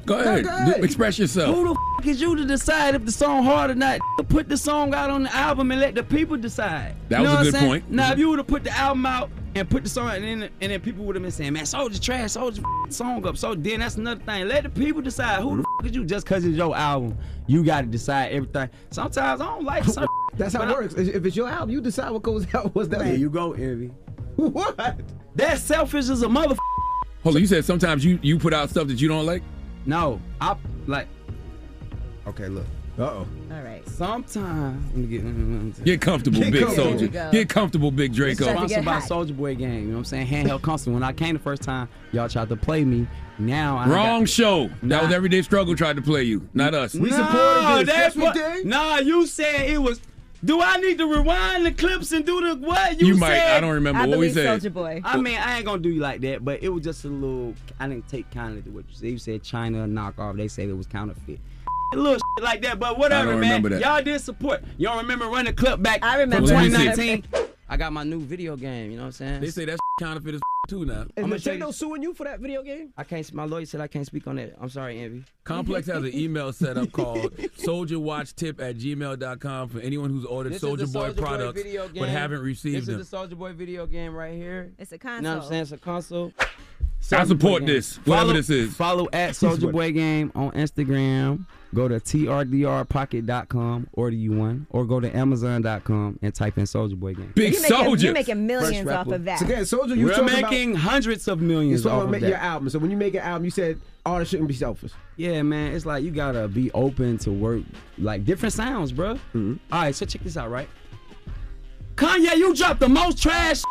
[0.05, 1.55] Go ahead, Do- express yourself.
[1.55, 4.00] Who the f- is you to decide if the song hard or not?
[4.28, 6.95] Put the song out on the album and let the people decide.
[7.10, 7.68] That You was a good saying?
[7.68, 7.91] point.
[7.91, 10.50] Now, if you would have put the album out and put the song, and then
[10.62, 13.56] and then people would have been saying, "Man, Soldier trash, Soldier f- song up." So
[13.56, 14.47] then that's another thing.
[14.47, 15.41] Let the people decide.
[15.41, 16.06] Who the f- is you?
[16.06, 18.70] Just cause it's your album, you got to decide everything.
[18.91, 19.84] Sometimes I don't like.
[19.86, 20.93] Certain That's how it works.
[20.93, 22.74] If it's your album, you decide what goes out.
[22.76, 23.00] What's that?
[23.00, 23.91] There you go, Envy.
[24.36, 25.02] What?
[25.36, 26.56] That's selfish as a mother.
[27.24, 29.43] Hold on, you said sometimes you you put out stuff that you don't like.
[29.86, 30.56] No, I
[30.88, 31.08] like.
[32.30, 32.65] Okay, look.
[32.97, 33.27] Uh oh.
[33.51, 33.88] All right.
[33.88, 35.86] Sometimes let me get.
[35.86, 36.89] Get comfortable, Get big comfortable.
[36.91, 37.07] soldier.
[37.07, 37.32] There you go.
[37.32, 38.45] Get comfortable, big Draco.
[38.49, 39.73] I sponsored by Soulja Boy Game.
[39.73, 40.27] You know what I'm saying?
[40.27, 40.93] Handheld console.
[40.93, 43.07] When I came the first time, y'all tried to play me.
[43.38, 44.67] Now I Wrong got, show.
[44.67, 45.03] That Nah.
[45.05, 46.93] was Everyday Struggle tried to play you, not us.
[46.93, 50.01] We no, That's what, Nah, you said it was.
[50.43, 52.99] Do I need to rewind the clips and do the what?
[52.99, 53.30] You, You might.
[53.36, 54.01] Said, I don't remember.
[54.01, 54.61] I What we believe said?
[54.61, 55.01] Soulja Boy.
[55.03, 57.53] I mean, I ain't gonna do you like that, but it was just a little.
[57.80, 59.09] I didn't take kindly to what you said.
[59.09, 60.36] You said China knockoff.
[60.38, 61.39] They said it was counterfeit.
[61.93, 63.61] A little shit like that, but whatever, I don't man.
[63.63, 63.81] that.
[63.81, 64.63] Y'all did support.
[64.77, 66.47] Y'all remember running clip back I from remember.
[66.49, 67.23] 2019?
[67.71, 68.91] I got my new video game.
[68.91, 69.41] You know what I'm saying?
[69.41, 71.05] They say that's counterfeit as too now.
[71.15, 72.93] Is I'ma show Nintendo suing you for that video game?
[72.97, 73.31] I can't.
[73.33, 74.55] My lawyer said I can't speak on that.
[74.61, 75.23] I'm sorry, Envy.
[75.43, 80.61] Complex has an email set up called soldierwatchtip at gmail.com for anyone who's ordered This
[80.63, 82.99] Soulja Boy Soulja Boy products video but haven't received This them.
[83.01, 84.71] is the Soulja Boy video game right here.
[84.77, 85.21] It's a You console.
[85.23, 85.61] know what I'm saying?
[85.63, 86.33] It's a console.
[87.11, 88.75] I support this, whatever follow, this is.
[88.75, 91.45] Follow at Soulja Boy Game on Instagram.
[91.74, 97.13] Go to trdrpocket.com, order you one, or go to amazon.com and type in Soulja Boy
[97.13, 97.32] Game.
[97.36, 99.39] Big You're making, you're making millions off of that.
[99.39, 102.30] So again, Soldier, you We're talking about- making hundreds of millions off of make that.
[102.30, 102.70] your album.
[102.70, 104.91] So when you make an album, you said artists shouldn't be selfish.
[105.15, 107.62] Yeah, man, it's like you gotta be open to work
[108.00, 109.16] like different sounds, bro.
[109.16, 109.55] Mm-hmm.
[109.71, 110.67] All right, so check this out, right?
[111.96, 113.62] Kanye, you dropped the most trash.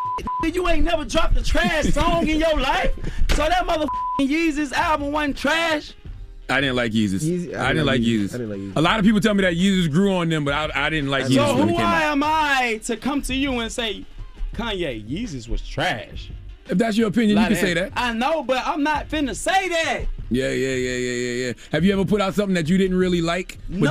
[0.43, 0.53] shit.
[0.55, 2.93] You ain't never dropped a trash song in your life.
[3.29, 3.89] So that motherfucking
[4.29, 5.93] Yeezus album wasn't trash.
[6.49, 7.21] I didn't like Yeezus.
[7.23, 8.33] Yeezy- I, didn't like Yeezus.
[8.33, 8.75] I didn't like Yeezus.
[8.75, 11.09] A lot of people tell me that Yeezus grew on them, but I, I didn't
[11.09, 12.01] like So Yeezus when it who came out.
[12.03, 14.05] am I to come to you and say,
[14.55, 16.31] Kanye, Yeezus was trash?
[16.67, 17.93] If that's your opinion, you can say that.
[17.95, 20.01] I know, but I'm not finna say that.
[20.29, 21.53] Yeah, yeah, yeah, yeah, yeah, yeah.
[21.71, 23.57] Have you ever put out something that you didn't really like?
[23.69, 23.89] no,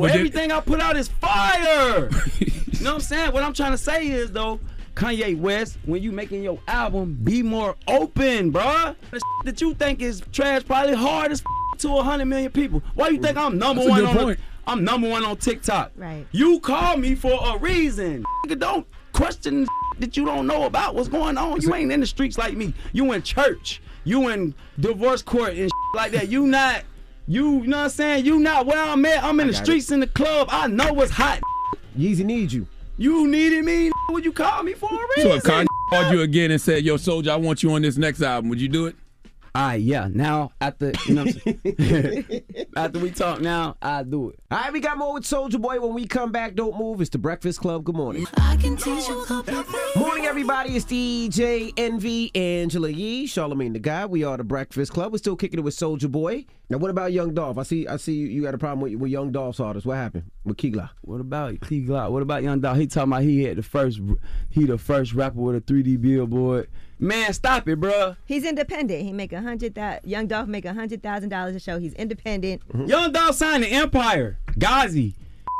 [0.00, 2.08] but then- everything I put out is fire.
[2.40, 3.32] you know what I'm saying?
[3.32, 4.58] What I'm trying to say is though,
[4.94, 8.94] Kanye West, when you making your album, be more open, bruh.
[9.10, 11.42] The shit that you think is trash probably hard as
[11.78, 12.82] to a hundred million people.
[12.94, 14.16] Why you think I'm number That's one on?
[14.16, 14.38] point.
[14.38, 15.92] The, I'm number one on TikTok.
[15.96, 16.26] Right.
[16.32, 18.24] You call me for a reason.
[18.46, 19.66] Nigga, don't question
[19.98, 21.60] that you don't know about what's going on.
[21.60, 22.74] You ain't in the streets like me.
[22.92, 23.80] You in church.
[24.04, 26.28] You in divorce court and like that.
[26.28, 26.82] You not.
[27.26, 28.24] You, you know what I'm saying?
[28.24, 29.22] You not where I'm at.
[29.22, 29.64] I'm in the got it.
[29.64, 30.48] streets in the club.
[30.50, 31.40] I know what's hot.
[31.96, 32.66] Yeezy needs you.
[33.00, 33.90] You needed me.
[34.10, 35.30] Would you call me for a reason?
[35.30, 37.96] So if Kanye called you again and said, "Yo, Soldier, I want you on this
[37.96, 38.96] next album," would you do it?
[39.52, 40.08] All right, yeah.
[40.12, 42.44] Now after you know, what I'm saying?
[42.76, 44.38] after we talk, now I do it.
[44.50, 46.54] All right, we got more with Soulja Boy when we come back.
[46.54, 47.00] Don't move.
[47.00, 47.82] It's the Breakfast Club.
[47.82, 48.26] Good morning.
[48.36, 49.64] I can teach you a couple
[49.96, 50.76] Morning, everybody.
[50.76, 54.06] It's DJ Envy, Angela Yee, Charlamagne the Guy.
[54.06, 55.10] We are the Breakfast Club.
[55.10, 56.46] We're still kicking it with Soulja Boy.
[56.68, 57.58] Now, what about Young Dolph?
[57.58, 57.88] I see.
[57.88, 59.84] I see you, you got a problem with, with Young Dolph's artist.
[59.84, 60.90] What happened with Key Glock?
[61.00, 62.12] What about Key Glock?
[62.12, 62.76] What about Young Dog?
[62.76, 64.00] He talking about he had the first,
[64.48, 66.68] he the first rapper with a 3D billboard.
[67.02, 68.16] Man, stop it, bruh.
[68.26, 69.02] He's independent.
[69.02, 70.08] He make a hundred thousand.
[70.08, 71.78] Young Dolph make a hundred thousand dollars a show.
[71.78, 72.60] He's independent.
[72.86, 74.38] Young Dolph signed the Empire.
[74.58, 75.14] Ghazi.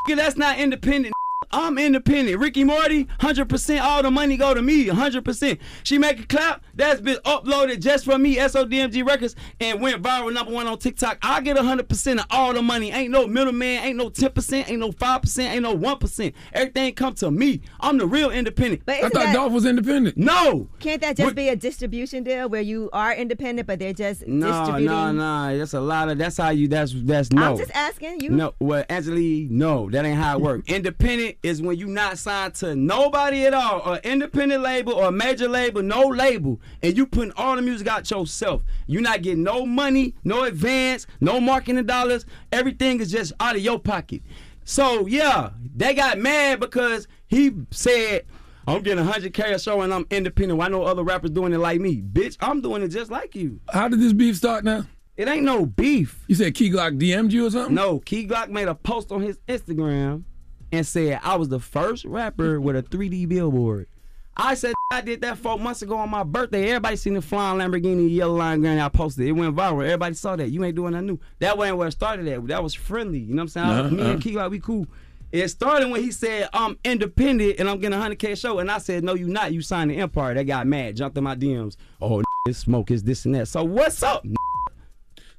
[0.07, 1.13] That's not independent.
[1.53, 2.39] I'm independent.
[2.39, 5.59] Ricky Morty, 100% all the money go to me, 100%.
[5.83, 10.33] She make a clap, that's been uploaded just for me, SODMG Records, and went viral
[10.33, 11.17] number one on TikTok.
[11.21, 12.91] I get 100% of all the money.
[12.91, 16.33] Ain't no middleman, ain't no 10%, ain't no 5%, ain't no 1%.
[16.53, 17.61] Everything come to me.
[17.79, 18.83] I'm the real independent.
[18.85, 20.17] But isn't that- was independent.
[20.17, 20.69] No.
[20.79, 24.39] Can't that just be a distribution deal where you are independent, but they're just distributing?
[24.39, 24.85] No, distributing?
[24.85, 25.57] no, no.
[25.57, 26.17] That's a lot of.
[26.17, 26.67] That's how you.
[26.67, 27.51] That's that's no.
[27.51, 28.29] I'm just asking you.
[28.29, 30.63] No, well, Angela, no, that ain't how it works.
[30.71, 35.11] independent is when you not signed to nobody at all, or independent label or a
[35.11, 38.63] major label, no label, and you putting all the music out yourself.
[38.87, 42.25] You not getting no money, no advance, no marketing dollars.
[42.51, 44.21] Everything is just out of your pocket.
[44.63, 48.25] So yeah, they got mad because he said.
[48.67, 50.59] I'm getting 100k a show and I'm independent.
[50.59, 51.99] Why no other rappers doing it like me?
[51.99, 53.59] Bitch, I'm doing it just like you.
[53.73, 54.85] How did this beef start now?
[55.17, 56.23] It ain't no beef.
[56.27, 57.73] You said Key Glock DM'd you or something?
[57.73, 60.25] No, Key Glock made a post on his Instagram
[60.71, 63.87] and said I was the first rapper with a 3D billboard.
[64.35, 66.69] I said I did that four months ago on my birthday.
[66.69, 69.27] Everybody seen the flying Lamborghini yellow line granny I posted.
[69.27, 69.83] It went viral.
[69.83, 70.49] Everybody saw that.
[70.49, 71.19] You ain't doing nothing new.
[71.39, 72.47] That wasn't where it started at.
[72.47, 73.19] That was friendly.
[73.19, 73.67] You know what I'm saying?
[73.67, 74.87] Uh-huh, Me and Key like we cool.
[75.31, 78.79] It started when he said I'm independent and I'm getting a 100k show, and I
[78.79, 79.53] said no, you not.
[79.53, 80.33] You signed the Empire.
[80.33, 81.77] They got mad, jumped in my DMs.
[82.01, 83.47] Oh, this smoke is this and that.
[83.47, 84.25] So what's up?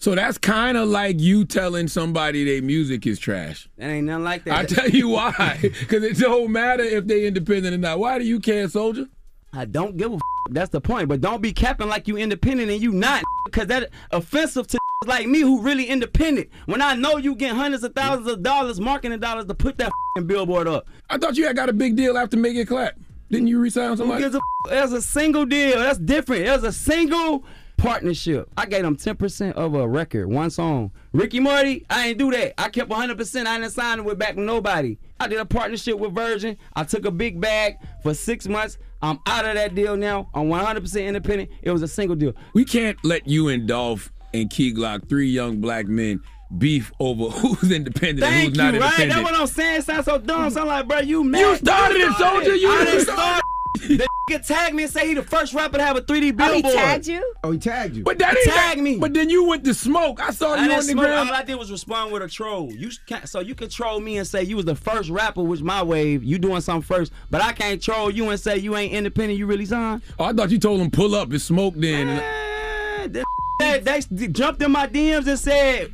[0.02, 3.68] So that's kind of like you telling somebody their music is trash.
[3.78, 4.58] That ain't nothing like that.
[4.58, 5.60] I tell you why.
[5.62, 8.00] Because it don't matter if they independent or not.
[8.00, 9.06] Why do you care, Soldier?
[9.52, 10.16] I don't give a.
[10.16, 10.20] F-
[10.50, 11.08] that's the point.
[11.08, 15.28] But don't be capping like you independent and you not, because that offensive to like
[15.28, 16.48] me who really independent.
[16.66, 19.86] When I know you get hundreds of thousands of dollars, marketing dollars to put that
[20.16, 20.88] f***ing billboard up.
[21.10, 22.98] I thought you had got a big deal after Make It Clap.
[23.30, 24.22] Didn't you resign Who somebody?
[24.24, 25.78] gives a f- There's a single deal.
[25.78, 26.44] That's different.
[26.46, 27.44] There's a single
[27.82, 28.48] partnership.
[28.56, 30.92] I gave them 10% of a record, one song.
[31.12, 32.54] Ricky Marty, I ain't do that.
[32.60, 33.46] I kept 100%.
[33.46, 34.96] I didn't sign it with back with nobody.
[35.18, 36.56] I did a partnership with Virgin.
[36.74, 38.78] I took a big bag for six months.
[39.02, 40.30] I'm out of that deal now.
[40.32, 41.50] I'm 100% independent.
[41.60, 42.34] It was a single deal.
[42.54, 46.22] We can't let you and Dolph and Key Glock, three young black men,
[46.56, 49.08] beef over who's independent and Thank who's you, not right?
[49.08, 49.82] That's what I'm saying.
[49.82, 50.50] Sounds so dumb.
[50.50, 51.40] Sound like, bro, you mad.
[51.40, 52.54] You started it, soldier.
[52.54, 53.42] You I didn't started start.
[53.80, 56.64] The nigga tagged me and say he the first rapper to have a 3D billboard.
[56.64, 57.34] Oh, he tagged you?
[57.42, 58.04] Oh, he tagged you.
[58.04, 58.98] But that He ain't tagged me.
[58.98, 60.20] But then you went to smoke.
[60.20, 61.04] I saw I you on the smoke.
[61.04, 61.30] ground.
[61.30, 62.72] All I did was respond with a troll.
[62.72, 65.62] You can't, so you can troll me and say you was the first rapper, which
[65.62, 66.22] my wave.
[66.22, 69.38] You doing something first, but I can't troll you and say you ain't independent.
[69.38, 70.02] You really signed.
[70.18, 72.06] Oh, I thought you told him pull up and smoke then.
[72.06, 73.12] Man,
[73.58, 75.92] they, they they jumped in my DMs and said,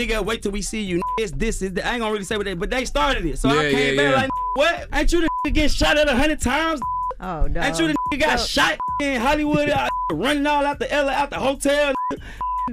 [0.00, 1.00] "Nigga, wait till we see you.
[1.18, 3.38] It's this is." that." I ain't gonna really say what they, but they started it.
[3.38, 4.20] So I came yeah, back yeah.
[4.22, 4.88] like, "What?
[4.92, 6.80] Ain't you the get shot at a hundred times?
[7.20, 7.60] Oh no.
[7.60, 11.12] Ain't you the nigga got So- shot in Hollywood, uh, running all out the LA,
[11.12, 11.92] out the hotel?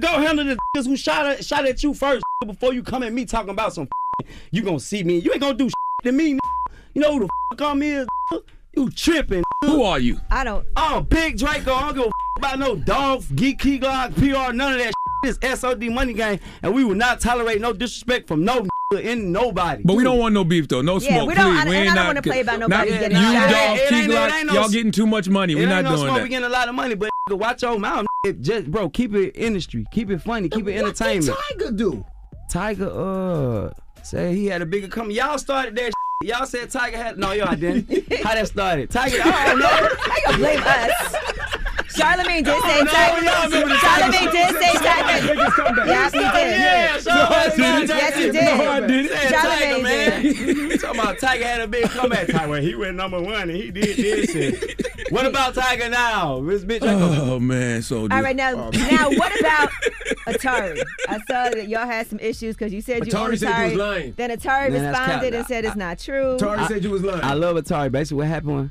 [0.00, 3.12] Go handle the niggas who shot at, shot at you first before you come at
[3.12, 3.88] me talking about some.
[4.50, 5.18] You gonna see me?
[5.18, 5.68] You ain't gonna do
[6.04, 6.38] to me.
[6.94, 8.06] You know who the fuck I'm is?
[8.74, 9.42] You tripping?
[9.64, 10.20] Who are you?
[10.30, 10.64] I don't.
[10.76, 11.74] I'm Big Draco.
[11.74, 14.92] I don't give a about no Dolph, Geek, Key Glock, PR, none of that.
[15.22, 18.66] This SOD money game, and we will not tolerate no disrespect from no
[19.02, 19.82] in nobody.
[19.84, 20.80] But we don't want no beef though.
[20.80, 21.60] No Yeah, smoke, we don't- please.
[21.66, 23.50] I- we and ain't I don't wanna play about not nobody you, getting shot.
[23.50, 25.54] Dolph, It Key ain't it ain't no- y'all getting too much money.
[25.56, 26.16] We're not no doing smoke.
[26.16, 26.22] that.
[26.22, 28.06] We getting a lot of money, but watch your mouth.
[28.24, 31.36] It just bro, keep it industry, keep it funny, keep it entertainment.
[31.36, 32.04] Tyga do?
[32.50, 33.70] Tyga, uh,
[34.02, 35.10] say he had a bigger come.
[35.10, 35.92] Y'all started that.
[36.22, 37.90] Y'all said Tyga had no, y'all didn't.
[38.24, 38.88] How that started?
[38.90, 39.66] Tyga, I don't know.
[39.98, 41.16] How you blame us?
[41.98, 43.24] Charlamagne oh, did say Oh, Tyga.
[43.24, 45.28] y'all remember the Charlamagne did say Tyga.
[45.28, 45.88] Biggest.
[45.88, 46.60] Yes, he did.
[46.60, 47.88] Yeah, Charlamagne did.
[47.88, 48.58] Yes, he did.
[48.58, 49.12] No, I didn't.
[49.12, 50.22] Charlamagne Tyga, man.
[50.68, 50.80] did.
[50.80, 52.26] Talking about Tyga had a big comeback.
[52.28, 54.34] Tyga, he went number one and he did this.
[54.34, 56.40] and- what about Tyga now?
[56.40, 56.80] This bitch.
[56.82, 59.70] Oh man, so All right, now, oh, now what about
[60.26, 60.82] Atari?
[61.08, 63.64] I saw that y'all had some issues because you said you Atari own said you
[63.64, 64.14] was lying.
[64.16, 66.36] Then Atari Man, responded and said it's not true.
[66.38, 67.24] Atari said you was lying.
[67.24, 67.90] I love Atari.
[67.90, 68.70] Basically, what happened?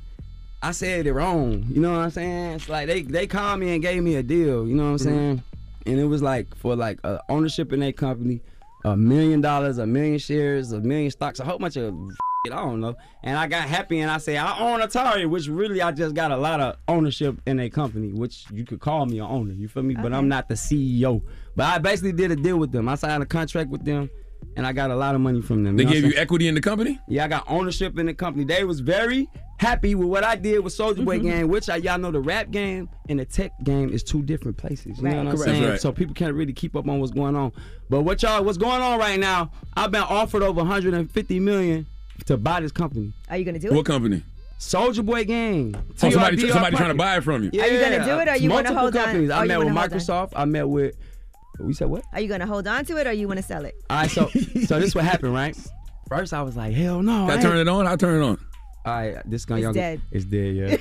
[0.62, 1.66] I said it wrong.
[1.70, 2.52] You know what I'm saying?
[2.54, 4.68] It's like they they called me and gave me a deal.
[4.68, 5.44] You know what I'm saying?
[5.86, 8.42] And it was like for like uh, ownership in their company,
[8.84, 11.94] a million dollars, a million shares, a million stocks, a whole bunch of
[12.46, 12.96] shit, I don't know.
[13.24, 16.32] And I got happy and I said I own Atari, which really I just got
[16.32, 19.54] a lot of ownership in a company, which you could call me an owner.
[19.54, 19.96] You feel me?
[19.96, 21.22] But I'm not the CEO.
[21.56, 22.90] But I basically did a deal with them.
[22.90, 24.10] I signed a contract with them.
[24.56, 25.78] And I got a lot of money from them.
[25.78, 27.00] They know gave you equity in the company?
[27.08, 28.44] Yeah, I got ownership in the company.
[28.44, 29.28] They was very
[29.58, 31.28] happy with what I did with Soulja Boy Mm-hmm.
[31.28, 34.58] game, which I, y'all know the rap game and the tech game is two different
[34.58, 34.98] places.
[35.00, 35.12] You Right.
[35.12, 35.52] know what I'm Correct.
[35.52, 35.70] saying?
[35.72, 35.82] Right.
[35.82, 37.52] So people can't really keep up on what's going on.
[37.90, 39.52] But what y'all, what's going on right now?
[39.76, 41.88] I've been offered over 150 million
[42.26, 43.14] to buy this company.
[43.30, 43.74] Are you gonna do it?
[43.74, 44.24] What company?
[44.60, 45.76] Soulja Boy game.
[45.76, 47.52] Oh, somebody, TRDR somebody trying to buy it from you.
[47.54, 49.30] Yeah, Are you gonna do it or you wanna hold on- companies.
[49.30, 49.90] or I met with wanna on?
[49.90, 50.32] Microsoft.
[50.36, 50.96] I met with.
[51.60, 52.04] We said what?
[52.14, 53.76] Are you gonna hold on to it or you want to sell it?
[53.90, 54.30] All right, so
[54.68, 55.58] so this what happened, right?
[56.10, 57.26] First, I was like, hell no.
[57.28, 57.86] Can I I turn it on?
[57.88, 58.38] I'll turn it on.
[58.88, 60.02] All right, this gun y'all dead.
[60.12, 60.68] It's dead, yeah.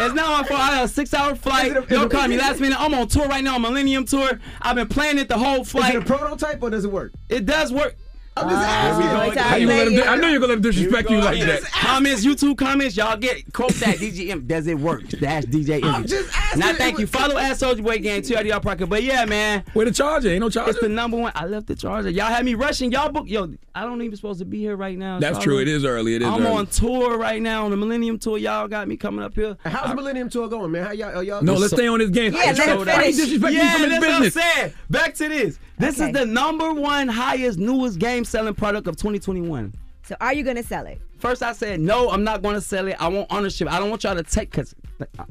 [0.00, 0.58] it's not my fault.
[0.58, 1.72] I had a six-hour flight.
[1.88, 2.76] Y'all called me last minute.
[2.80, 4.40] I'm on tour right now, Millennium Tour.
[4.60, 5.94] I've been planning it the whole flight.
[5.94, 7.12] Is it a prototype or does it work?
[7.28, 7.94] It does work.
[8.42, 9.02] I'm just Ah, asking.
[9.02, 9.36] here we.
[9.38, 11.62] How you let him, I know you're gonna let him disrespect you like that.
[11.64, 14.46] Comments, YouTube comments, y'all get quote that DJM.
[14.46, 15.06] Does it work?
[15.08, 16.60] Dash DJ I'm just asking.
[16.60, 17.06] Now thank you.
[17.06, 18.86] Follow at Soulja Boy Gang TRDR Parker.
[18.86, 19.64] But yeah, man.
[19.72, 20.28] Where the charger?
[20.30, 20.70] Ain't no charger.
[20.70, 21.32] It's the number one.
[21.34, 22.10] I left the charger.
[22.10, 22.92] Y'all had me rushing.
[22.92, 23.28] Y'all book.
[23.28, 25.18] Yo, I don't even supposed to be here right now.
[25.18, 25.44] That's Sorry.
[25.44, 25.58] true.
[25.60, 26.14] It is early.
[26.16, 26.50] It is I'm early.
[26.56, 28.38] on tour right now on the Millennium Tour.
[28.38, 29.56] Y'all got me coming up here.
[29.64, 30.84] How's the Millennium Tour going, man?
[30.86, 31.16] How y'all?
[31.16, 32.32] Are y'all No, let's stay on this game.
[32.34, 33.16] Yeah, let him Why finish.
[33.16, 34.34] disrespecting yeah, me from his that's business?
[34.36, 34.72] what I'm saying.
[34.90, 35.58] Back to this.
[35.78, 36.10] This Okay.
[36.10, 39.72] is the number one highest, newest game selling product of 2021.
[40.08, 41.00] So are you gonna sell it?
[41.18, 42.10] First, I said no.
[42.10, 42.96] I'm not to sell it.
[42.98, 43.70] I want ownership.
[43.70, 44.74] I don't want y'all to take because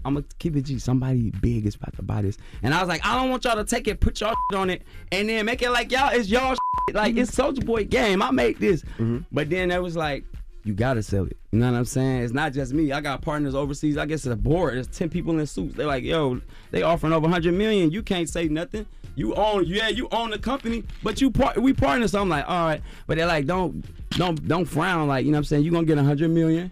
[0.06, 0.78] I'm gonna keep it G.
[0.78, 3.56] Somebody big is about to buy this, and I was like, I don't want y'all
[3.56, 6.56] to take it, put y'all on it, and then make it like y'all it's y'all
[6.94, 7.22] like mm-hmm.
[7.24, 8.22] it's Soulja Boy game.
[8.22, 9.20] I made this, mm-hmm.
[9.32, 10.24] but then it was like.
[10.68, 11.38] You gotta sell it.
[11.54, 12.24] You know what I'm saying?
[12.24, 12.92] It's not just me.
[12.92, 13.98] I got partners overseas.
[13.98, 14.76] I guess it's a board.
[14.76, 15.76] There's 10 people in suits.
[15.76, 16.42] They're like, yo,
[16.72, 17.90] they offering over 100 million.
[17.90, 18.86] You can't say nothing.
[19.16, 22.08] You own, yeah, you own the company, but you part, we partner.
[22.10, 22.82] So I'm like, all right.
[23.08, 25.08] But they're like, don't, don't, don't frown.
[25.08, 25.64] Like, you know what I'm saying?
[25.64, 26.70] You're gonna get 100 million,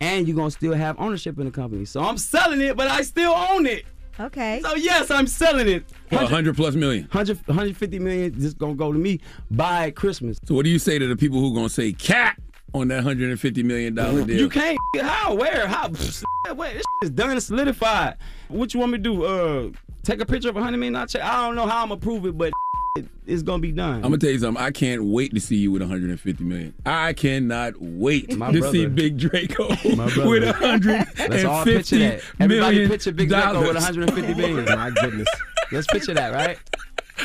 [0.00, 1.84] and you're gonna still have ownership in the company.
[1.84, 3.84] So I'm selling it, but I still own it.
[4.18, 4.60] Okay.
[4.62, 5.88] So yes, I'm selling it.
[6.08, 7.04] For 100 plus million.
[7.04, 9.20] 100, 150 million just gonna go to me
[9.52, 10.40] by Christmas.
[10.44, 12.36] So what do you say to the people who gonna say cat
[12.76, 14.38] on that 150 million dollar deal?
[14.38, 14.78] You can't.
[15.00, 15.34] How?
[15.34, 15.66] Where?
[15.66, 15.88] How?
[16.54, 18.16] Wait, this is done and solidified.
[18.48, 19.24] What you want me to do?
[19.24, 19.70] Uh,
[20.04, 21.22] take a picture of a hundred million dollar check?
[21.22, 22.52] I don't know how I'm gonna prove it, but
[23.26, 23.96] it's gonna be done.
[23.96, 24.62] I'm gonna tell you something.
[24.62, 26.74] I can't wait to see you with 150 million.
[26.84, 28.72] I cannot wait My to brother.
[28.72, 30.28] see Big Draco My brother.
[30.28, 30.42] with
[31.18, 32.20] Let's all picture 150 that.
[32.40, 33.84] Everybody million picture Big Draco with dollars.
[33.96, 34.64] 150 million.
[34.66, 35.28] My goodness.
[35.72, 36.58] Let's picture that, right?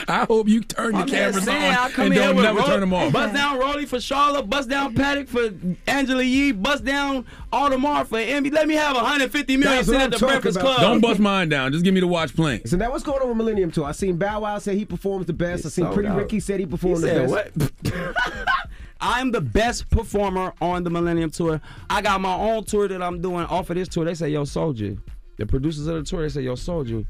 [0.08, 2.80] I hope you turn the I'm cameras saying, on and here don't never Ro- turn
[2.80, 3.12] them off.
[3.12, 5.52] Bust down Rolly for Charlotte, bust down Patek for
[5.92, 8.50] Angela Yee, bust down Audemars for Emmy.
[8.50, 10.76] Let me have 150 million sitting at the Breakfast about.
[10.78, 10.82] Club.
[10.82, 11.72] Don't bust mine down.
[11.74, 12.62] Just give me the watch playing.
[12.66, 13.86] So now what's going on with Millennium Tour?
[13.86, 15.66] I seen Bow Wow say he performs the best.
[15.66, 16.18] I seen sold Pretty out.
[16.18, 17.94] Ricky said he He performed the said best.
[17.94, 18.16] what?
[19.02, 21.60] I'm the best performer on the Millennium Tour.
[21.90, 24.06] I got my own tour that I'm doing off of this tour.
[24.06, 24.96] They say, yo, Soldier.
[25.38, 27.04] The producers of the tour, they say, yo, Soldier,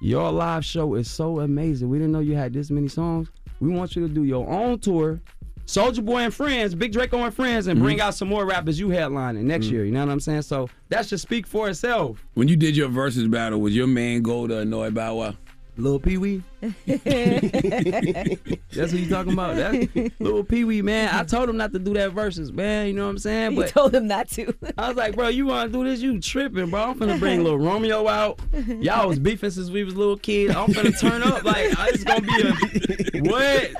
[0.00, 1.88] your live show is so amazing.
[1.88, 3.28] We didn't know you had this many songs.
[3.60, 5.20] We want you to do your own tour.
[5.66, 8.08] Soulja Boy and Friends, Big Draco and Friends, and bring mm-hmm.
[8.08, 9.74] out some more rappers you headlining next mm-hmm.
[9.76, 9.84] year.
[9.84, 10.42] You know what I'm saying?
[10.42, 12.24] So that should speak for itself.
[12.34, 15.34] When you did your Verzuz battle, was your man go to annoy Bow Wow?
[15.76, 16.42] Lil Pee Wee.
[16.86, 17.04] That's
[18.92, 19.56] what you talking about.
[19.56, 19.86] That's
[20.18, 21.14] Lil Pee Wee, man.
[21.14, 22.86] I told him not to do that Verzuz, man.
[22.88, 23.52] You know what I'm saying?
[23.52, 24.54] You But told him not to.
[24.78, 26.00] I was like, bro, you want to do this?
[26.00, 26.82] You tripping, bro?
[26.90, 28.40] I'm finna bring little Romeo out.
[28.80, 30.54] Y'all was beefing since we was little kids.
[30.54, 31.44] I'm finna turn up.
[31.44, 33.70] Like, oh, it's gonna be a what?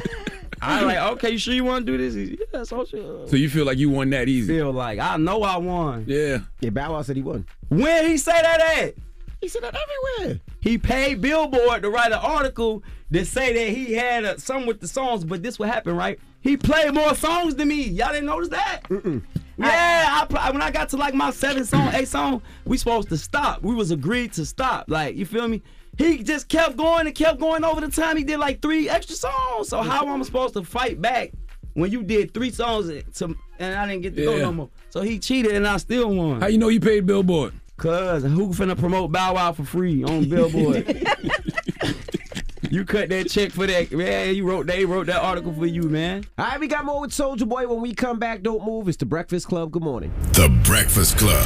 [0.62, 2.14] I like, okay, you sure you want to do this?
[2.14, 3.26] He- Yeah, so sure.
[3.28, 4.56] So you feel like you won that easy?
[4.58, 6.04] Feel like I know I won.
[6.06, 6.40] Yeah.
[6.60, 7.46] Yeah, Bow Wow said he won.
[7.68, 8.94] When he say that at?
[9.40, 9.74] He said that
[10.18, 10.40] everywhere.
[10.60, 14.80] He paid Billboard to write an article that say that he had a, something with
[14.80, 16.18] the songs, but this what happened, right?
[16.42, 17.82] He played more songs than me.
[17.84, 18.82] Y'all didn't notice that?
[18.84, 19.22] Mm-mm.
[19.58, 23.08] Yeah, I, pl- when I got to like my seventh song, eight song, we supposed
[23.10, 23.62] to stop.
[23.62, 24.86] We was agreed to stop.
[24.88, 25.62] Like, you feel me?
[25.98, 28.16] He just kept going and kept going over the time.
[28.16, 29.68] He did like three extra songs.
[29.68, 31.32] So how am I supposed to fight back
[31.74, 34.70] when you did three songs to, and I didn't get to go no more?
[34.88, 36.40] So he cheated and I still won.
[36.40, 37.52] How you know you paid Billboard?
[37.80, 40.86] Cuz who finna promote Bow Wow for free on Billboard?
[42.70, 44.34] you cut that check for that, man.
[44.34, 46.24] You wrote they wrote that article for you, man.
[46.36, 47.66] All right, we got more with Soulja Boy.
[47.66, 48.86] When we come back, don't move.
[48.86, 49.70] It's the Breakfast Club.
[49.70, 50.12] Good morning.
[50.32, 51.42] The Breakfast Club.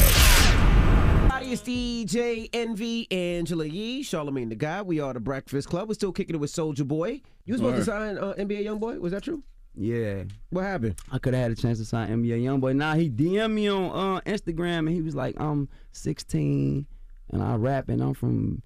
[1.30, 4.82] Howdy, it's DJ Envy, Angela Yee, Charlamagne the Guy.
[4.82, 5.86] We are the Breakfast Club.
[5.86, 7.20] We're still kicking it with Soulja Boy.
[7.44, 8.98] You was supposed to sign uh, NBA YoungBoy.
[8.98, 9.44] Was that true?
[9.76, 10.24] Yeah.
[10.50, 11.00] What happened?
[11.10, 12.76] I could have had a chance to sign NBA YoungBoy.
[12.76, 16.86] Nah, he DM me on uh, Instagram and he was like, I'm 16
[17.30, 18.62] and I rap and I'm from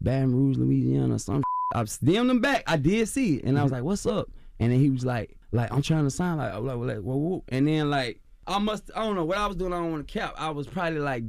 [0.00, 1.18] Baton Rouge, Louisiana.
[1.18, 1.42] Some
[1.74, 2.64] I DM'd him back.
[2.66, 4.30] I did see it and I was like, what's up?
[4.58, 6.38] And then he was like, like I'm trying to sign.
[6.38, 7.44] Like, like, like whoa, whoa.
[7.48, 9.72] And then like I must, I don't know what I was doing.
[9.72, 10.34] I don't want to cap.
[10.38, 11.24] I was probably like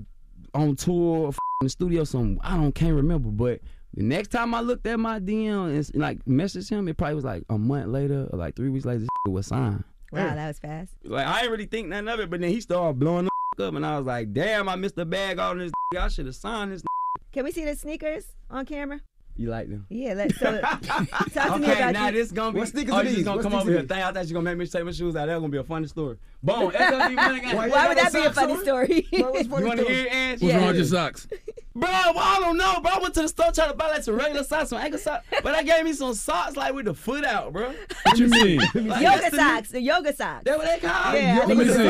[0.54, 1.28] on tour,
[1.62, 2.04] in the studio.
[2.06, 3.62] Some I don't can't remember, but.
[3.94, 7.24] The next time I looked at my DM and like messaged him, it probably was
[7.24, 9.00] like a month later or like three weeks later.
[9.00, 9.84] This was signed.
[10.12, 10.94] Wow, that was fast.
[11.04, 13.26] Like I didn't really think nothing of it, but then he started blowing
[13.58, 15.72] the up, and I was like, "Damn, I missed the bag on this.
[16.00, 16.84] I should have signed this."
[17.32, 19.02] Can we see the sneakers on camera?
[19.38, 19.86] You like them?
[19.90, 22.14] Yeah, let's so talk to me okay, about now you.
[22.14, 22.60] this gonna be.
[22.60, 23.24] What sneakers oh, are these?
[23.24, 23.82] gonna What come sneakers over are here.
[23.84, 23.90] these?
[23.90, 25.28] Think I thought you gonna make me take my shoes out.
[25.28, 26.18] That's gonna be a funny story.
[26.42, 26.72] Boom.
[26.72, 27.56] SLB money.
[27.70, 29.08] Why, would that be a funny story?
[29.12, 30.42] You want to hear it, Ange?
[30.42, 31.28] What's wrong with your socks?
[31.76, 32.92] Bro, well, I don't know, bro.
[32.94, 35.26] I went to the store trying to buy like some regular socks, some ankle socks,
[35.44, 37.72] but I gave me some socks like with the foot out, bro.
[38.04, 38.62] What you mean?
[38.74, 40.44] Like, yoga socks, the yoga socks.
[40.46, 41.14] That what they call?
[41.14, 41.84] Yeah, I Let me think it's see.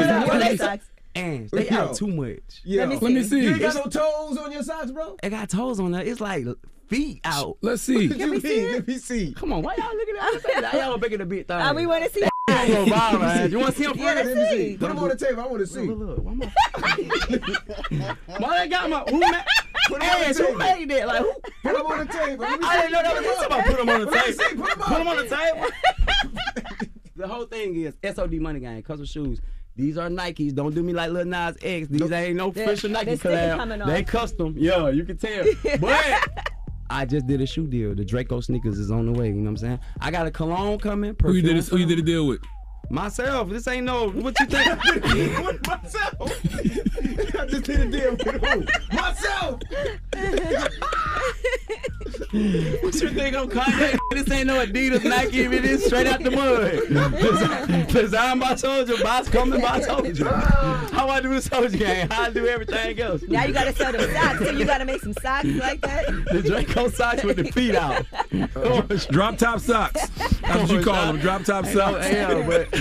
[0.44, 0.86] yoga socks.
[1.16, 1.78] And they Yo.
[1.78, 2.62] out too much.
[2.64, 2.82] Yeah.
[2.82, 3.30] Let me Let me see.
[3.30, 3.44] see.
[3.46, 5.16] You got no toes on your socks, bro?
[5.24, 6.04] It got toes on there.
[6.06, 6.46] It's like
[6.88, 7.58] feet out.
[7.62, 8.08] Let's see.
[8.08, 8.72] What you mean?
[8.74, 9.34] Let me see.
[9.34, 10.64] Come on, why y'all looking at that?
[10.72, 11.58] How y'all making a big thing?
[11.58, 12.28] Uh, we want to see.
[12.50, 13.52] Come on, man.
[13.52, 14.36] You want to see them Yeah, first?
[14.36, 14.78] let's see.
[14.78, 15.42] Put them on the table.
[15.42, 15.82] I want to see.
[15.82, 19.44] Look, look, why my- Why they got my who made?
[19.88, 21.08] Put 'em on the Ass, who made that?
[21.08, 21.34] Like who?
[21.64, 22.46] Put them on the table.
[22.46, 23.42] I didn't know that was see.
[23.42, 24.34] somebody put them on the table.
[24.34, 24.56] see.
[24.56, 25.68] Put 'em Put them on the table.
[27.16, 29.40] the whole thing is SOD money gang, custom shoes.
[29.76, 30.56] These are Nikes.
[30.56, 31.88] Don't do me like Lil Nas X.
[31.88, 33.58] These ain't no They're- official Nike collab.
[33.58, 34.08] coming They off.
[34.08, 34.56] custom.
[34.58, 35.46] Yeah, you can tell.
[35.80, 36.20] But
[36.90, 37.94] I just did a shoe deal.
[37.96, 39.28] The Draco sneakers is on the way.
[39.28, 39.80] You know what I'm saying?
[40.00, 41.16] I got a cologne coming.
[41.22, 41.68] Who you did this?
[41.70, 42.42] Who you did a deal with?
[42.90, 43.50] Myself.
[43.50, 44.10] This ain't no.
[44.10, 44.84] What you think?
[45.46, 46.32] With myself.
[47.40, 48.96] I just did a deal with who?
[48.96, 49.62] Myself.
[52.82, 53.98] What you think I'm Kanye?
[54.12, 57.88] This ain't no Adidas, Nike, it is straight out the mud.
[57.90, 60.28] Designed by soldier, boss coming by soldier.
[60.28, 62.10] How I do the soldier game?
[62.10, 63.22] How I do everything else.
[63.24, 64.40] Now you gotta sell them socks.
[64.40, 66.06] So you gotta make some socks like that.
[66.32, 68.06] The Draco socks with the feet out.
[69.10, 70.08] Drop top socks.
[70.42, 71.20] That's what you call them.
[71.20, 72.08] Drop top socks.
[72.10, 72.72] Yeah, but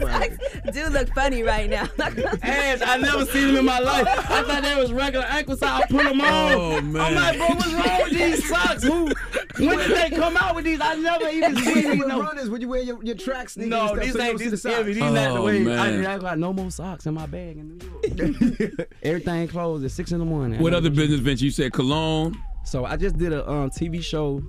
[0.00, 0.36] Socks
[0.72, 1.88] do look funny right now.
[2.42, 4.06] ass, I never seen them in my life.
[4.08, 5.84] I thought they was regular ankle socks.
[5.84, 6.52] I put them on.
[6.52, 7.02] Oh, man.
[7.02, 8.82] I'm like, bro, what's wrong with these socks?
[8.84, 9.04] Who?
[9.66, 10.80] When did they come out with these?
[10.80, 11.98] I never even seen see these.
[11.98, 14.20] with No, runners when you wear your, your track sneakers no and stuff, these so
[14.20, 14.74] ain't don't the these socks.
[14.76, 14.92] heavy.
[14.94, 15.60] These not the Oh, way.
[15.60, 16.06] man.
[16.06, 18.88] I, I got no more socks in my bag in New York.
[19.02, 20.60] Everything closed at six in the morning.
[20.62, 21.44] What other business venture?
[21.44, 22.36] You said cologne.
[22.64, 24.42] So I just did a um, TV show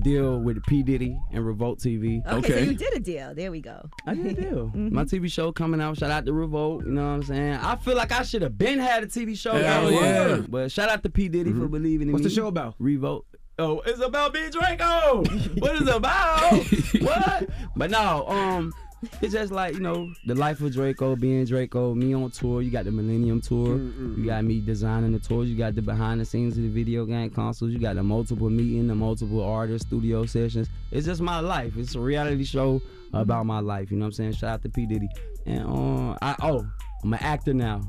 [0.00, 2.24] deal with P Diddy and Revolt TV.
[2.26, 2.64] Okay, Okay.
[2.64, 3.34] so you did a deal.
[3.34, 3.88] There we go.
[4.06, 4.70] I did a deal.
[4.74, 5.98] My TV show coming out.
[5.98, 6.84] Shout out to Revolt.
[6.86, 7.54] You know what I'm saying?
[7.54, 9.52] I feel like I should have been had a TV show.
[9.52, 10.04] Hell going.
[10.04, 10.36] yeah.
[10.48, 12.28] But shout out to P Diddy for believing in What's me.
[12.30, 12.74] the show about?
[12.78, 13.26] Revolt.
[13.58, 15.22] Oh, it's about being Draco.
[15.58, 16.52] what is it about?
[17.00, 17.48] what?
[17.76, 18.72] But no, um,
[19.20, 22.62] it's just like you know the life of Draco, being Draco, me on tour.
[22.62, 23.78] You got the Millennium Tour.
[23.78, 25.48] You got me designing the tours.
[25.48, 27.72] You got the behind the scenes of the video game consoles.
[27.72, 30.68] You got the multiple meeting, the multiple artist studio sessions.
[30.90, 31.76] It's just my life.
[31.76, 32.80] It's a reality show
[33.12, 33.90] about my life.
[33.90, 34.32] You know what I'm saying?
[34.34, 35.08] Shout out to P Diddy.
[35.46, 36.66] And um, I oh,
[37.02, 37.82] I'm an actor now.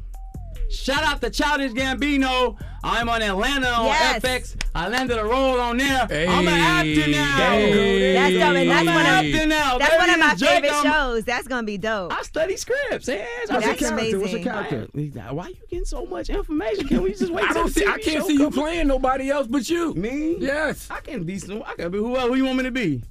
[0.69, 2.57] Shout out to Childish Gambino.
[2.83, 4.21] I'm on Atlanta on Yes.
[4.21, 4.55] FX.
[4.75, 6.01] I landed a role on there.
[6.03, 7.37] I'm an actor now.
[7.37, 8.13] Hey.
[8.13, 8.55] That's dope.
[8.57, 9.77] And that's I'm one an of actor now.
[9.77, 11.23] that's one of my Baby, Jake, favorite I'm- shows.
[11.23, 12.11] That's gonna be dope.
[12.11, 13.07] I study scripts.
[13.07, 14.19] Yeah, What's your That's character?
[14.19, 14.87] What's your character?
[15.31, 16.87] Why are you getting so much information?
[16.87, 17.45] Can we just wait?
[17.49, 17.85] I don't the see.
[17.85, 18.53] I can't see you come?
[18.53, 19.93] playing nobody else but you.
[19.93, 20.35] Me?
[20.39, 20.89] Yes.
[20.91, 21.63] I can be some.
[21.65, 23.01] I can be whoever who you want me to be.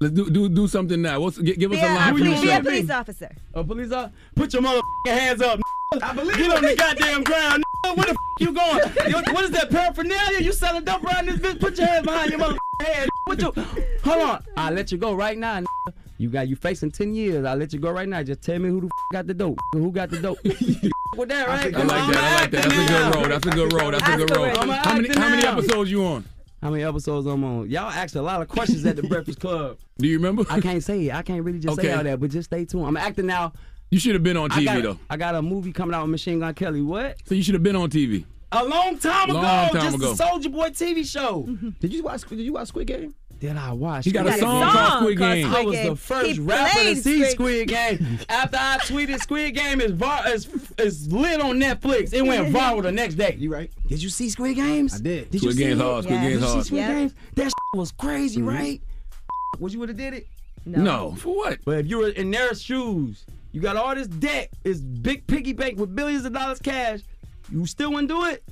[0.00, 1.20] Let's do do do something now.
[1.20, 3.30] What's give, give us a Yeah, line a from the police, be a police officer.
[3.54, 4.12] A police officer.
[4.34, 5.60] Put your motherfucking hands up.
[6.00, 7.64] I believe Get on the goddamn ground.
[7.84, 9.10] Where the f- you going?
[9.10, 10.40] Yo, what is that paraphernalia?
[10.40, 11.60] You selling dope around this bitch?
[11.60, 12.56] Put your hands behind your motherfucking
[12.86, 13.08] head.
[13.26, 13.52] What you?
[14.04, 14.44] Hold on.
[14.56, 15.62] I'll let you go right now.
[16.18, 17.44] You got you facing ten years.
[17.44, 18.22] I'll let you go right now.
[18.22, 19.58] Just tell me who the f- got the dope.
[19.72, 20.38] Who got the dope?
[21.16, 21.74] With that, right?
[21.74, 22.16] I like that.
[22.16, 22.62] I like that.
[22.62, 23.30] That's a good road.
[23.30, 23.94] That's a good road.
[23.94, 24.56] That's a good road.
[24.56, 26.24] How many how many episodes you on?
[26.62, 27.68] How many episodes I'm on?
[27.68, 29.78] Y'all asked a lot of questions at the Breakfast Club.
[29.98, 30.44] Do you remember?
[30.48, 31.14] I can't say it.
[31.14, 31.88] I can't really just Okay.
[31.88, 32.86] say all that, but just stay tuned.
[32.86, 33.52] I'm acting now.
[33.92, 34.98] You should have been on I TV got, though.
[35.10, 36.80] I got a movie coming out with Machine Gun Kelly.
[36.82, 37.16] What?
[37.26, 38.24] So you should have been on TV.
[38.50, 39.40] A long time ago.
[39.40, 40.12] Long time just ago.
[40.12, 41.46] a Soulja Boy TV show.
[41.80, 42.22] Did you watch?
[42.26, 43.14] Did you watch Squid Game?
[43.38, 44.04] did I watch?
[44.04, 45.52] He got a song called Squid Game.
[45.52, 48.18] I was the first He rapper to see Squid- Squid Game.
[48.28, 50.48] After I tweeted Squid Game is var- is,
[50.78, 52.12] is lit on Netflix.
[52.14, 53.34] It went viral the next day.
[53.38, 53.70] You right?
[53.88, 54.94] Did you see Squid Games?
[54.94, 55.30] I did.
[55.30, 56.04] Did Squid you Game's see hard.
[56.04, 56.08] it?
[56.08, 56.66] Squid Game's Did you see hard.
[56.66, 56.94] Squid Yeah.
[56.94, 57.14] Games?
[57.34, 58.46] That shit was crazy, Mhm.
[58.48, 58.80] right?
[59.58, 60.26] Would you would have did it?
[60.64, 61.16] No.
[61.18, 61.58] For what?
[61.64, 65.52] But if you were in their shoes, you got all this debt, it's big piggy
[65.52, 67.00] bank with billions of dollars cash.
[67.50, 68.42] You still wouldn't do it?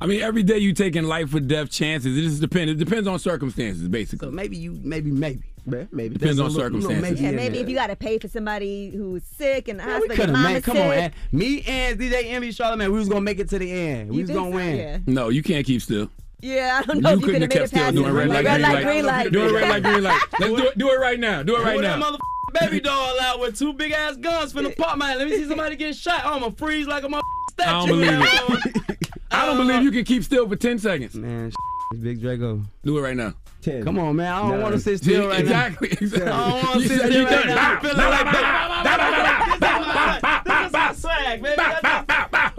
[0.00, 2.16] I mean, every day you taking life or death chances.
[2.16, 2.70] It just depends.
[2.72, 4.28] It depends on circumstances, basically.
[4.28, 5.42] So maybe you, maybe, maybe.
[5.66, 6.10] maybe.
[6.10, 7.20] Depends on circumstances.
[7.20, 10.16] Yeah, maybe if you got to pay for somebody who's sick and the We hospital,
[10.16, 10.62] could your have.
[10.62, 10.82] Come sick.
[10.84, 11.12] on, man.
[11.32, 14.10] Me and DJ Envy Charlamagne, we was gonna make it to the end.
[14.10, 14.56] We You was gonna so?
[14.56, 14.76] win.
[14.76, 14.98] Yeah.
[15.06, 16.08] No, you can't keep still.
[16.40, 18.02] Yeah, I don't know you if you couldn't could have have kept made it still
[18.04, 18.18] doing it.
[18.18, 18.84] red light, green light, light.
[18.84, 19.32] green light.
[19.32, 20.22] Doing red light, green light.
[20.38, 20.78] Let's do it.
[20.78, 21.42] Do it right now.
[21.42, 22.16] Do it right now.
[22.52, 25.18] That motherfucking baby doll out with two big ass guns from the pop man.
[25.18, 26.24] Let me see somebody get shot.
[26.24, 27.70] I'm gonna freeze like a motherfucking statue.
[27.70, 29.08] I don't believe it.
[29.30, 31.14] I don't believe you can keep still for ten seconds.
[31.14, 31.56] Man, it's
[32.02, 32.62] Big Draco.
[32.84, 33.34] Do it right now.
[33.60, 33.82] Ten.
[33.84, 34.32] Come on, man.
[34.32, 34.62] I don't Nine.
[34.62, 35.96] want to sit still right exactly, now.
[36.00, 36.30] Exactly.
[36.30, 37.46] I don't want to sit still you right done.
[37.48, 37.70] now.
[37.70, 38.24] I Bow, feel bow, like
[40.22, 41.60] bow, this is my swag, baby.
[41.60, 42.52] I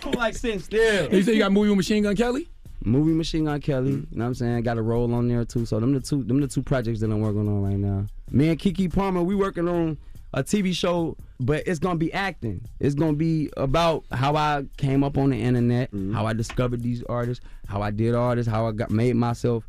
[0.00, 1.12] don't like sitting still.
[1.14, 2.48] You say you got a movie with Machine Gun Kelly?
[2.84, 4.10] Movie Machine Gun Kelly, mm.
[4.10, 4.62] you know what I'm saying?
[4.62, 5.66] Got a role on there too.
[5.66, 8.06] So them the two them the two projects that I'm working on right now.
[8.30, 9.98] Me and Keke Palmer, we working on
[10.32, 12.60] a TV show, but it's gonna be acting.
[12.80, 16.12] It's gonna be about how I came up on the internet, mm-hmm.
[16.12, 19.64] how I discovered these artists, how I did all this, how I got made myself,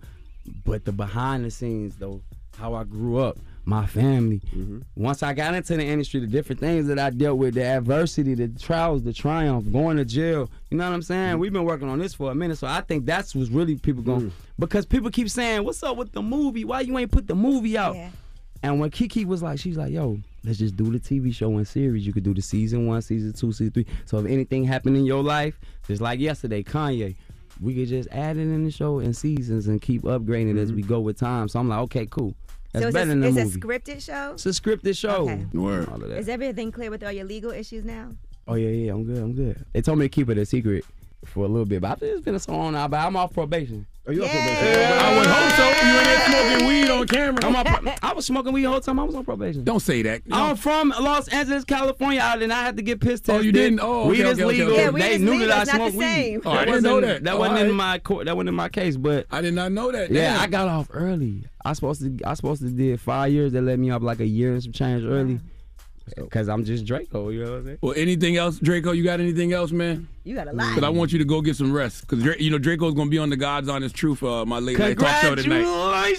[0.65, 2.21] but the behind the scenes though,
[2.57, 4.41] how I grew up, my family.
[4.55, 4.79] Mm-hmm.
[4.95, 8.35] Once I got into the industry, the different things that I dealt with, the adversity,
[8.35, 10.49] the trials, the triumph, going to jail.
[10.69, 11.31] You know what I'm saying?
[11.31, 11.39] Mm-hmm.
[11.39, 14.03] We've been working on this for a minute, so I think that's what's really people
[14.03, 14.31] going mm.
[14.59, 16.65] because people keep saying, "What's up with the movie?
[16.65, 17.95] Why you ain't put the movie out?"
[18.63, 21.67] And when Keke was like, she's like, "Yo, let's just do the TV show and
[21.67, 22.05] series.
[22.05, 23.85] You could do the season one, season two, season three.
[24.05, 27.15] So if anything happened in your life, just like yesterday, Kanye."
[27.61, 30.75] We could just add it in the show in seasons and keep upgrading as mm-hmm.
[30.75, 31.47] we go with time.
[31.47, 32.35] So I'm like, okay, cool.
[32.75, 34.31] That's so it's, better a, than the it's a scripted show.
[34.33, 35.29] It's a scripted show.
[35.29, 35.45] Okay.
[35.53, 35.89] Word.
[35.89, 36.17] All of that.
[36.17, 38.09] Is everything clear with all your legal issues now?
[38.47, 39.65] Oh yeah, yeah, I'm good, I'm good.
[39.73, 40.85] They told me to keep it a secret
[41.25, 42.87] for a little bit, but it's been so long now.
[42.87, 43.85] But I'm off probation.
[44.07, 45.65] Are you off I would hope so.
[45.85, 47.43] You in there smoking weed on camera.
[47.45, 49.63] I'm on pro- I was smoking weed the whole time I was on probation.
[49.63, 50.21] Don't say that.
[50.31, 53.79] I'm from Los Angeles, California, and I had to get piss Oh, you didn't?
[53.81, 54.71] Oh, okay, weed is okay, okay, legal.
[54.73, 54.83] okay.
[54.83, 55.47] Yeah, they knew legal.
[55.47, 56.41] that I It's not smoked weed.
[56.45, 57.23] Oh, I didn't know that.
[57.23, 58.25] That Oh, wasn't all in my court.
[58.25, 58.95] That wasn't in my case.
[58.95, 60.11] But I did not know that.
[60.11, 60.41] yeah, Damn.
[60.41, 61.45] I got off early.
[61.63, 62.15] I supposed to.
[62.25, 63.53] I supposed to did five years.
[63.53, 65.39] They let me off like a year and some change early.
[66.29, 67.29] Cause I'm just Draco.
[67.29, 67.77] You know what I'm saying?
[67.81, 68.91] Well, anything else, Draco?
[68.91, 70.07] You got anything else, man?
[70.23, 70.69] You got a lot.
[70.69, 72.07] Because I want you to go get some rest.
[72.07, 74.99] Because you know Draco's gonna be on the God's Honest Truth, uh, my late night
[74.99, 75.65] talk show tonight.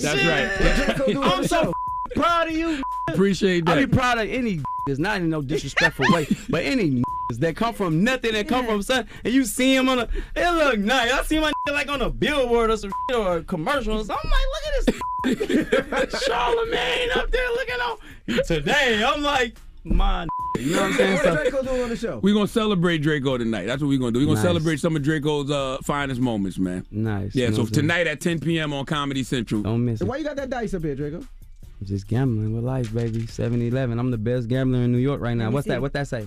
[0.01, 1.17] That's right.
[1.17, 1.73] I'm so
[2.15, 2.83] proud of you.
[3.09, 3.79] Appreciate that.
[3.79, 3.91] I that.
[3.91, 4.63] be proud of any.
[4.89, 7.03] It's not in no disrespectful way, but any
[7.41, 10.49] that come from nothing that come from something, and you see him on a, it
[10.53, 11.11] look nice.
[11.11, 14.17] I see my like on a billboard or some or a commercial or something.
[14.23, 18.45] I'm like, look at this Charlamagne up there looking on.
[18.45, 19.57] Today, I'm like,
[19.87, 20.27] my.
[20.59, 21.13] You know what I'm saying?
[21.15, 22.19] What's So- Draco doing on the show?
[22.23, 23.67] We're gonna celebrate Draco tonight.
[23.67, 24.21] That's what we're gonna do.
[24.21, 24.45] We're gonna Nice.
[24.45, 26.87] celebrate some of Draco's uh, finest moments, man.
[26.91, 27.35] Nice.
[27.35, 28.73] Yeah, You know so what tonight at 10 p.m.
[28.73, 29.63] on Comedy Central.
[29.63, 30.05] Don't miss it.
[30.05, 31.19] why you got that dice up here, Draco?
[31.19, 33.21] I'm just gambling with life, baby.
[33.23, 33.99] 7-Eleven.
[33.99, 35.51] I'm the best gambler in New York right now.
[35.51, 35.83] What's that?
[35.83, 36.27] What that say?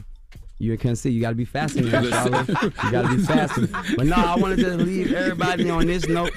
[0.60, 1.10] You can't see.
[1.10, 1.81] You gotta be faster.
[1.81, 3.68] than you gotta be faster.
[3.95, 6.31] But no, I wanted to just leave everybody on this note.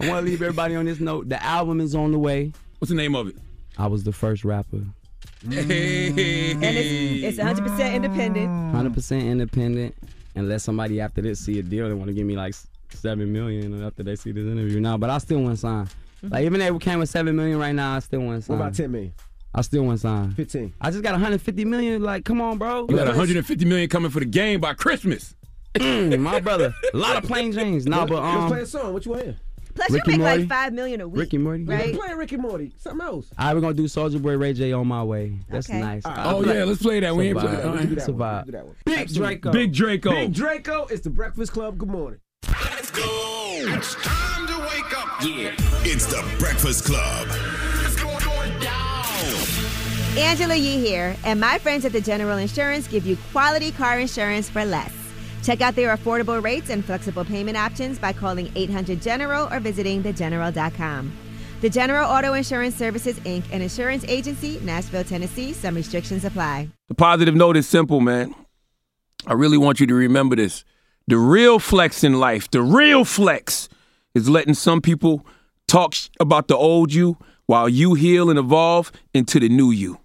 [0.00, 1.28] I want to leave everybody on this note.
[1.28, 2.52] The album is on the way.
[2.78, 3.36] What's the name of it?
[3.78, 4.82] I was the first rapper.
[5.48, 6.52] Hey.
[6.52, 8.48] And it's, it's 100% independent.
[8.48, 9.94] 100% independent.
[10.34, 12.54] Unless somebody after this see a deal, they want to give me like
[12.90, 14.96] seven million after they see this interview now.
[14.96, 15.88] But I still want to sign.
[16.22, 18.56] Like even if we came with seven million right now, I still want to What
[18.56, 19.12] about 10 million?
[19.54, 20.30] I still want to sign.
[20.32, 20.74] 15.
[20.80, 22.02] I just got 150 million.
[22.02, 22.86] Like, come on, bro.
[22.88, 25.34] You got 150 million coming for the game by Christmas.
[25.74, 26.74] Mm, my brother.
[26.92, 27.86] A lot of plain James.
[27.86, 28.92] Nah, but Let's play a um, song.
[28.92, 29.40] What you want to hear?
[29.74, 30.38] Plus, Ricky you make Morty.
[30.40, 31.20] like five million a week.
[31.20, 31.64] Ricky Morty.
[31.64, 31.92] Right?
[31.92, 32.72] We're playing Ricky Morty.
[32.78, 33.30] Something else.
[33.38, 35.38] All right, we're gonna do Soulja Boy Ray J on my way.
[35.48, 35.80] That's Okay.
[35.80, 36.04] nice.
[36.04, 36.26] All right.
[36.26, 37.14] Oh yeah, let's play that.
[37.14, 37.66] We ain't It's a play vibe.
[37.66, 37.92] all right.
[37.92, 38.28] It's a that one.
[38.28, 38.44] vibe.
[38.46, 38.74] Do that one.
[38.84, 39.52] Big Draco.
[39.52, 40.10] Big Draco.
[40.10, 40.86] Big Draco.
[40.86, 41.78] It's the Breakfast Club.
[41.78, 42.20] Good morning.
[42.48, 43.02] Let's go.
[43.62, 45.22] It's time to wake up.
[45.22, 45.52] Yeah.
[45.84, 47.28] It's the Breakfast Club.
[47.84, 49.04] It's going, going down.
[50.18, 54.50] Angela Yee here, and my friends at the General Insurance give you quality car insurance
[54.50, 54.92] for less.
[55.42, 60.02] Check out their affordable rates and flexible payment options by calling 800 General or visiting
[60.02, 61.12] thegeneral.com.
[61.60, 65.52] The General Auto Insurance Services, Inc., an insurance agency, Nashville, Tennessee.
[65.52, 66.68] Some restrictions apply.
[66.88, 68.34] The positive note is simple, man.
[69.26, 70.64] I really want you to remember this.
[71.06, 73.68] The real flex in life, the real flex,
[74.14, 75.26] is letting some people
[75.68, 79.99] talk about the old you while you heal and evolve into the new you.